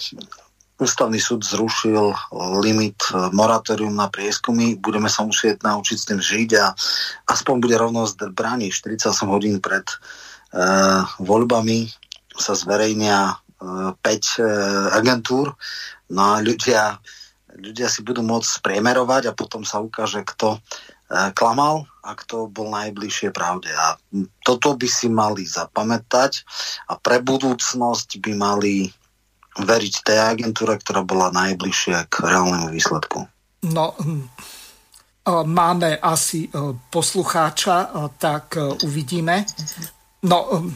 [0.79, 2.15] Ústavný súd zrušil
[2.63, 6.71] limit moratórium na prieskumy, budeme sa musieť naučiť s tým žiť a
[7.27, 11.91] aspoň bude rovnosť bráni 48 hodín pred uh, voľbami
[12.31, 15.51] sa zverejnia uh, 5 uh, agentúr,
[16.15, 16.95] no a ľudia
[17.59, 20.59] ľudia si budú môcť spriemerovať a potom sa ukáže, kto e,
[21.35, 23.69] klamal a kto bol najbližšie pravde.
[23.75, 23.99] A
[24.41, 26.47] toto by si mali zapamätať
[26.89, 28.73] a pre budúcnosť by mali
[29.59, 33.27] veriť tej agentúre, ktorá bola najbližšia k reálnemu výsledku.
[33.67, 36.49] No, hm, e, máme asi e,
[36.87, 38.55] poslucháča, tak
[38.87, 39.43] uvidíme.
[40.23, 40.71] No, hm,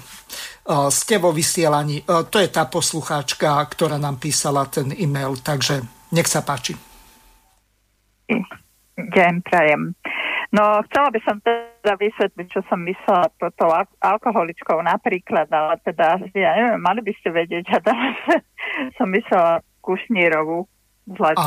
[0.87, 2.07] ste vo vysielaní.
[2.07, 5.83] To je tá poslucháčka, ktorá nám písala ten e-mail, takže
[6.13, 6.77] nech sa páči.
[8.93, 9.97] Deň prajem.
[10.53, 13.73] No, chcela by som teda vysvetliť, čo som myslela po tou
[14.05, 17.97] alkoholičkou napríklad, ale teda, ja neviem, mali by ste vedieť, a tam
[19.01, 20.69] som myslela Kušnírovú.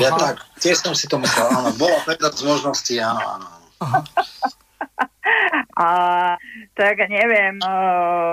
[0.02, 3.48] Ja tak, tiež som si to myslela, áno, bola teda z možností, áno, áno.
[5.76, 5.88] A
[6.72, 7.60] tak neviem,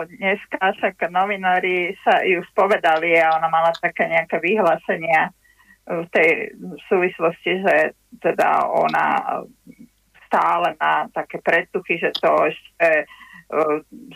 [0.08, 5.36] dneska však novinári sa ju spovedali a ona mala také nejaké vyhlásenia
[5.84, 6.30] v tej
[6.88, 7.76] súvislosti, že
[8.24, 9.42] teda ona
[10.32, 13.06] stále má také predtuchy, že to ešte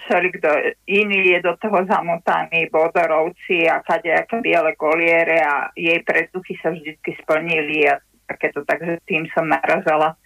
[0.07, 0.49] všeli kto
[0.89, 6.97] iný je do toho zamotaný, bodorovci a kadejaké biele goliere a jej predtuchy sa vždy
[7.21, 10.17] splnili a takéto, takže tým som narazala.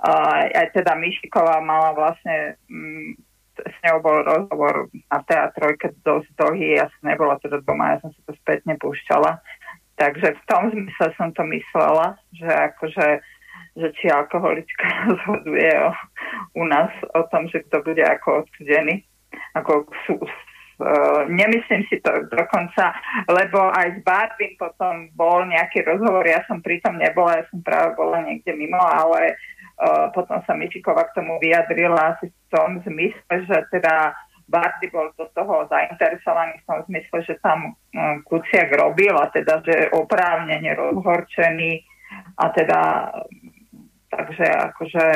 [0.00, 3.20] Uh, aj teda Mišiková mala vlastne mm,
[3.60, 8.10] s ňou bol rozhovor na teatrojke dosť dlhý, ja som nebola teda doma, ja som
[8.16, 9.44] si to spätne púšťala
[10.00, 13.20] Takže v tom zmysle som to myslela, že akože
[13.76, 15.90] že či alkoholička rozhoduje o,
[16.58, 19.06] u nás o tom, že kto bude ako odsudený.
[19.54, 22.90] Ako sú, uh, nemyslím si to dokonca,
[23.30, 27.94] lebo aj s Barbim potom bol nejaký rozhovor, ja som pritom nebola, ja som práve
[27.94, 29.38] bola niekde mimo, ale
[29.78, 34.18] uh, potom sa Mičikova k tomu vyjadrila asi v tom zmysle, že teda
[34.50, 39.62] Bardy bol do toho zainteresovaný v tom zmysle, že tam um, Kuciak robil a teda,
[39.62, 41.86] že oprávnene rozhorčený
[42.42, 42.80] a teda
[44.10, 45.06] takže akože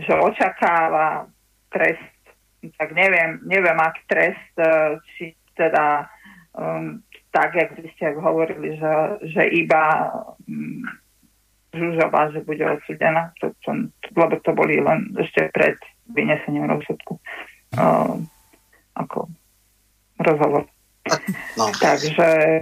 [0.00, 1.28] že očakáva
[1.68, 2.20] trest,
[2.76, 5.24] tak neviem, neviem aký trest, e, či
[5.56, 6.08] teda
[6.56, 8.92] um, tak, jak by ste hovorili, že,
[9.28, 10.08] že iba
[10.48, 10.82] um,
[11.70, 13.70] Žužová, že bude odsudená, to, to,
[14.16, 15.78] lebo to boli len ešte pred
[16.10, 17.20] vynesením rozsudku.
[17.78, 18.26] Um,
[19.00, 19.32] ako
[20.20, 20.68] rozhovor.
[21.56, 21.72] No.
[21.80, 22.60] Takže...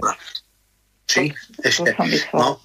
[1.09, 1.33] Či?
[1.59, 1.97] Ešte.
[2.31, 2.61] No.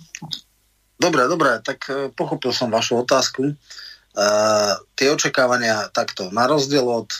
[0.95, 3.57] Dobre, dobre, tak e, pochopil som vašu otázku.
[4.15, 6.31] Uh, tie očakávania takto.
[6.31, 7.11] Na rozdiel od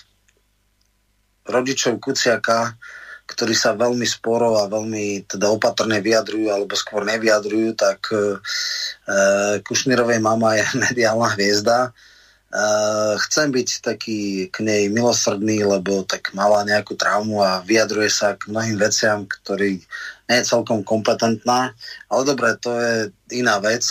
[1.43, 2.79] rodičov Kuciaka,
[3.27, 8.39] ktorí sa veľmi sporo a veľmi teda opatrne vyjadrujú, alebo skôr nevyjadrujú, tak uh,
[9.67, 11.91] Kušnírovej mama je mediálna hviezda.
[11.91, 12.14] Uh,
[13.19, 18.47] chcem byť taký k nej milosrdný, lebo tak mala nejakú traumu a vyjadruje sa k
[18.47, 19.83] mnohým veciam, ktorý
[20.31, 21.75] nie je celkom kompetentná.
[22.07, 22.95] Ale dobre, to je
[23.35, 23.83] iná vec.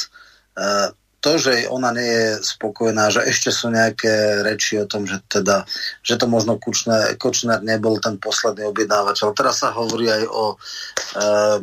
[1.23, 5.63] To, že ona nie je spokojná, že ešte sú nejaké reči o tom, že teda,
[6.03, 9.31] že to možno Kučner, Kočner nebol ten posledný objednávateľ.
[9.31, 11.57] Teraz sa hovorí aj o, uh,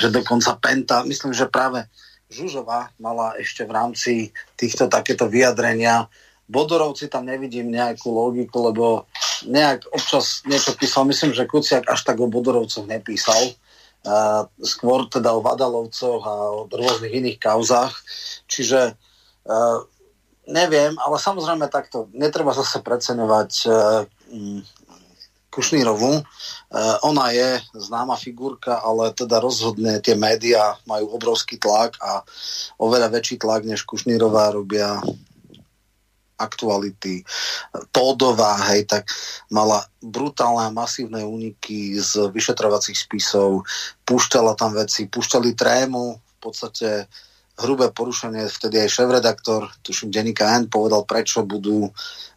[0.00, 1.84] že dokonca Penta, myslím, že práve
[2.32, 4.12] Žužová mala ešte v rámci
[4.56, 6.08] týchto takéto vyjadrenia
[6.52, 9.08] Bodorovci tam nevidím nejakú logiku, lebo
[9.48, 11.08] nejak občas niečo písal.
[11.08, 13.56] Myslím, že Kuciak až tak o Bodorovcoch nepísal.
[14.02, 17.94] Uh, skôr teda o Vadalovcoch a o rôznych iných kauzách.
[18.50, 18.98] Čiže
[19.46, 19.78] uh,
[20.50, 22.10] neviem, ale samozrejme takto.
[22.10, 24.02] Netreba zase preceňovať uh,
[25.54, 26.18] Kušnírovu.
[26.18, 32.26] Uh, ona je známa figurka, ale teda rozhodne tie médiá majú obrovský tlak a
[32.82, 34.98] oveľa väčší tlak, než Kušnírová robia
[36.42, 37.22] aktuality,
[37.94, 39.06] Tódová, hej, tak
[39.48, 43.62] mala brutálne a masívne úniky z vyšetrovacích spisov,
[44.02, 47.06] púšťala tam veci, púšťali trému, v podstate
[47.62, 51.92] hrubé porušenie, vtedy aj šéf-redaktor, tuším Denika N, povedal, prečo budú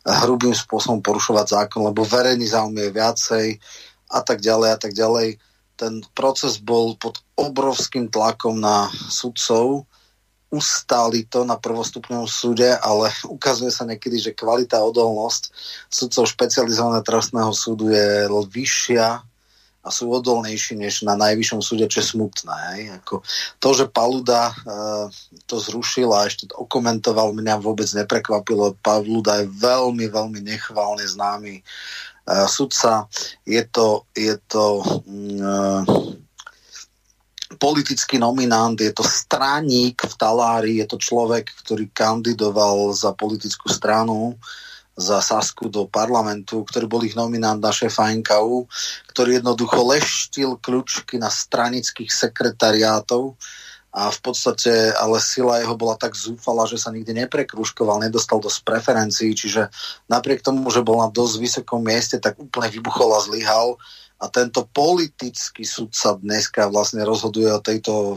[0.05, 3.45] hrubým spôsobom porušovať zákon, lebo verejný záujem je viacej
[4.11, 5.27] a tak ďalej a tak ďalej.
[5.75, 9.89] Ten proces bol pod obrovským tlakom na sudcov,
[10.55, 15.51] ustáli to na prvostupnom súde, ale ukazuje sa niekedy, že kvalita a odolnosť
[15.91, 19.21] sudcov špecializovaného trestného súdu je vyššia
[19.85, 22.57] a sú odolnejší než na najvyššom súde, čo je smutné.
[22.73, 22.81] Hej.
[23.05, 23.21] Ako
[23.61, 25.05] to, že Paluda uh,
[25.45, 28.73] to zrušil a ešte to okomentoval, mňa vôbec neprekvapilo.
[28.81, 33.05] Paluda je veľmi, veľmi nechválne známy uh, sudca.
[33.45, 35.85] Je to, je to uh,
[37.57, 44.37] politický nominant, je to straník v talári, je to človek, ktorý kandidoval za politickú stranu.
[44.95, 48.63] Za Sasku do parlamentu, ktorý bol ich nominant na šéfa NKU,
[49.11, 53.35] ktorý jednoducho leštil kľúčky na stranických sekretariátov
[53.95, 58.67] a v podstate ale sila jeho bola tak zúfala, že sa nikdy neprekruškoval, nedostal dosť
[58.67, 59.71] preferencií, čiže
[60.11, 63.79] napriek tomu, že bol na dosť vysokom mieste, tak úplne vybuchol a zlyhal
[64.15, 68.15] a tento politický sudca dneska vlastne rozhoduje o tejto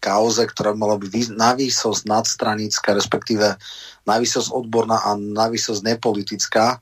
[0.00, 3.56] kauze, ktorá mala byť na výsosť nadstranická, respektíve
[4.04, 6.80] na výsosť odborná a na výsosť nepolitická.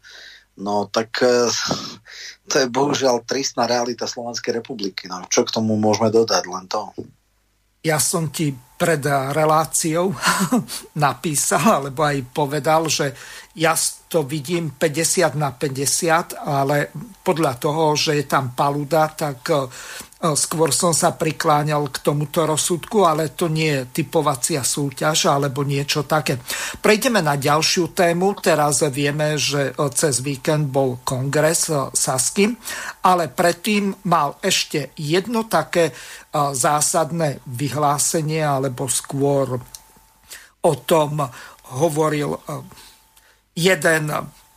[0.58, 1.48] No tak e,
[2.50, 5.06] to je bohužiaľ tristná realita Slovenskej republiky.
[5.06, 6.42] No, čo k tomu môžeme dodať?
[6.50, 6.90] Len to.
[7.82, 10.10] Ja som ti pred reláciou
[11.06, 13.14] napísal, alebo aj povedal, že
[13.54, 13.78] ja
[14.10, 16.90] to vidím 50 na 50, ale
[17.22, 19.46] podľa toho, že je tam paluda, tak
[20.22, 26.06] Skôr som sa prikláňal k tomuto rozsudku, ale to nie je typovacia súťaž alebo niečo
[26.06, 26.38] také.
[26.78, 28.38] Prejdeme na ďalšiu tému.
[28.38, 32.54] Teraz vieme, že cez víkend bol kongres Sasky,
[33.02, 35.90] ale predtým mal ešte jedno také
[36.32, 39.58] zásadné vyhlásenie, alebo skôr
[40.62, 41.18] o tom
[41.74, 42.38] hovoril
[43.58, 44.06] jeden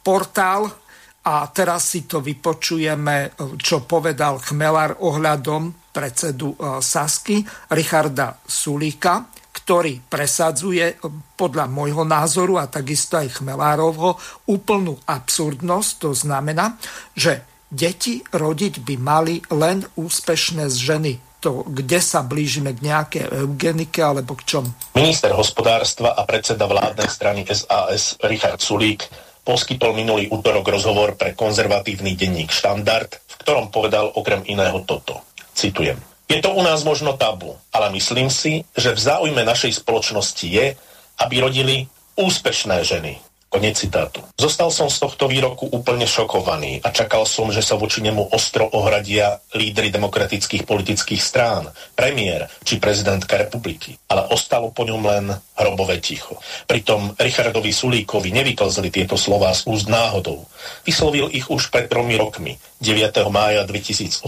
[0.06, 0.85] portál,
[1.26, 7.42] a teraz si to vypočujeme, čo povedal Chmelar ohľadom predsedu e, Sasky,
[7.74, 10.96] Richarda Sulíka, ktorý presadzuje e,
[11.34, 14.22] podľa môjho názoru a takisto aj Chmelárovho
[14.54, 15.92] úplnú absurdnosť.
[16.06, 16.78] To znamená,
[17.18, 17.42] že
[17.74, 21.42] deti rodiť by mali len úspešné ženy.
[21.42, 24.66] To, kde sa blížime k nejaké eugenike alebo k čom?
[24.98, 29.06] Minister hospodárstva a predseda vládnej strany SAS Richard Sulík
[29.46, 35.22] poskytol minulý útorok rozhovor pre konzervatívny denník Štandard, v ktorom povedal okrem iného toto.
[35.54, 36.02] Citujem.
[36.26, 40.74] Je to u nás možno tabu, ale myslím si, že v záujme našej spoločnosti je,
[41.22, 41.86] aby rodili
[42.18, 43.22] úspešné ženy,
[43.56, 44.20] Konec citátu.
[44.36, 48.68] Zostal som z tohto výroku úplne šokovaný a čakal som, že sa voči nemu ostro
[48.68, 53.96] ohradia lídry demokratických politických strán, premiér či prezidentka republiky.
[54.12, 56.36] Ale ostalo po ňom len hrobové ticho.
[56.68, 60.44] Pritom Richardovi Sulíkovi nevyklzli tieto slová z úst náhodou.
[60.84, 63.24] Vyslovil ich už pred tromi rokmi, 9.
[63.32, 64.20] mája 2018,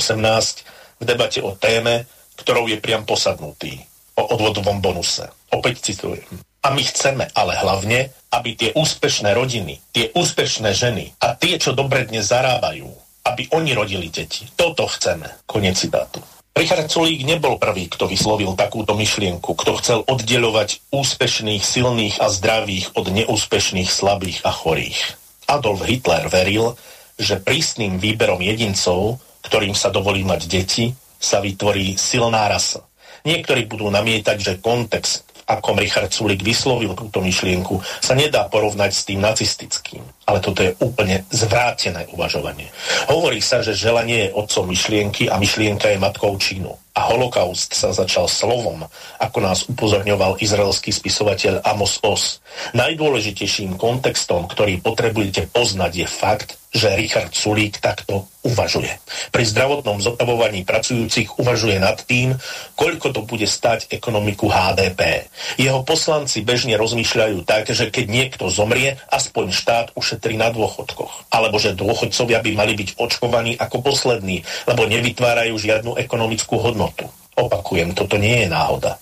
[0.97, 2.07] v debate o téme,
[2.39, 3.75] ktorou je priam posadnutý,
[4.15, 5.27] o odvodovom bonuse.
[5.51, 6.46] Opäť citujem.
[6.67, 11.71] A my chceme ale hlavne, aby tie úspešné rodiny, tie úspešné ženy a tie, čo
[11.71, 12.91] dobre dnes zarábajú,
[13.23, 14.43] aby oni rodili deti.
[14.59, 15.31] Toto chceme.
[15.47, 16.19] Konec citátu.
[16.59, 22.99] Richard Sulík nebol prvý, kto vyslovil takúto myšlienku, kto chcel oddeľovať úspešných, silných a zdravých
[22.99, 25.15] od neúspešných, slabých a chorých.
[25.47, 26.75] Adolf Hitler veril,
[27.15, 32.83] že prísnym výberom jedincov, ktorým sa dovolí mať deti, sa vytvorí silná rasa.
[33.23, 39.05] Niektorí budú namietať, že kontext akom Richard Sulik vyslovil túto myšlienku, sa nedá porovnať s
[39.07, 40.03] tým nacistickým.
[40.27, 42.67] Ale toto je úplne zvrátené uvažovanie.
[43.07, 46.75] Hovorí sa, že želanie je otcom myšlienky a myšlienka je matkou činu.
[46.97, 48.83] A holokaust sa začal slovom,
[49.21, 52.43] ako nás upozorňoval izraelský spisovateľ Amos Os.
[52.75, 58.91] Najdôležitejším kontextom, ktorý potrebujete poznať, je fakt, že Richard Sulík takto uvažuje.
[59.31, 62.35] Pri zdravotnom zotavovaní pracujúcich uvažuje nad tým,
[62.75, 65.31] koľko to bude stať ekonomiku HDP.
[65.55, 71.31] Jeho poslanci bežne rozmýšľajú tak, že keď niekto zomrie, aspoň štát ušetrí na dôchodkoch.
[71.31, 77.07] Alebo že dôchodcovia by mali byť očkovaní ako poslední, lebo nevytvárajú žiadnu ekonomickú hodnotu.
[77.37, 78.99] Opakujem, toto nie je náhoda.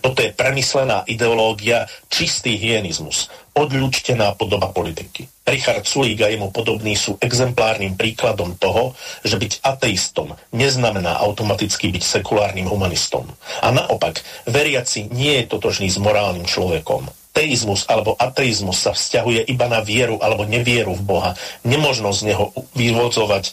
[0.00, 5.24] Toto je premyslená ideológia, čistý hyenizmus, odľučtená podoba politiky.
[5.46, 8.92] Richard Sulík a jemu podobný sú exemplárnym príkladom toho,
[9.22, 13.30] že byť ateistom neznamená automaticky byť sekulárnym humanistom.
[13.62, 17.08] A naopak, veriaci nie je totožný s morálnym človekom.
[17.30, 21.30] Teizmus alebo ateizmus sa vzťahuje iba na vieru alebo nevieru v Boha.
[21.68, 23.52] Nemožno z neho vyvodzovať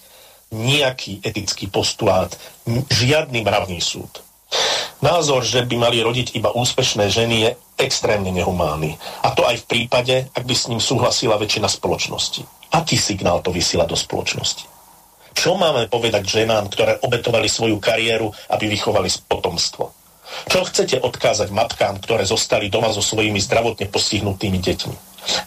[0.53, 2.31] nejaký etický postulát,
[2.89, 4.21] žiadny mravný súd.
[5.03, 7.49] Názor, že by mali rodiť iba úspešné ženy, je
[7.81, 8.95] extrémne nehumánny.
[9.25, 12.47] A to aj v prípade, ak by s ním súhlasila väčšina spoločnosti.
[12.71, 14.63] Aký signál to vysiela do spoločnosti?
[15.33, 20.02] Čo máme povedať ženám, ktoré obetovali svoju kariéru, aby vychovali potomstvo?
[20.49, 24.95] Čo chcete odkázať matkám, ktoré zostali doma so svojimi zdravotne postihnutými deťmi?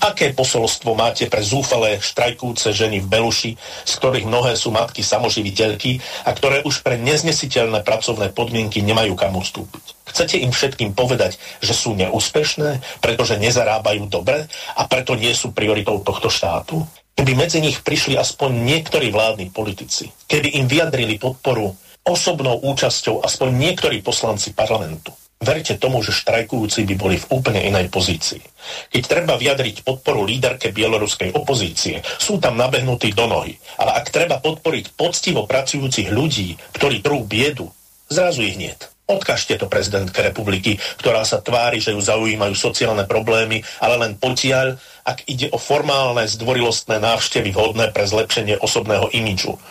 [0.09, 6.01] Aké posolstvo máte pre zúfalé štrajkúce ženy v Beluši, z ktorých mnohé sú matky samoživiteľky
[6.25, 9.85] a ktoré už pre neznesiteľné pracovné podmienky nemajú kam ustúpiť?
[10.09, 16.01] Chcete im všetkým povedať, že sú neúspešné, pretože nezarábajú dobre a preto nie sú prioritou
[16.01, 16.89] tohto štátu?
[17.17, 21.77] Keby medzi nich prišli aspoň niektorí vládni politici, keby im vyjadrili podporu
[22.07, 25.11] osobnou účasťou aspoň niektorí poslanci parlamentu.
[25.37, 28.41] Verte tomu, že štrajkujúci by boli v úplne inej pozícii.
[28.89, 33.61] Keď treba vyjadriť podporu líderke bieloruskej opozície, sú tam nabehnutí do nohy.
[33.77, 37.69] Ale ak treba podporiť poctivo pracujúcich ľudí, ktorí trú biedu,
[38.09, 38.89] zrazu ich niet.
[39.07, 44.75] Odkažte to prezidentke republiky, ktorá sa tvári, že ju zaujímajú sociálne problémy, ale len potiaľ,
[45.07, 49.63] ak ide o formálne zdvorilostné návštevy vhodné pre zlepšenie osobného imidžu.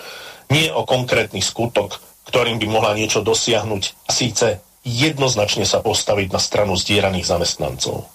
[0.47, 6.41] Nie o konkrétny skutok, ktorým by mohla niečo dosiahnuť a síce jednoznačne sa postaviť na
[6.41, 8.09] stranu zdieraných zamestnancov.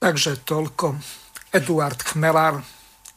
[0.00, 0.96] Takže toľko
[1.52, 2.64] Eduard Chmelár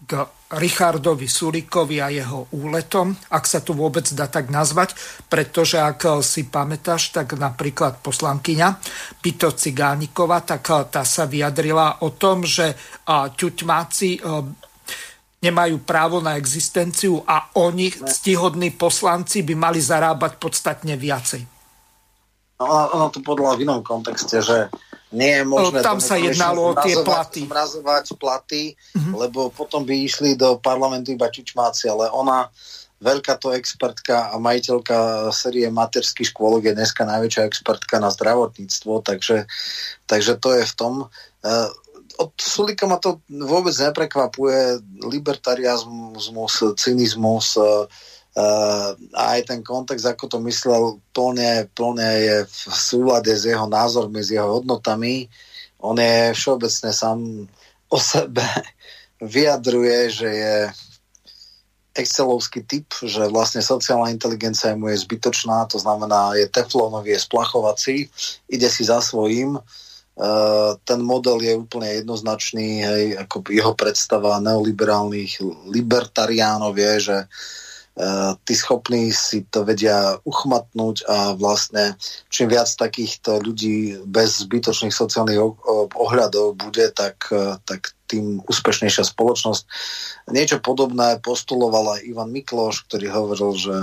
[0.05, 4.93] k Richardovi Sulikovi a jeho úletom, ak sa to vôbec dá tak nazvať,
[5.25, 8.77] pretože ak si pamätáš, tak napríklad poslankyňa
[9.23, 12.77] Pito Cigánikova, tak tá sa vyjadrila o tom, že
[13.09, 14.21] ťuťmáci
[15.45, 21.45] nemajú právo na existenciu a oni, stihodní poslanci, by mali zarábať podstatne viacej.
[22.55, 24.71] No, ono to podľa v inom kontexte, že
[25.13, 25.83] nie je možné...
[25.83, 27.45] No, tam sa jednalo o tie platy.
[27.45, 29.13] Zmrazovať platy, mm-hmm.
[29.13, 32.47] lebo potom by išli do parlamentu iba čičmáci, ale ona,
[33.03, 39.45] veľká to expertka a majiteľka série materských škôlok je dneska najväčšia expertka na zdravotníctvo, takže,
[40.07, 40.93] takže to je v tom.
[42.15, 44.79] Od Sulika ma to vôbec neprekvapuje.
[45.03, 46.31] Libertariazmus,
[46.79, 47.85] cynizmus uh,
[49.15, 54.35] aj ten kontext, ako to myslel, plne, plne je v súlade s jeho názormi, s
[54.35, 55.31] jeho hodnotami.
[55.79, 57.19] On je všeobecne sám
[57.87, 58.43] o sebe
[59.23, 60.55] vyjadruje, že je
[61.95, 67.95] excelovský typ, že vlastne sociálna inteligencia mu je zbytočná, to znamená, je teflónový, je splachovací,
[68.51, 69.55] ide si za svojím
[70.87, 78.55] ten model je úplne jednoznačný, hej, ako jeho predstava neoliberálnych libertariánov je, že uh, tí
[78.55, 81.99] schopní si to vedia uchmatnúť a vlastne
[82.31, 85.39] čím viac takýchto ľudí bez zbytočných sociálnych
[85.99, 89.63] ohľadov bude, tak, uh, tak tým úspešnejšia spoločnosť.
[90.31, 93.75] Niečo podobné postuloval aj Ivan Mikloš, ktorý hovoril, že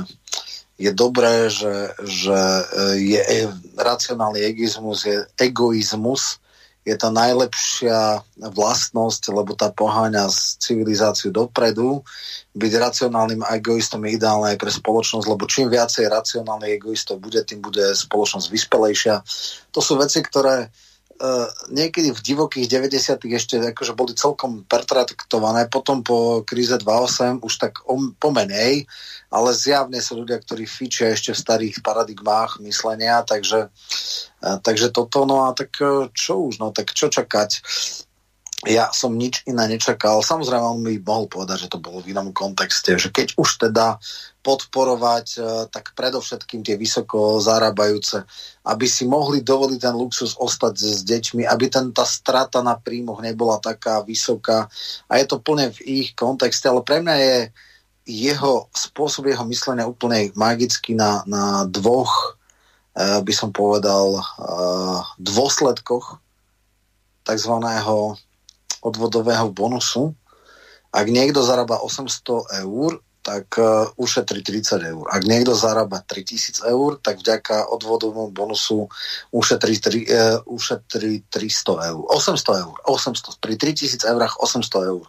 [0.82, 2.62] je dobré, že, že e,
[2.98, 3.46] je e,
[3.78, 6.42] racionálny egoizmus, je egoizmus,
[6.82, 12.02] je to najlepšia vlastnosť, lebo tá poháňa z civilizáciu dopredu.
[12.58, 17.62] Byť racionálnym egoistom je ideálne aj pre spoločnosť, lebo čím viacej racionálnych egoistov bude, tým
[17.62, 19.22] bude spoločnosť vyspelejšia.
[19.70, 20.74] To sú veci, ktoré
[21.70, 27.82] niekedy v divokých 90 ešte akože boli celkom pertraktované, potom po kríze 2.8 už tak
[27.86, 28.86] om, pomenej,
[29.32, 35.24] ale zjavne sú ľudia, ktorí fičia ešte v starých paradigmách myslenia, takže, uh, takže toto,
[35.24, 37.50] no a tak uh, čo už, no tak čo čakať?
[38.62, 40.22] Ja som nič iné nečakal.
[40.22, 43.98] Samozrejme, on mi mohol povedať, že to bolo v inom kontexte, že keď už teda
[44.42, 48.22] podporovať, e, tak predovšetkým tie vysoko zarábajúce,
[48.66, 53.18] aby si mohli dovoliť ten luxus ostať s deťmi, aby ten, tá strata na príjmoch
[53.18, 54.70] nebola taká vysoká.
[55.10, 57.36] A je to plne v ich kontexte, ale pre mňa je
[58.02, 62.38] jeho spôsob jeho myslenia úplne magický na, na dvoch,
[62.94, 64.22] e, by som povedal, e,
[65.18, 66.22] dôsledkoch
[67.26, 68.18] takzvaného
[68.82, 70.12] odvodového bonusu.
[70.92, 75.06] Ak niekto zarába 800 eur, tak uh, ušetrí 30 eur.
[75.06, 78.90] Ak niekto zarába 3000 eur, tak vďaka odvodovému bonusu
[79.30, 82.02] ušetrí, tri, uh, ušetrí 300 eur.
[82.10, 82.74] 800 eur.
[82.82, 83.38] 800.
[83.38, 85.06] Pri 3000 eurách 800 eur.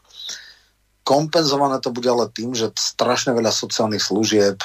[1.03, 4.61] Kompenzované to bude ale tým, že strašne veľa sociálnych služieb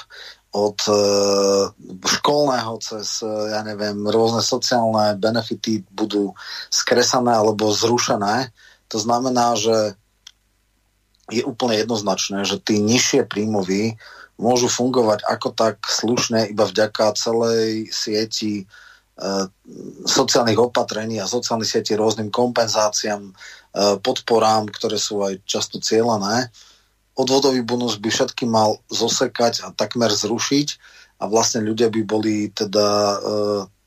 [0.52, 1.72] od uh,
[2.04, 6.36] školného cez, uh, ja neviem, rôzne sociálne benefity budú
[6.68, 8.52] skresané alebo zrušené.
[8.88, 9.96] To znamená, že
[11.28, 14.00] je úplne jednoznačné, že tí nižšie príjmoví
[14.40, 18.64] môžu fungovať ako tak slušne iba vďaka celej sieti e,
[20.06, 23.32] sociálnych opatrení a sociálnych sieti rôznym kompenzáciám, e,
[24.00, 26.48] podporám, ktoré sú aj často cieľané.
[27.18, 30.68] Odvodový bonus by všetky mal zosekať a takmer zrušiť
[31.18, 33.16] a vlastne ľudia by boli teda e,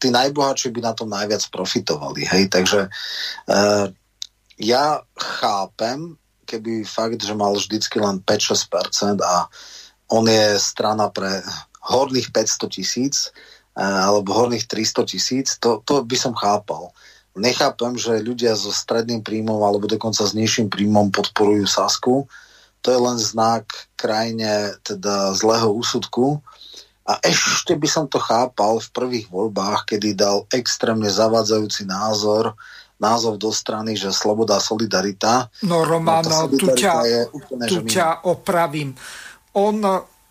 [0.04, 2.28] tí najbohatší by na tom najviac profitovali.
[2.28, 2.52] Hej?
[2.52, 2.92] Takže
[4.62, 6.16] ja chápem
[6.46, 9.48] keby fakt, že mal vždycky len 5-6% a
[10.12, 11.40] on je strana pre
[11.88, 13.32] horných 500 tisíc,
[13.72, 16.92] alebo horných 300 tisíc, to, to by som chápal.
[17.32, 22.28] Nechápem, že ľudia so stredným príjmom alebo dokonca s nižším príjmom podporujú Sasku.
[22.84, 26.44] To je len znak krajine teda zlého úsudku.
[27.08, 32.60] A ešte by som to chápal v prvých voľbách, kedy dal extrémne zavádzajúci názor,
[33.02, 35.50] názov do strany, že sloboda a solidarita.
[35.66, 36.94] No Romano, no, tu, ťa,
[37.34, 38.94] úplne, tu ťa opravím.
[39.58, 39.76] On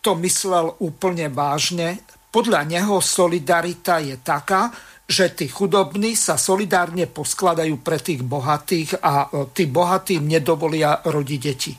[0.01, 2.07] to myslel úplne vážne.
[2.31, 4.71] Podľa neho solidarita je taká,
[5.11, 11.41] že tí chudobní sa solidárne poskladajú pre tých bohatých a e, tí bohatí nedovolia rodiť
[11.43, 11.75] deti.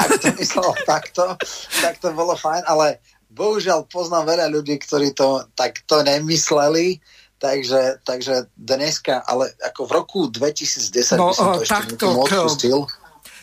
[0.00, 1.36] Ak to myslel takto,
[1.84, 6.96] tak to bolo fajn, ale bohužiaľ poznám veľa ľudí, ktorí to takto nemysleli,
[7.42, 12.06] takže, takže dneska, ale ako v roku 2010 no, by som to e, ešte takto,
[12.14, 12.78] odpustil.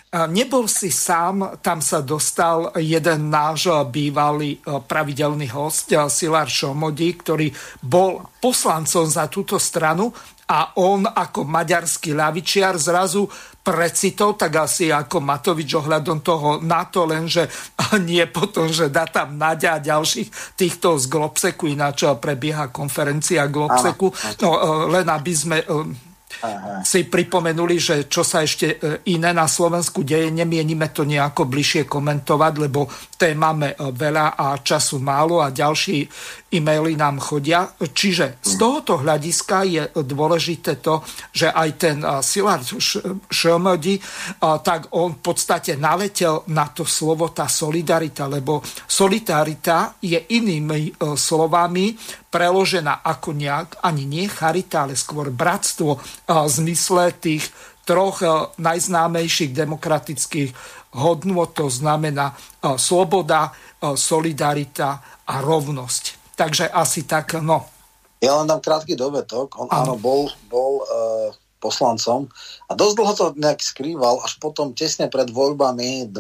[0.10, 7.54] Nebol si sám, tam sa dostal jeden náš bývalý pravidelný host, Silar Šomodí, ktorý
[7.86, 10.10] bol poslancom za túto stranu
[10.50, 13.30] a on ako maďarský ľavičiar zrazu
[13.62, 17.46] precitol, tak asi ako Matovič ohľadom toho na to, lenže
[18.10, 24.10] nie potom, že dá tam Nadia a ďalších týchto z Globseku, ináč prebieha konferencia Globseku,
[24.42, 24.60] no e,
[24.90, 25.58] len aby sme
[26.40, 26.86] Aha.
[26.88, 31.84] si pripomenuli, že čo sa ešte e, iné na Slovensku deje, nemienime to nejako bližšie
[31.84, 32.88] komentovať, lebo
[33.20, 36.08] té máme e, veľa a času málo a ďalší
[36.56, 37.68] e-maily nám chodia.
[37.76, 41.04] Čiže z tohoto hľadiska je dôležité to,
[41.34, 42.64] že aj ten e, Silard
[43.28, 44.00] Šelmodi,
[44.40, 51.98] tak on v podstate naletel na to slovo tá solidarita, lebo solidarita je inými slovami
[52.30, 55.98] preložená ako nejak, ani nie charita, ale skôr bratstvo
[56.30, 57.50] zmysle tých
[57.90, 58.22] troch
[58.62, 60.50] najznámejších demokratických
[60.94, 62.38] hodnôt, to znamená
[62.78, 63.50] sloboda,
[63.82, 66.38] solidarita a rovnosť.
[66.38, 67.66] Takže asi tak, no.
[68.22, 69.58] Ja len dám krátky dovetok.
[69.58, 72.32] On áno, bol, bol uh, poslancom
[72.68, 76.16] a dosť dlho to nejak skrýval, až potom tesne pred voľbami 12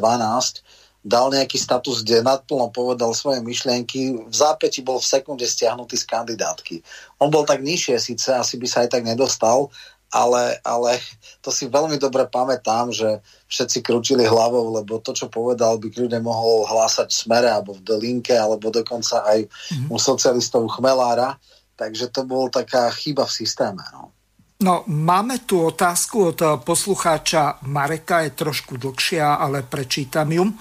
[1.00, 4.20] dal nejaký status, kde nadplno povedal svoje myšlienky.
[4.20, 6.84] V zápäti bol v sekunde stiahnutý z kandidátky.
[7.24, 9.72] On bol tak nižšie síce, asi by sa aj tak nedostal,
[10.10, 10.98] ale, ale
[11.42, 16.20] to si veľmi dobre pamätám, že všetci krúčili hlavou, lebo to, čo povedal, by kľudne
[16.22, 19.90] mohol hlásať v smere alebo v Delinke, alebo dokonca aj mm-hmm.
[19.94, 21.38] u socialistov Chmelára.
[21.78, 23.86] Takže to bol taká chyba v systéme.
[23.94, 24.12] No.
[24.60, 30.52] No, máme tu otázku od poslucháča Mareka, je trošku dlhšia, ale prečítam ju.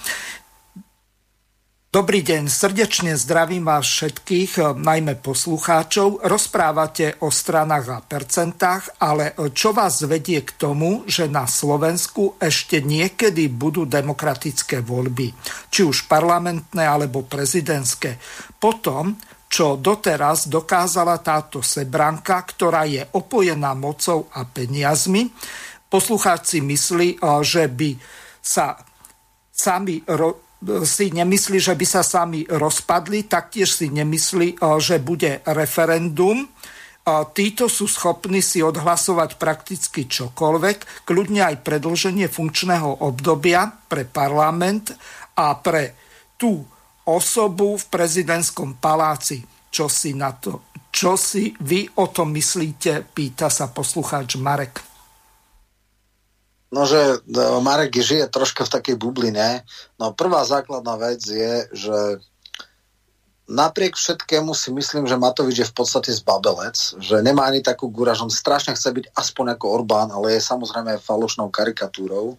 [1.88, 6.20] Dobrý deň, srdečne zdravím vás všetkých, najmä poslucháčov.
[6.20, 12.84] Rozprávate o stranách a percentách, ale čo vás vedie k tomu, že na Slovensku ešte
[12.84, 15.32] niekedy budú demokratické voľby,
[15.72, 18.20] či už parlamentné alebo prezidentské.
[18.60, 19.16] Potom
[19.48, 25.32] čo doteraz dokázala táto sebranka, ktorá je opojená mocou a peniazmi.
[25.88, 27.96] Poslucháč si myslí, eh, že by
[28.44, 28.76] sa
[29.48, 30.04] sami
[30.82, 36.48] si nemyslí, že by sa sami rozpadli, taktiež si nemyslí, eh, že bude referendum.
[37.08, 44.92] Títo sú schopní si odhlasovať prakticky čokoľvek, kľudne aj predlženie funkčného obdobia pre parlament
[45.32, 45.96] a pre
[46.36, 46.68] tú
[47.08, 49.40] osobu v prezidentskom paláci.
[49.72, 50.68] Čo si na to?
[50.92, 53.08] Čo si vy o tom myslíte?
[53.08, 54.76] Pýta sa poslucháč Marek.
[56.68, 59.64] No, že no, Marek žije troška v takej bubline.
[59.96, 61.96] No, prvá základná vec je, že
[63.48, 68.20] napriek všetkému si myslím, že Matovič je v podstate zbabelec, že nemá ani takú gúraž,
[68.20, 72.36] on strašne chce byť aspoň ako Orbán, ale je samozrejme falošnou karikatúrou.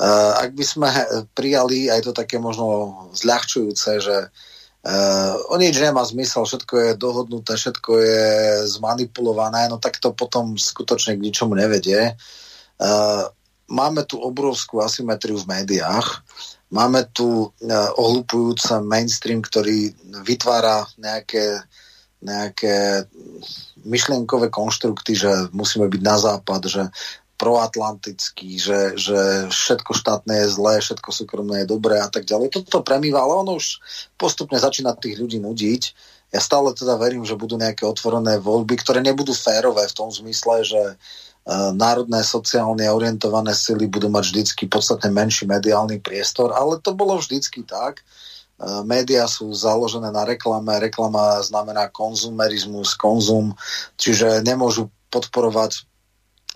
[0.00, 0.88] Uh, ak by sme
[1.34, 7.58] prijali aj to také možno zľahčujúce, že uh, o nič nemá zmysel, všetko je dohodnuté,
[7.58, 8.24] všetko je
[8.78, 12.14] zmanipulované, no tak to potom skutočne k ničomu nevedie.
[13.70, 16.26] Máme tu obrovskú asymetriu v médiách,
[16.74, 19.94] máme tu uh, ohlupujúce mainstream, ktorý
[20.26, 21.62] vytvára nejaké,
[22.20, 23.06] nejaké
[23.86, 26.82] myšlienkové konštrukty, že musíme byť na západ, že
[27.40, 32.52] proatlantický, že, že všetko štátne je zlé, všetko súkromné je dobré a tak ďalej.
[32.52, 33.80] Toto premýva, ale ono už
[34.20, 35.82] postupne začína tých ľudí nudiť.
[36.36, 40.68] Ja stále teda verím, že budú nejaké otvorené voľby, ktoré nebudú férové v tom zmysle,
[40.68, 40.94] že uh,
[41.48, 47.64] národné sociálne orientované sily budú mať vždycky podstatne menší mediálny priestor, ale to bolo vždycky
[47.64, 48.04] tak.
[48.60, 53.56] Uh, média sú založené na reklame, reklama znamená konzumerizmus, konzum,
[53.96, 55.88] čiže nemôžu podporovať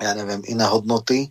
[0.02, 1.31] ja neviem, iné hodnoty.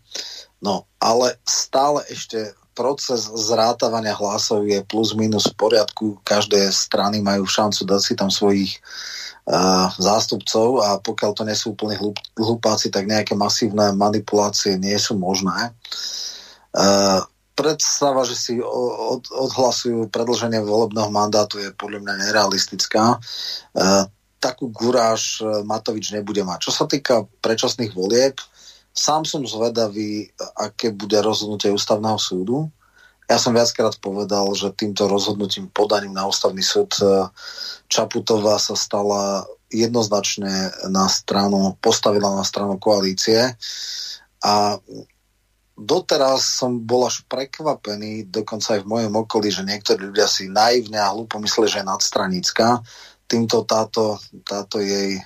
[0.63, 6.23] No, ale stále ešte proces zrátavania hlasov je plus minus v poriadku.
[6.23, 8.79] Každé strany majú šancu dať si tam svojich
[9.99, 15.19] zástupcov a pokiaľ to nie sú úplne hlup, hlupáci, tak nejaké masívne manipulácie nie sú
[15.19, 15.75] možné.
[16.71, 17.19] Uh,
[17.53, 23.19] predstava, že si od, odhlasujú predlženie volebného mandátu je podľa mňa nerealistická.
[23.75, 24.07] Uh,
[24.39, 26.67] takú guráž Matovič nebude mať.
[26.67, 28.35] Čo sa týka predčasných volieb,
[28.93, 32.69] Sám som zvedavý, aké bude rozhodnutie ústavného súdu.
[33.31, 37.31] Ja som viackrát povedal, že týmto rozhodnutím podaním na ústavný súd e,
[37.87, 43.57] Čaputová sa stala jednoznačne na stranu, postavila na stranu koalície
[44.43, 44.77] a
[45.73, 51.01] doteraz som bol až prekvapený, dokonca aj v mojom okolí, že niektorí ľudia si naivne
[51.01, 52.85] a hlúpo mysleli, že je nadstranická.
[53.25, 55.17] Týmto táto, táto jej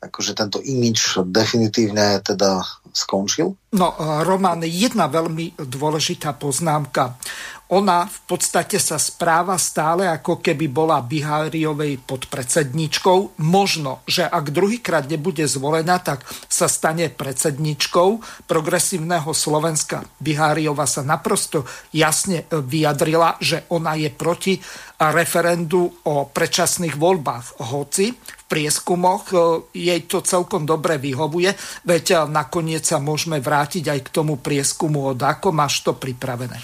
[0.00, 2.62] akože tento imič definitívne teda
[2.96, 3.52] skončil?
[3.76, 3.92] No,
[4.24, 7.20] Roman, jedna veľmi dôležitá poznámka.
[7.66, 13.42] Ona v podstate sa správa stále ako keby bola Biháriovej podpredsedničkou.
[13.42, 20.06] Možno, že ak druhýkrát nebude zvolená, tak sa stane predsedničkou progresívneho Slovenska.
[20.22, 24.62] Biháriova sa naprosto jasne vyjadrila, že ona je proti
[25.02, 27.66] referendu o predčasných voľbách.
[27.66, 28.14] Hoci
[28.46, 29.36] prieskumoch e,
[29.74, 31.50] jej to celkom dobre vyhovuje,
[31.86, 36.58] veď e, nakoniec sa môžeme vrátiť aj k tomu prieskumu od ako máš to pripravené.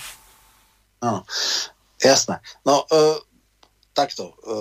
[1.03, 1.27] Áno,
[1.99, 2.39] jasné.
[2.63, 3.19] No, e,
[3.93, 4.39] takto.
[4.39, 4.55] E,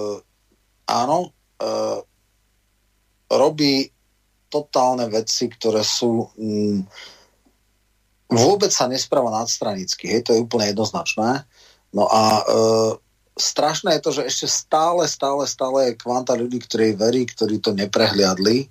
[0.90, 1.72] áno, e,
[3.32, 3.88] robí
[4.52, 6.28] totálne veci, ktoré sú...
[6.36, 6.84] Mm,
[8.32, 11.44] vôbec sa nespráva nadstranicky, hej, to je úplne jednoznačné.
[11.92, 12.44] No a e,
[13.40, 17.72] strašné je to, že ešte stále, stále, stále je kvanta ľudí, ktorí verí, ktorí to
[17.72, 18.68] neprehliadli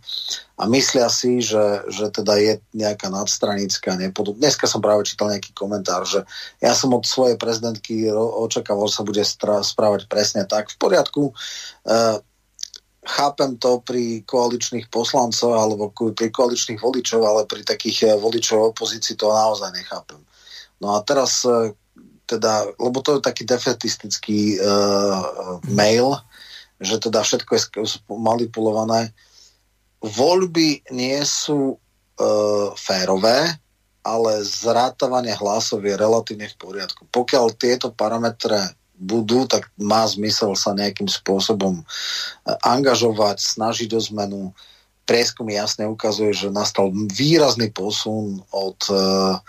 [0.61, 4.45] a myslia si, že, že teda je nejaká nadstranická nepodobná.
[4.45, 6.29] Dneska som práve čítal nejaký komentár, že
[6.61, 9.23] ja som od svojej prezidentky očakával, že sa bude
[9.65, 10.69] správať presne tak.
[10.69, 11.35] V poriadku, e,
[13.01, 19.17] chápem to pri koaličných poslancov alebo pri koaličných voličov, ale pri takých e, voličov opozícii
[19.17, 20.21] to naozaj nechápem.
[20.85, 21.73] No a teraz e,
[22.31, 26.15] teda, lebo to je taký defetistický uh, mail,
[26.79, 27.63] že teda všetko je
[28.15, 29.11] manipulované.
[29.99, 33.59] Voľby nie sú uh, férové,
[34.01, 37.05] ale zrátavanie hlasov je relatívne v poriadku.
[37.11, 41.85] Pokiaľ tieto parametre budú, tak má zmysel sa nejakým spôsobom
[42.65, 44.41] angažovať, snažiť o zmenu
[45.09, 49.41] prieskum jasne ukazuje, že nastal výrazný posun od uh,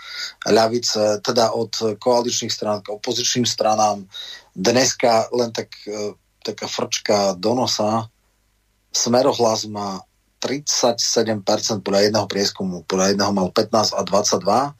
[0.46, 4.04] ľavice, teda od koaličných strán k opozičným stranám.
[4.52, 8.10] Dneska len tak, uh, taká frčka do nosa.
[8.92, 10.02] Smerohlas má
[10.42, 14.74] 37% podľa jedného prieskumu, podľa jedného mal 15 a 22,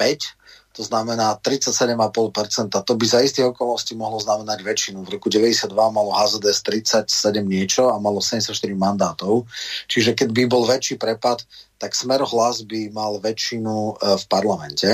[0.00, 0.41] 5
[0.72, 2.72] to znamená 37,5%.
[2.72, 5.04] To by za istých okolností mohlo znamenať väčšinu.
[5.04, 9.44] V roku 92 malo HZDS 37 niečo a malo 74 mandátov.
[9.86, 11.44] Čiže keď by bol väčší prepad,
[11.76, 14.90] tak Smer hlas by mal väčšinu e, v parlamente.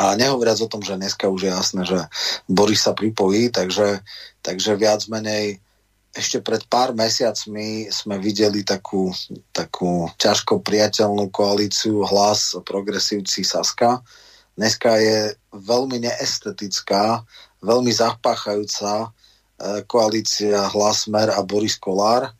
[0.00, 1.98] A nehovoriac o tom, že dneska už je jasné, že
[2.48, 4.00] Boris sa pripojí, takže,
[4.42, 5.60] takže viac menej
[6.10, 9.14] ešte pred pár mesiacmi sme videli takú,
[9.54, 14.02] takú ťažko priateľnú koalíciu hlas progresívci Saska,
[14.60, 17.24] dneska je veľmi neestetická,
[17.64, 19.08] veľmi zapáchajúca e,
[19.88, 22.32] koalícia Hlasmer a Boris Kolár, e,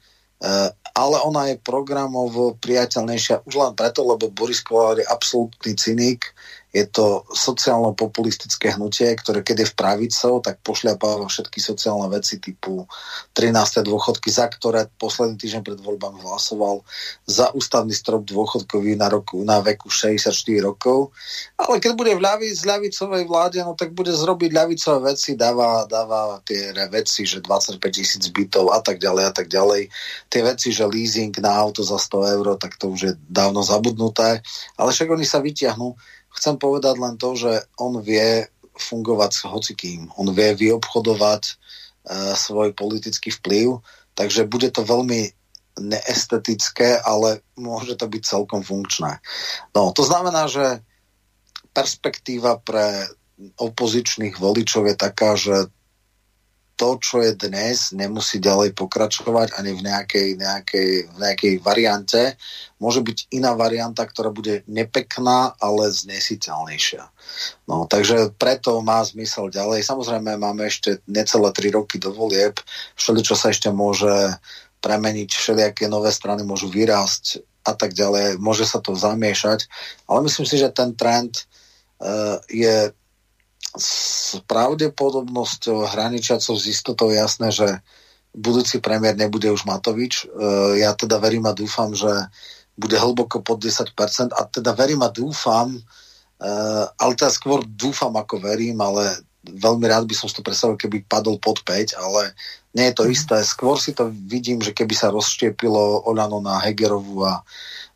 [0.93, 6.37] ale ona je programovo priateľnejšia už len preto, lebo Boris Kolár je absolútny cynik,
[6.71, 12.87] je to sociálno-populistické hnutie, ktoré keď je v pravicou, tak pošľapáva všetky sociálne veci typu
[13.35, 13.83] 13.
[13.83, 16.87] dôchodky, za ktoré posledný týždeň pred voľbami hlasoval
[17.27, 20.31] za ústavný strop dôchodkový na, roku, na veku 64
[20.63, 21.11] rokov.
[21.59, 25.91] Ale keď bude v ľavi, z ľavicovej vláde, no tak bude zrobiť ľavicové veci, dáva,
[25.91, 29.91] dáva tie veci, že 25 tisíc bytov a tak ďalej a tak ďalej.
[30.31, 34.39] Tie veci, že leasing na auto za 100 eur, tak to už je dávno zabudnuté.
[34.79, 35.99] Ale však oni sa vyťahnú
[36.41, 40.09] Chcem povedať len to, že on vie fungovať s hocikým.
[40.17, 43.85] On vie vyobchodovať uh, svoj politický vplyv,
[44.17, 45.37] takže bude to veľmi
[45.81, 49.21] neestetické, ale môže to byť celkom funkčné.
[49.77, 50.81] No, to znamená, že
[51.77, 53.09] perspektíva pre
[53.57, 55.73] opozičných voličov je taká, že
[56.81, 60.91] to, čo je dnes, nemusí ďalej pokračovať ani v nejakej, nejakej,
[61.21, 62.41] nejakej variante.
[62.81, 67.05] Môže byť iná varianta, ktorá bude nepekná, ale znesiteľnejšia.
[67.69, 69.85] No, takže preto má zmysel ďalej.
[69.85, 72.57] Samozrejme, máme ešte necelé 3 roky do volieb.
[72.97, 74.41] Všeli, čo sa ešte môže
[74.81, 78.41] premeniť, všelijaké nové strany môžu vyrásť a tak ďalej.
[78.41, 79.69] Môže sa to zamiešať,
[80.09, 81.45] ale myslím si, že ten trend
[82.01, 82.89] uh, je
[83.77, 87.69] s pravdepodobnosťou hraničiacou s istotou jasné, že
[88.35, 90.27] budúci premiér nebude už Matovič.
[90.79, 92.11] Ja teda verím a dúfam, že
[92.81, 93.93] bude hlboko pod 10%.
[94.33, 100.09] A teda verím a dúfam, uh, ale teda skôr dúfam ako verím, ale veľmi rád
[100.09, 102.33] by som si to predstavil, keby padol pod 5, ale
[102.77, 103.13] nie je to mm.
[103.13, 103.37] isté.
[103.45, 107.45] Skôr si to vidím, že keby sa rozštiepilo Olano na Hegerovú a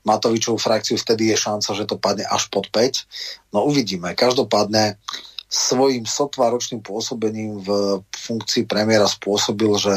[0.05, 3.09] Matovičovú frakciu, vtedy je šanca, že to padne až pod 5.
[3.57, 4.13] No uvidíme.
[4.13, 5.01] Každopádne
[5.55, 7.69] svojim sotva ročným pôsobením v
[8.11, 9.95] funkcii premiéra spôsobil, že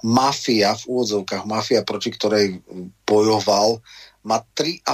[0.00, 2.64] mafia v úvodzovkách, mafia, proti ktorej
[3.04, 3.84] bojoval,
[4.24, 4.84] má 3,5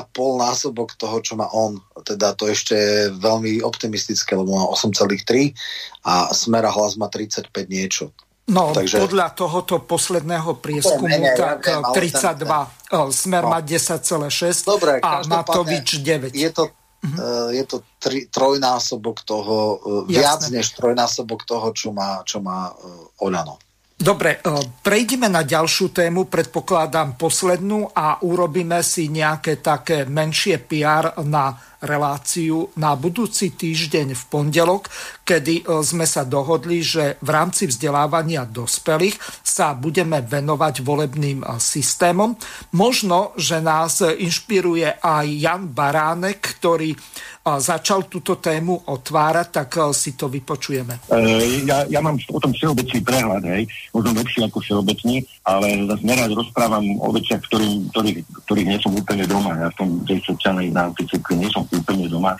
[0.42, 1.78] násobok toho, čo má on.
[2.02, 5.54] Teda to ešte je veľmi optimistické, lebo má 8,3
[6.02, 8.10] a Smera hlas má 35 niečo.
[8.50, 13.10] No, Takže, podľa tohoto posledného prieskumu, menej, tak ja viem, 32, ten, ten.
[13.14, 13.54] Smer no.
[13.54, 16.34] má 10,6 Dobre, a Matovič 9.
[16.34, 17.16] Je to, uh-huh.
[17.16, 22.70] uh, je to tri, trojnásobok toho, uh, viac než trojnásobok toho, čo má, čo má
[22.70, 23.58] uh, Olano.
[24.00, 31.20] Dobre, e, prejdeme na ďalšiu tému, predpokladám poslednú a urobíme si nejaké také menšie PR
[31.28, 34.92] na reláciu na budúci týždeň v pondelok,
[35.24, 41.46] kedy e, sme sa dohodli, že v rámci vzdelávania dospelých sa budeme venovať volebným e,
[41.56, 42.36] systémom.
[42.76, 46.98] Možno, že nás inšpiruje aj Jan Baránek, ktorý e,
[47.40, 51.08] začal túto tému otvárať, tak si to vypočujeme.
[51.64, 53.64] Ja, ja mám o tom všeobecný prehľad, hej,
[53.96, 58.92] možno lepší ako všeobecný, ale zase nerád rozprávam o veciach, ktorých, ktorých, ktorých nie som
[58.92, 59.56] úplne doma.
[59.56, 62.38] Ja v tom tej sociálnej náuke nie som úplne doma, e,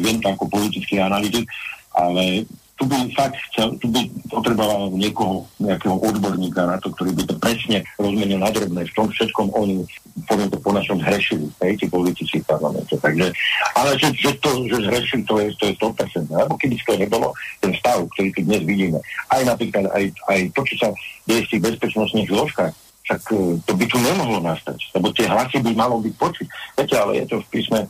[0.00, 1.46] viem to ako politický analytik,
[1.94, 7.24] ale tu by fakt chcel, tu by potreboval niekoho, nejakého odborníka na to, ktorý by
[7.24, 8.84] to presne rozmenil na drobné.
[8.84, 9.80] V tom všetkom oni,
[10.28, 12.92] poviem to po našom, zhrešili, hej, tí politici v parlamente.
[12.92, 13.32] Takže,
[13.80, 16.28] ale že, že to, že zhrešili, to je, to je 100%.
[16.28, 17.32] Lebo keby to nebolo,
[17.64, 19.00] ten stav, ktorý tu dnes vidíme,
[19.32, 20.88] aj napríklad aj, aj to, čo sa
[21.24, 22.74] deje v tých bezpečnostných zložkách,
[23.08, 26.46] však e, to by tu nemohlo nastať, lebo tie hlasy by malo byť počuť.
[26.76, 27.80] Viete, ale je to v písme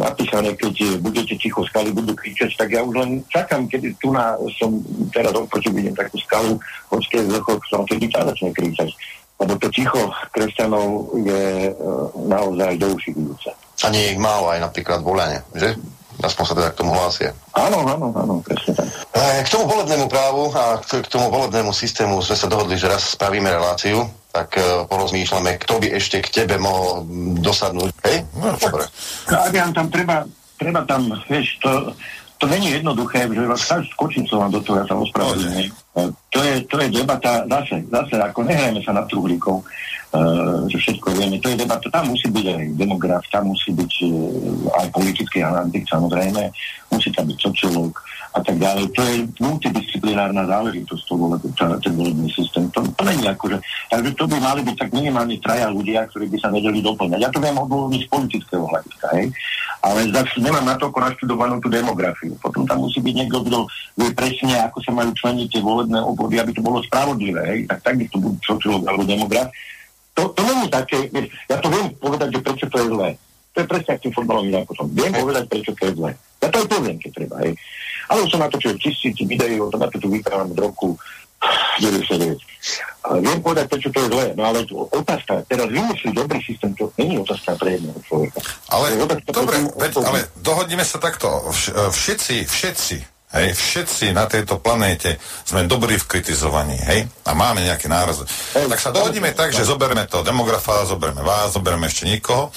[0.00, 4.32] napísané, keď budete ticho skaly, budú kričať, tak ja už len čakám, kedy tu na,
[4.56, 4.80] som
[5.12, 6.56] teraz oproti vidím takú skalu,
[6.88, 8.88] horské vzducho, som kedy tá začne kričať.
[9.36, 11.72] Lebo to ticho kresťanov je e,
[12.24, 13.52] naozaj do uši vidúce.
[13.84, 15.76] A nie ich málo aj napríklad volenie, že?
[16.24, 17.36] Aspoň sa teda k tomu hlásia.
[17.52, 18.88] Áno, áno, áno, presne tak.
[19.12, 23.12] E, k tomu volebnému právu a k tomu volebnému systému sme sa dohodli, že raz
[23.12, 27.08] spravíme reláciu tak uh, porozmýšľame, kto by ešte k tebe mohol
[27.40, 27.88] dosadnúť.
[28.04, 28.28] Hej?
[28.36, 28.84] No, dobre.
[29.32, 30.28] Adrian, tam treba,
[30.60, 31.96] treba tam, vieš, to,
[32.36, 33.64] to není jednoduché, že vás
[33.96, 35.72] skočím som vám do toho, ja sa ospravedlňujem.
[35.96, 40.76] Uh, to je, to je debata, zase, zase, ako nehrajeme sa na truhlíkov, uh, že
[40.76, 44.12] všetko vieme, to je debata, tam musí byť aj demograf, tam musí byť uh,
[44.84, 46.52] aj politický analytik, samozrejme,
[46.92, 47.96] musí tam byť sociológ,
[48.36, 48.84] a tak ďalej.
[48.92, 52.68] To je multidisciplinárna záležitosť, to vole, ten volebný systém.
[52.76, 53.56] To, to není akože,
[53.88, 57.20] takže to by mali byť tak minimálne traja ľudia, ktorí by sa vedeli doplňať.
[57.24, 59.26] Ja to viem odvolniť z politického hľadiska, hej?
[59.80, 62.36] ale zase nemám na to ako naštudovanú tú demografiu.
[62.42, 63.58] Potom tam musí byť niekto, kto
[63.96, 67.40] vie presne, ako sa majú členiť tie volebné obvody, aby to bolo spravodlivé.
[67.48, 67.58] Hej?
[67.72, 69.48] Tak tak by to budú sociológ alebo demograf.
[70.16, 71.08] To, to není také,
[71.48, 73.08] ja to viem povedať, že prečo to je zlé.
[73.56, 74.86] To je presne tým futbalovým zákonom.
[74.92, 76.12] Viem povedať, prečo to je zlé.
[76.42, 77.36] Ja to aj poviem, keď treba.
[77.42, 77.52] Hej.
[78.06, 80.88] Ale už som natočil tisíci videí, o tom, ako tu vyprávam v roku
[81.82, 82.38] 99.
[83.06, 84.26] Ale viem povedať, prečo to je zlé.
[84.34, 88.38] No ale otázka, teraz vymyslí dobrý systém, to není otázka pre jedného človeka.
[88.66, 91.30] Ale, otázka, dobre, veď, ale dohodnime sa takto.
[91.94, 92.96] Všetci, všetci,
[93.38, 98.26] hej, všetci na tejto planéte sme dobrí v kritizovaní, hej, a máme nejaké nárazy.
[98.58, 102.50] Tak sa dohodnime tak, že zoberme to demografa, zoberme vás, zoberme ešte nikoho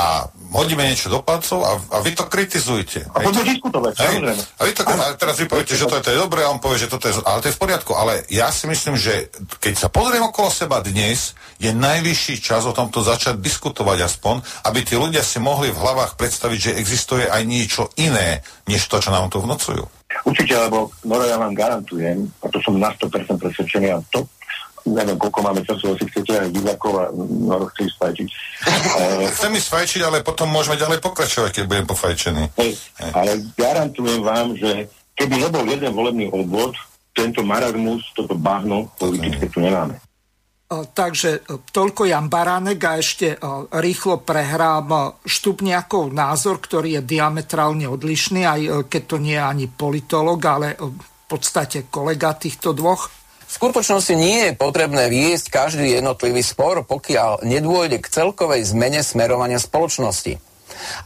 [0.00, 0.24] a
[0.56, 3.04] hodíme niečo do palcov a, a vy to kritizujete.
[3.12, 4.42] A poďme diskutovať, samozrejme.
[4.56, 6.88] A vy to, a teraz vy poviete, že toto je dobré a on povie, že
[6.88, 7.20] toto je...
[7.20, 7.92] Ale to je v poriadku.
[7.92, 9.28] Ale ja si myslím, že
[9.60, 14.40] keď sa pozriem okolo seba dnes, je najvyšší čas o tomto začať diskutovať aspoň,
[14.72, 18.96] aby tí ľudia si mohli v hlavách predstaviť, že existuje aj niečo iné, než to,
[19.04, 19.84] čo nám tu vnocujú.
[20.24, 24.26] Určite, lebo Noro, ja vám garantujem, a to som na 100% presvedčený, a to
[24.90, 28.28] neviem, koľko máme času, asi chcete aj divákov a no, chce ísť fajčiť.
[29.38, 32.44] Chcem ísť fajčiť, ale potom môžeme ďalej pokračovať, keď budem pofajčený.
[32.58, 32.74] Hey,
[33.14, 36.74] ale garantujem vám, že keby nebol jeden volebný obvod,
[37.10, 39.98] tento marazmus, toto bahno politické tu nemáme.
[40.70, 41.40] Takže e,
[41.74, 43.36] toľko Jan Baránek a ešte e,
[43.82, 49.66] rýchlo prehrám e, Štupniakov názor, ktorý je diametrálne odlišný, aj keď to nie je ani
[49.66, 50.94] politolog, ale v
[51.26, 53.10] podstate kolega týchto dvoch.
[53.50, 59.58] V skutočnosti nie je potrebné viesť každý jednotlivý spor, pokiaľ nedôjde k celkovej zmene smerovania
[59.58, 60.38] spoločnosti.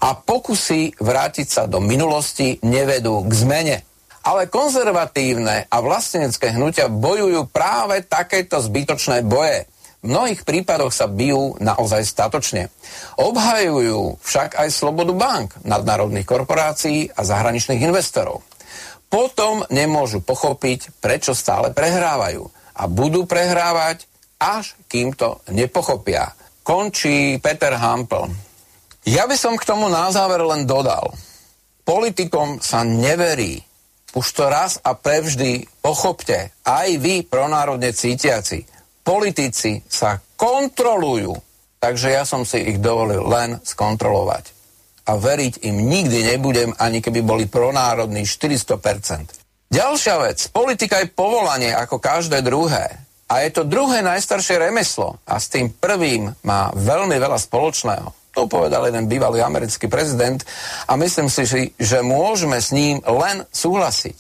[0.05, 3.77] A pokusy vrátiť sa do minulosti nevedú k zmene.
[4.29, 9.65] Ale konzervatívne a vlastenecké hnutia bojujú práve takéto zbytočné boje.
[10.05, 12.69] V mnohých prípadoch sa bijú naozaj statočne.
[13.17, 18.45] Obhajujú však aj slobodu bank, nadnárodných korporácií a zahraničných investorov.
[19.15, 22.51] Potom nemôžu pochopiť, prečo stále prehrávajú.
[22.75, 24.11] A budú prehrávať,
[24.43, 26.35] až kým to nepochopia.
[26.67, 28.35] Končí Peter Hampel.
[29.07, 31.15] Ja by som k tomu na záver len dodal.
[31.87, 33.63] Politikom sa neverí.
[34.19, 36.51] Už to raz a prevždy pochopte.
[36.67, 38.75] Aj vy, pronárodne cítiaci
[39.05, 41.37] politici sa kontrolujú,
[41.79, 44.51] takže ja som si ich dovolil len skontrolovať.
[45.05, 49.45] A veriť im nikdy nebudem, ani keby boli pronárodní 400%.
[49.69, 53.05] Ďalšia vec, politika je povolanie ako každé druhé.
[53.29, 58.13] A je to druhé najstaršie remeslo a s tým prvým má veľmi veľa spoločného.
[58.37, 60.45] To povedal jeden bývalý americký prezident
[60.85, 64.17] a myslím si, že môžeme s ním len súhlasiť.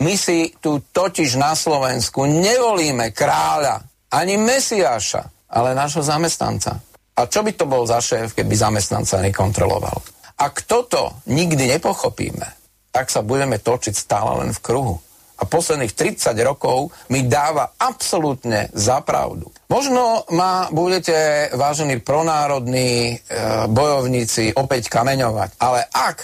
[0.00, 3.82] My si tu totiž na Slovensku nevolíme kráľa,
[4.14, 6.78] ani Mesiáša, ale nášho zamestnanca.
[7.14, 10.13] A čo by to bol za šéf, keby zamestnanca nekontroloval?
[10.44, 12.44] Ak toto nikdy nepochopíme,
[12.92, 14.96] tak sa budeme točiť stále len v kruhu.
[15.40, 19.48] A posledných 30 rokov mi dáva absolútne za pravdu.
[19.72, 23.26] Možno ma budete, vážení pronárodní e,
[23.66, 26.22] bojovníci, opäť kameňovať, ale ak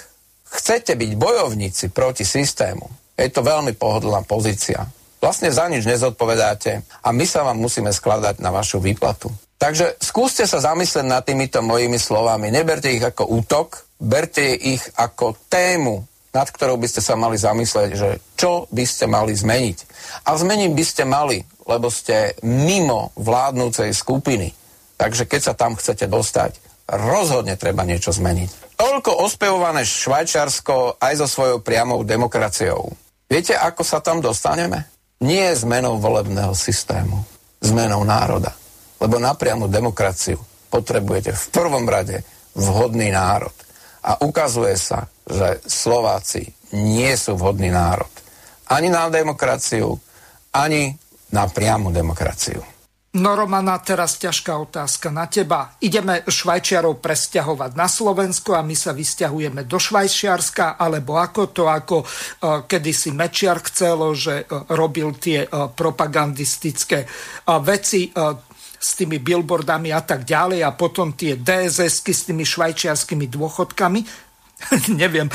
[0.61, 2.87] chcete byť bojovníci proti systému,
[3.19, 4.87] je to veľmi pohodlná pozícia
[5.21, 9.29] vlastne za nič nezodpovedáte a my sa vám musíme skladať na vašu výplatu.
[9.61, 12.49] Takže skúste sa zamyslieť nad týmito mojimi slovami.
[12.49, 16.01] Neberte ich ako útok, berte ich ako tému,
[16.32, 18.09] nad ktorou by ste sa mali zamyslieť, že
[18.41, 19.78] čo by ste mali zmeniť.
[20.24, 24.57] A zmeniť by ste mali, lebo ste mimo vládnúcej skupiny.
[24.97, 26.57] Takže keď sa tam chcete dostať,
[26.89, 28.81] rozhodne treba niečo zmeniť.
[28.81, 32.97] Toľko ospevované Švajčiarsko aj so svojou priamou demokraciou.
[33.28, 34.89] Viete, ako sa tam dostaneme?
[35.20, 37.20] nie zmenou volebného systému,
[37.61, 38.57] zmenou národa.
[39.01, 40.36] Lebo napriamu demokraciu
[40.68, 42.22] potrebujete v prvom rade
[42.55, 43.52] vhodný národ.
[44.01, 48.09] A ukazuje sa, že Slováci nie sú vhodný národ.
[48.70, 49.98] Ani na demokraciu,
[50.55, 50.94] ani
[51.35, 52.62] na priamu demokraciu.
[53.10, 55.74] No Romana, teraz ťažká otázka na teba.
[55.82, 62.06] Ideme Švajčiarov presťahovať na Slovensko a my sa vysťahujeme do Švajčiarska, alebo ako to, ako
[62.06, 67.02] uh, kedysi Mečiar chcelo, že uh, robil tie uh, propagandistické
[67.66, 68.14] veci
[68.81, 74.01] s tými billboardami a tak ďalej a potom tie DSS-ky s tými švajčiarskými dôchodkami.
[75.01, 75.28] neviem,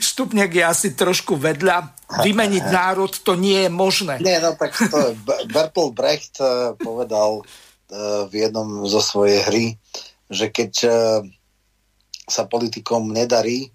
[0.00, 1.96] Štupnek je asi trošku vedľa.
[2.24, 4.20] Vymeniť národ to nie je možné.
[4.20, 5.16] Nie, no tak to
[5.48, 9.66] Bertolt Brecht eh, povedal eh, v jednom zo svojej hry,
[10.28, 10.92] že keď eh,
[12.24, 13.68] sa politikom nedarí,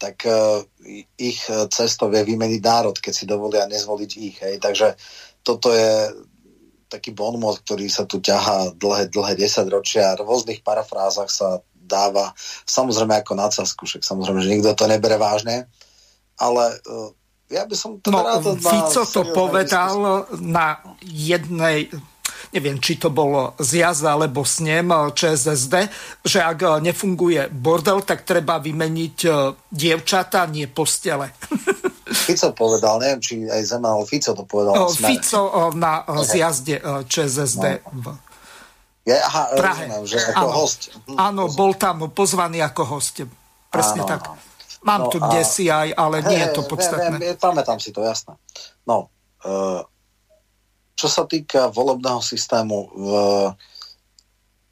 [0.00, 0.24] tak
[1.20, 4.40] ich cestou je vymeniť národ, keď si dovolia nezvoliť ich.
[4.40, 4.56] Hej.
[4.56, 4.96] Takže
[5.44, 6.08] toto je
[6.90, 10.18] taký bonmot, ktorý sa tu ťahá dlhé, dlhé desaťročia.
[10.18, 12.34] V rôznych parafrázach sa dáva
[12.66, 15.70] samozrejme ako nadsazku, však samozrejme, že nikto to nebere vážne,
[16.38, 17.10] ale uh,
[17.50, 20.50] ja by som to no, rád Fico to povedal diskusie.
[20.50, 21.90] na jednej
[22.50, 25.74] neviem, či to bolo zjazd alebo snem ČSSD,
[26.26, 29.30] že ak nefunguje bordel, tak treba vymeniť e,
[29.70, 31.30] dievčata, nie postele.
[32.10, 34.74] Fico povedal, neviem, či aj Zeman, ale Fico to povedal.
[34.90, 38.02] Fico na zjazde ČSSD no.
[38.02, 38.06] v
[39.08, 39.88] ja, aha, Prahe.
[39.88, 40.52] rozumiem, že ako áno.
[40.52, 40.80] host.
[40.92, 41.58] Hm, áno, rozumiem.
[41.58, 43.24] bol tam pozvaný ako host.
[43.72, 44.20] Presne áno, tak.
[44.80, 47.16] Mám no, tu kde si aj, ale nie je to podstatné.
[47.20, 48.36] Viem, viem, pamätám si to, jasné.
[48.88, 49.12] No,
[49.44, 49.84] uh,
[50.96, 53.48] čo sa týka volebného systému, uh,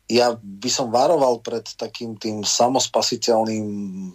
[0.09, 3.69] ja by som varoval pred takým tým samospasiteľným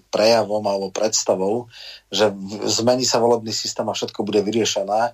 [0.10, 1.70] prejavom alebo predstavou,
[2.10, 2.34] že
[2.65, 5.14] zmení sa volebný systém a všetko bude vyriešené.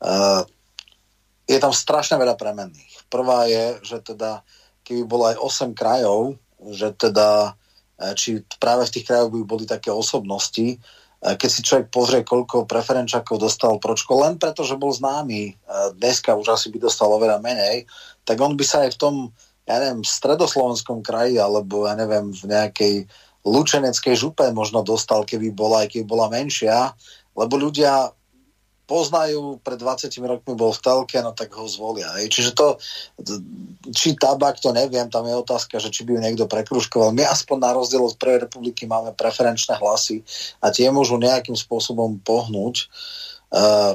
[0.00, 0.44] Uh,
[1.48, 3.10] je tam strašne veľa premenných.
[3.10, 4.46] Prvá je, že teda
[4.86, 6.38] keby bolo aj 8 krajov,
[6.70, 7.58] že teda
[7.98, 10.78] e, či práve v tých krajoch by boli také osobnosti, e,
[11.18, 15.58] keď si človek pozrie, koľko preferenčákov dostal Pročko, len preto, že bol známy,
[15.98, 17.90] dneska už asi by dostal oveľa menej,
[18.22, 19.14] tak on by sa aj v tom,
[19.68, 22.94] ja neviem, stredoslovenskom kraji, alebo ja neviem, v nejakej
[23.44, 26.92] lučeneckej župe možno dostal, keby bola, aj keby bola menšia,
[27.32, 28.12] lebo ľudia
[28.90, 32.10] poznajú, pred 20 rokmi bol v telke, no tak ho zvolia.
[32.18, 32.26] Hej.
[32.34, 32.74] Čiže to,
[33.94, 37.14] či tabak, to neviem, tam je otázka, že či by ju niekto prekruškoval.
[37.14, 40.26] My aspoň na rozdiel od Prvej republiky máme preferenčné hlasy
[40.58, 42.90] a tie môžu nejakým spôsobom pohnúť.
[43.54, 43.94] Uh,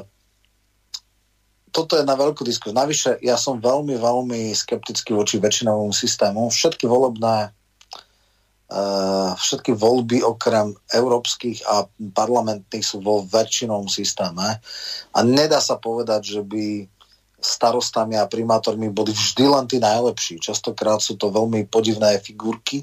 [1.76, 2.72] toto je na veľkú diskusiu.
[2.72, 6.48] Navyše, ja som veľmi, veľmi skeptický voči väčšinovému systému.
[6.48, 7.52] Všetky volebné
[9.36, 14.58] všetky voľby okrem európskych a parlamentných sú vo väčšinovom systéme
[15.14, 16.82] a nedá sa povedať, že by
[17.38, 20.42] starostami a primátormi boli vždy len tí najlepší.
[20.42, 22.82] Častokrát sú to veľmi podivné figurky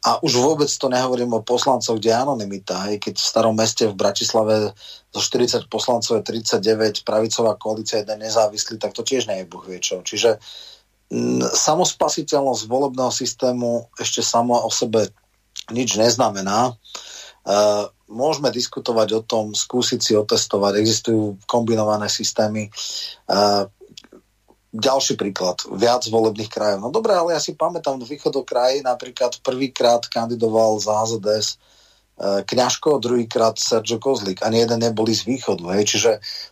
[0.00, 2.88] a už vôbec to nehovorím o poslancoch, kde je anonimita.
[2.88, 3.04] Hej.
[3.04, 4.72] Keď v starom meste v Bratislave
[5.12, 9.60] zo 40 poslancov je 39, pravicová koalícia jeden nezávislý, tak to tiež nie je boh
[9.60, 10.00] vie čo.
[10.00, 10.40] Čiže
[11.52, 15.10] samospasiteľnosť volebného systému ešte sama o sebe
[15.68, 16.72] nič neznamená.
[17.40, 22.70] Uh, môžeme diskutovať o tom, skúsiť si otestovať, existujú kombinované systémy.
[23.26, 23.66] Uh,
[24.70, 26.78] ďalší príklad, viac volebných krajov.
[26.82, 31.58] No dobré, ale ja si pamätám, v východokraji napríklad prvýkrát kandidoval za HZDS
[32.20, 34.44] Eh, Kňažko, druhýkrát Sergio Kozlik.
[34.44, 35.72] Ani jeden neboli z východu.
[35.72, 35.96] Hej.
[35.96, 36.10] Čiže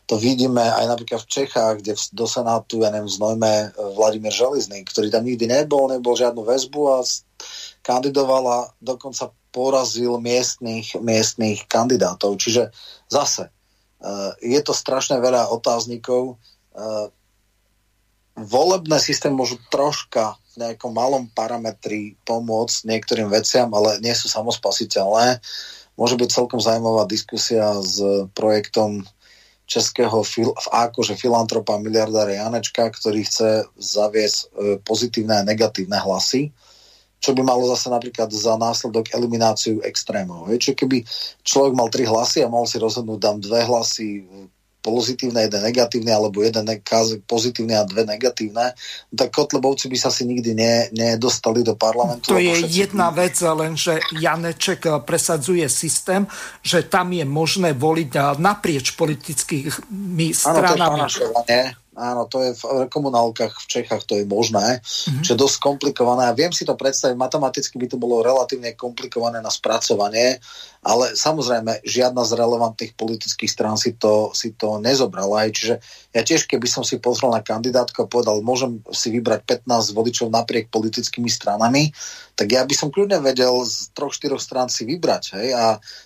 [0.09, 4.81] to vidíme aj napríklad v Čechách, kde do Senátu, ja neviem, znojme eh, Vladimír Želizný,
[4.89, 7.05] ktorý tam nikdy nebol, nebol žiadnu väzbu a
[7.85, 12.40] kandidoval a dokonca porazil miestných, miestných kandidátov.
[12.40, 12.73] Čiže
[13.12, 16.40] zase eh, je to strašne veľa otáznikov.
[18.39, 25.39] Volebné systém môžu troška nejakom malom parametri pomôcť niektorým veciam, ale nie sú samospasiteľné.
[25.94, 27.98] Môže byť celkom zaujímavá diskusia s
[28.35, 29.06] projektom
[29.69, 34.47] českého fil, akože filantropa miliardára Janečka, ktorý chce zaviesť e,
[34.81, 36.48] pozitívne a negatívne hlasy,
[37.20, 40.48] čo by malo zase napríklad za následok elimináciu extrémov.
[40.48, 41.05] Čiže keby
[41.44, 44.24] človek mal tri hlasy a mal si rozhodnúť, dám dve hlasy
[44.89, 46.65] pozitívne, jeden negatívny, alebo jeden
[47.28, 48.73] pozitívny a dve negatívne,
[49.12, 52.32] tak Kotlebovci by sa si nikdy ne, nedostali do parlamentu.
[52.32, 56.24] To je jedna vec, lenže Janeček presadzuje systém,
[56.65, 61.05] že tam je možné voliť naprieč politickými stranami.
[61.05, 61.62] Áno, to je
[61.98, 65.26] Áno, to je v komunálkach v Čechách, to je možné, mm-hmm.
[65.26, 66.30] čo je dosť komplikované.
[66.30, 70.38] A viem si to predstaviť, matematicky by to bolo relatívne komplikované na spracovanie,
[70.86, 75.42] ale samozrejme, žiadna z relevantných politických strán si to, si to nezobrala.
[75.42, 75.50] Aj.
[75.50, 75.82] Čiže
[76.14, 80.30] ja tiež, keby som si pozrel na kandidátku a povedal, môžem si vybrať 15 voličov
[80.30, 81.90] napriek politickými stranami,
[82.38, 85.34] tak ja by som kľudne vedel z troch, štyroch strán si vybrať.
[85.34, 85.48] Hej?
[85.58, 85.64] A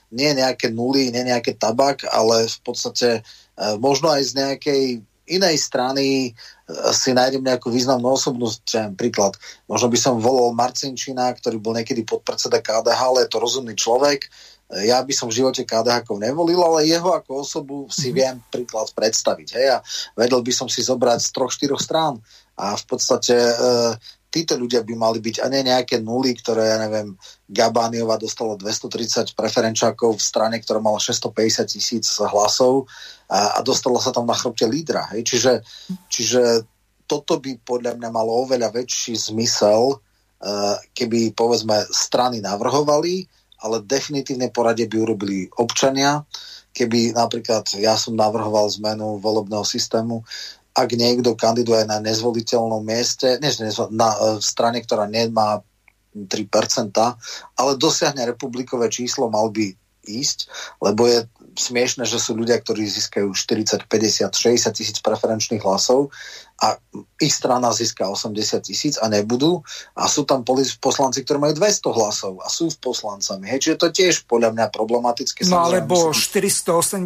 [0.09, 3.21] nie nejaké nuly, nie nejaké tabak, ale v podstate e,
[3.77, 4.83] možno aj z nejakej
[5.37, 6.31] inej strany e,
[6.93, 9.37] si nájdem nejakú významnú osobnosť, čo príklad,
[9.67, 14.27] možno by som volil Marcinčina, ktorý bol niekedy podpredseda KDH, ale je to rozumný človek,
[14.27, 18.17] e, ja by som v živote KDH nevolil, ale jeho ako osobu si mm-hmm.
[18.17, 19.49] viem príklad predstaviť.
[19.57, 19.67] Hej?
[19.75, 19.79] A
[20.15, 22.21] vedel by som si zobrať z troch, štyroch strán.
[22.57, 23.55] A v podstate e,
[24.33, 27.13] títo ľudia by mali byť a nie nejaké nuly, ktoré, ja neviem,
[27.45, 32.89] Gabániova dostala 230 preferenčákov v strane, ktorá mala 650 tisíc hlasov
[33.29, 35.05] a, a dostala sa tam na chrbte lídra.
[35.13, 35.29] Hej?
[35.29, 35.53] Čiže,
[36.09, 36.43] čiže
[37.05, 43.29] toto by podľa mňa malo oveľa väčší zmysel, uh, keby povedzme strany navrhovali,
[43.63, 46.25] ale definitívne poradie by urobili občania,
[46.73, 50.25] keby napríklad ja som navrhoval zmenu volebného systému,
[50.73, 53.61] ak niekto kandiduje na nezvoliteľnom mieste, než
[53.93, 55.61] na e, strane, ktorá nemá
[56.17, 56.93] 3%,
[57.57, 59.73] ale dosiahne republikové číslo, mal by
[60.03, 60.51] ísť,
[60.83, 61.25] lebo je
[61.55, 66.11] smiešne, že sú ľudia, ktorí získajú 40, 50, 60 tisíc preferenčných hlasov
[66.63, 66.79] a
[67.19, 69.67] ich strana získa 80 tisíc a nebudú
[69.99, 70.47] a sú tam
[70.79, 73.51] poslanci, ktorí majú 200 hlasov a sú v poslancami.
[73.51, 75.43] Hej, čiže to tiež podľa mňa problematické.
[75.51, 76.47] No alebo myslím,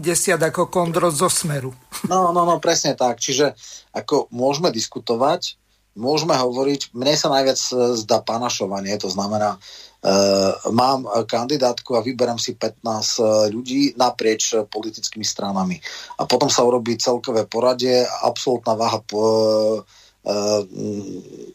[0.05, 1.73] 480 ako kondro zo Smeru.
[2.13, 3.19] No, no, no, presne tak.
[3.19, 3.57] Čiže
[3.91, 5.57] ako môžeme diskutovať,
[5.97, 7.59] môžeme hovoriť, mne sa najviac
[7.97, 9.86] zdá panašovanie, to znamená, Uh,
[10.71, 15.81] mám kandidátku a vyberám si 15 uh, ľudí naprieč politickými stranami.
[16.21, 19.23] A potom sa urobí celkové poradie, absolútna váha po,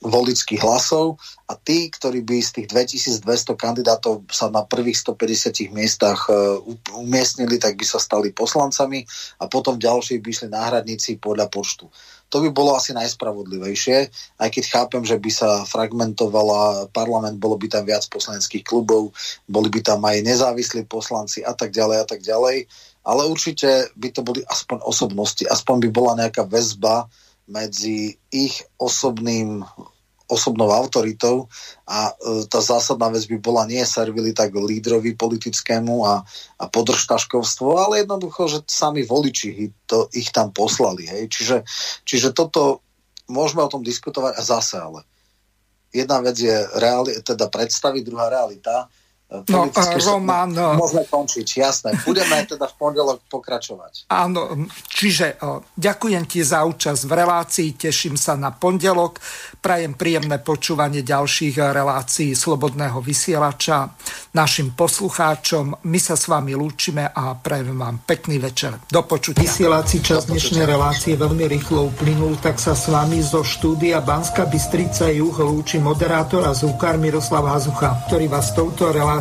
[0.01, 1.19] volických hlasov
[1.51, 2.67] a tí, ktorí by z tých
[3.19, 6.31] 2200 kandidátov sa na prvých 150 miestach
[6.95, 9.03] umiestnili, tak by sa stali poslancami
[9.43, 11.91] a potom ďalší by išli náhradníci podľa počtu.
[12.31, 13.97] To by bolo asi najspravodlivejšie,
[14.39, 19.11] aj keď chápem, že by sa fragmentovala parlament, bolo by tam viac poslaneckých klubov,
[19.51, 22.71] boli by tam aj nezávislí poslanci a tak ďalej a tak ďalej.
[23.03, 27.11] Ale určite by to boli aspoň osobnosti, aspoň by bola nejaká väzba
[27.51, 29.67] medzi ich osobným
[30.31, 31.51] osobnou autoritou
[31.83, 36.23] a e, tá zásadná vec by bola nie servilita k lídrovi politickému a,
[36.55, 41.03] a podržtaškovstvo, ale jednoducho, že sami voliči to, ich tam poslali.
[41.11, 41.23] Hej.
[41.27, 41.57] Čiže,
[42.07, 42.79] čiže toto
[43.27, 45.03] môžeme o tom diskutovať a zase ale.
[45.91, 48.87] Jedna vec je reali- teda predstaviť, druhá realita.
[49.31, 49.71] No,
[50.11, 50.51] Roman...
[50.75, 51.95] Môžeme končiť, jasné.
[52.03, 54.11] Budeme teda v pondelok pokračovať.
[54.11, 55.39] Áno, čiže
[55.79, 59.23] ďakujem ti za účasť v relácii, teším sa na pondelok,
[59.63, 63.95] prajem príjemné počúvanie ďalších relácií Slobodného vysielača
[64.35, 65.87] našim poslucháčom.
[65.87, 68.83] My sa s vami lúčime a prajem vám pekný večer.
[68.91, 69.47] Do počutia.
[69.47, 75.07] Vysielací čas dnešnej relácie veľmi rýchlo uplynul, tak sa s vami zo štúdia Banska Bystrica
[75.07, 79.20] Juh lúči moderátor a zúkar Miroslav Hazucha, ktorý vás touto reláciou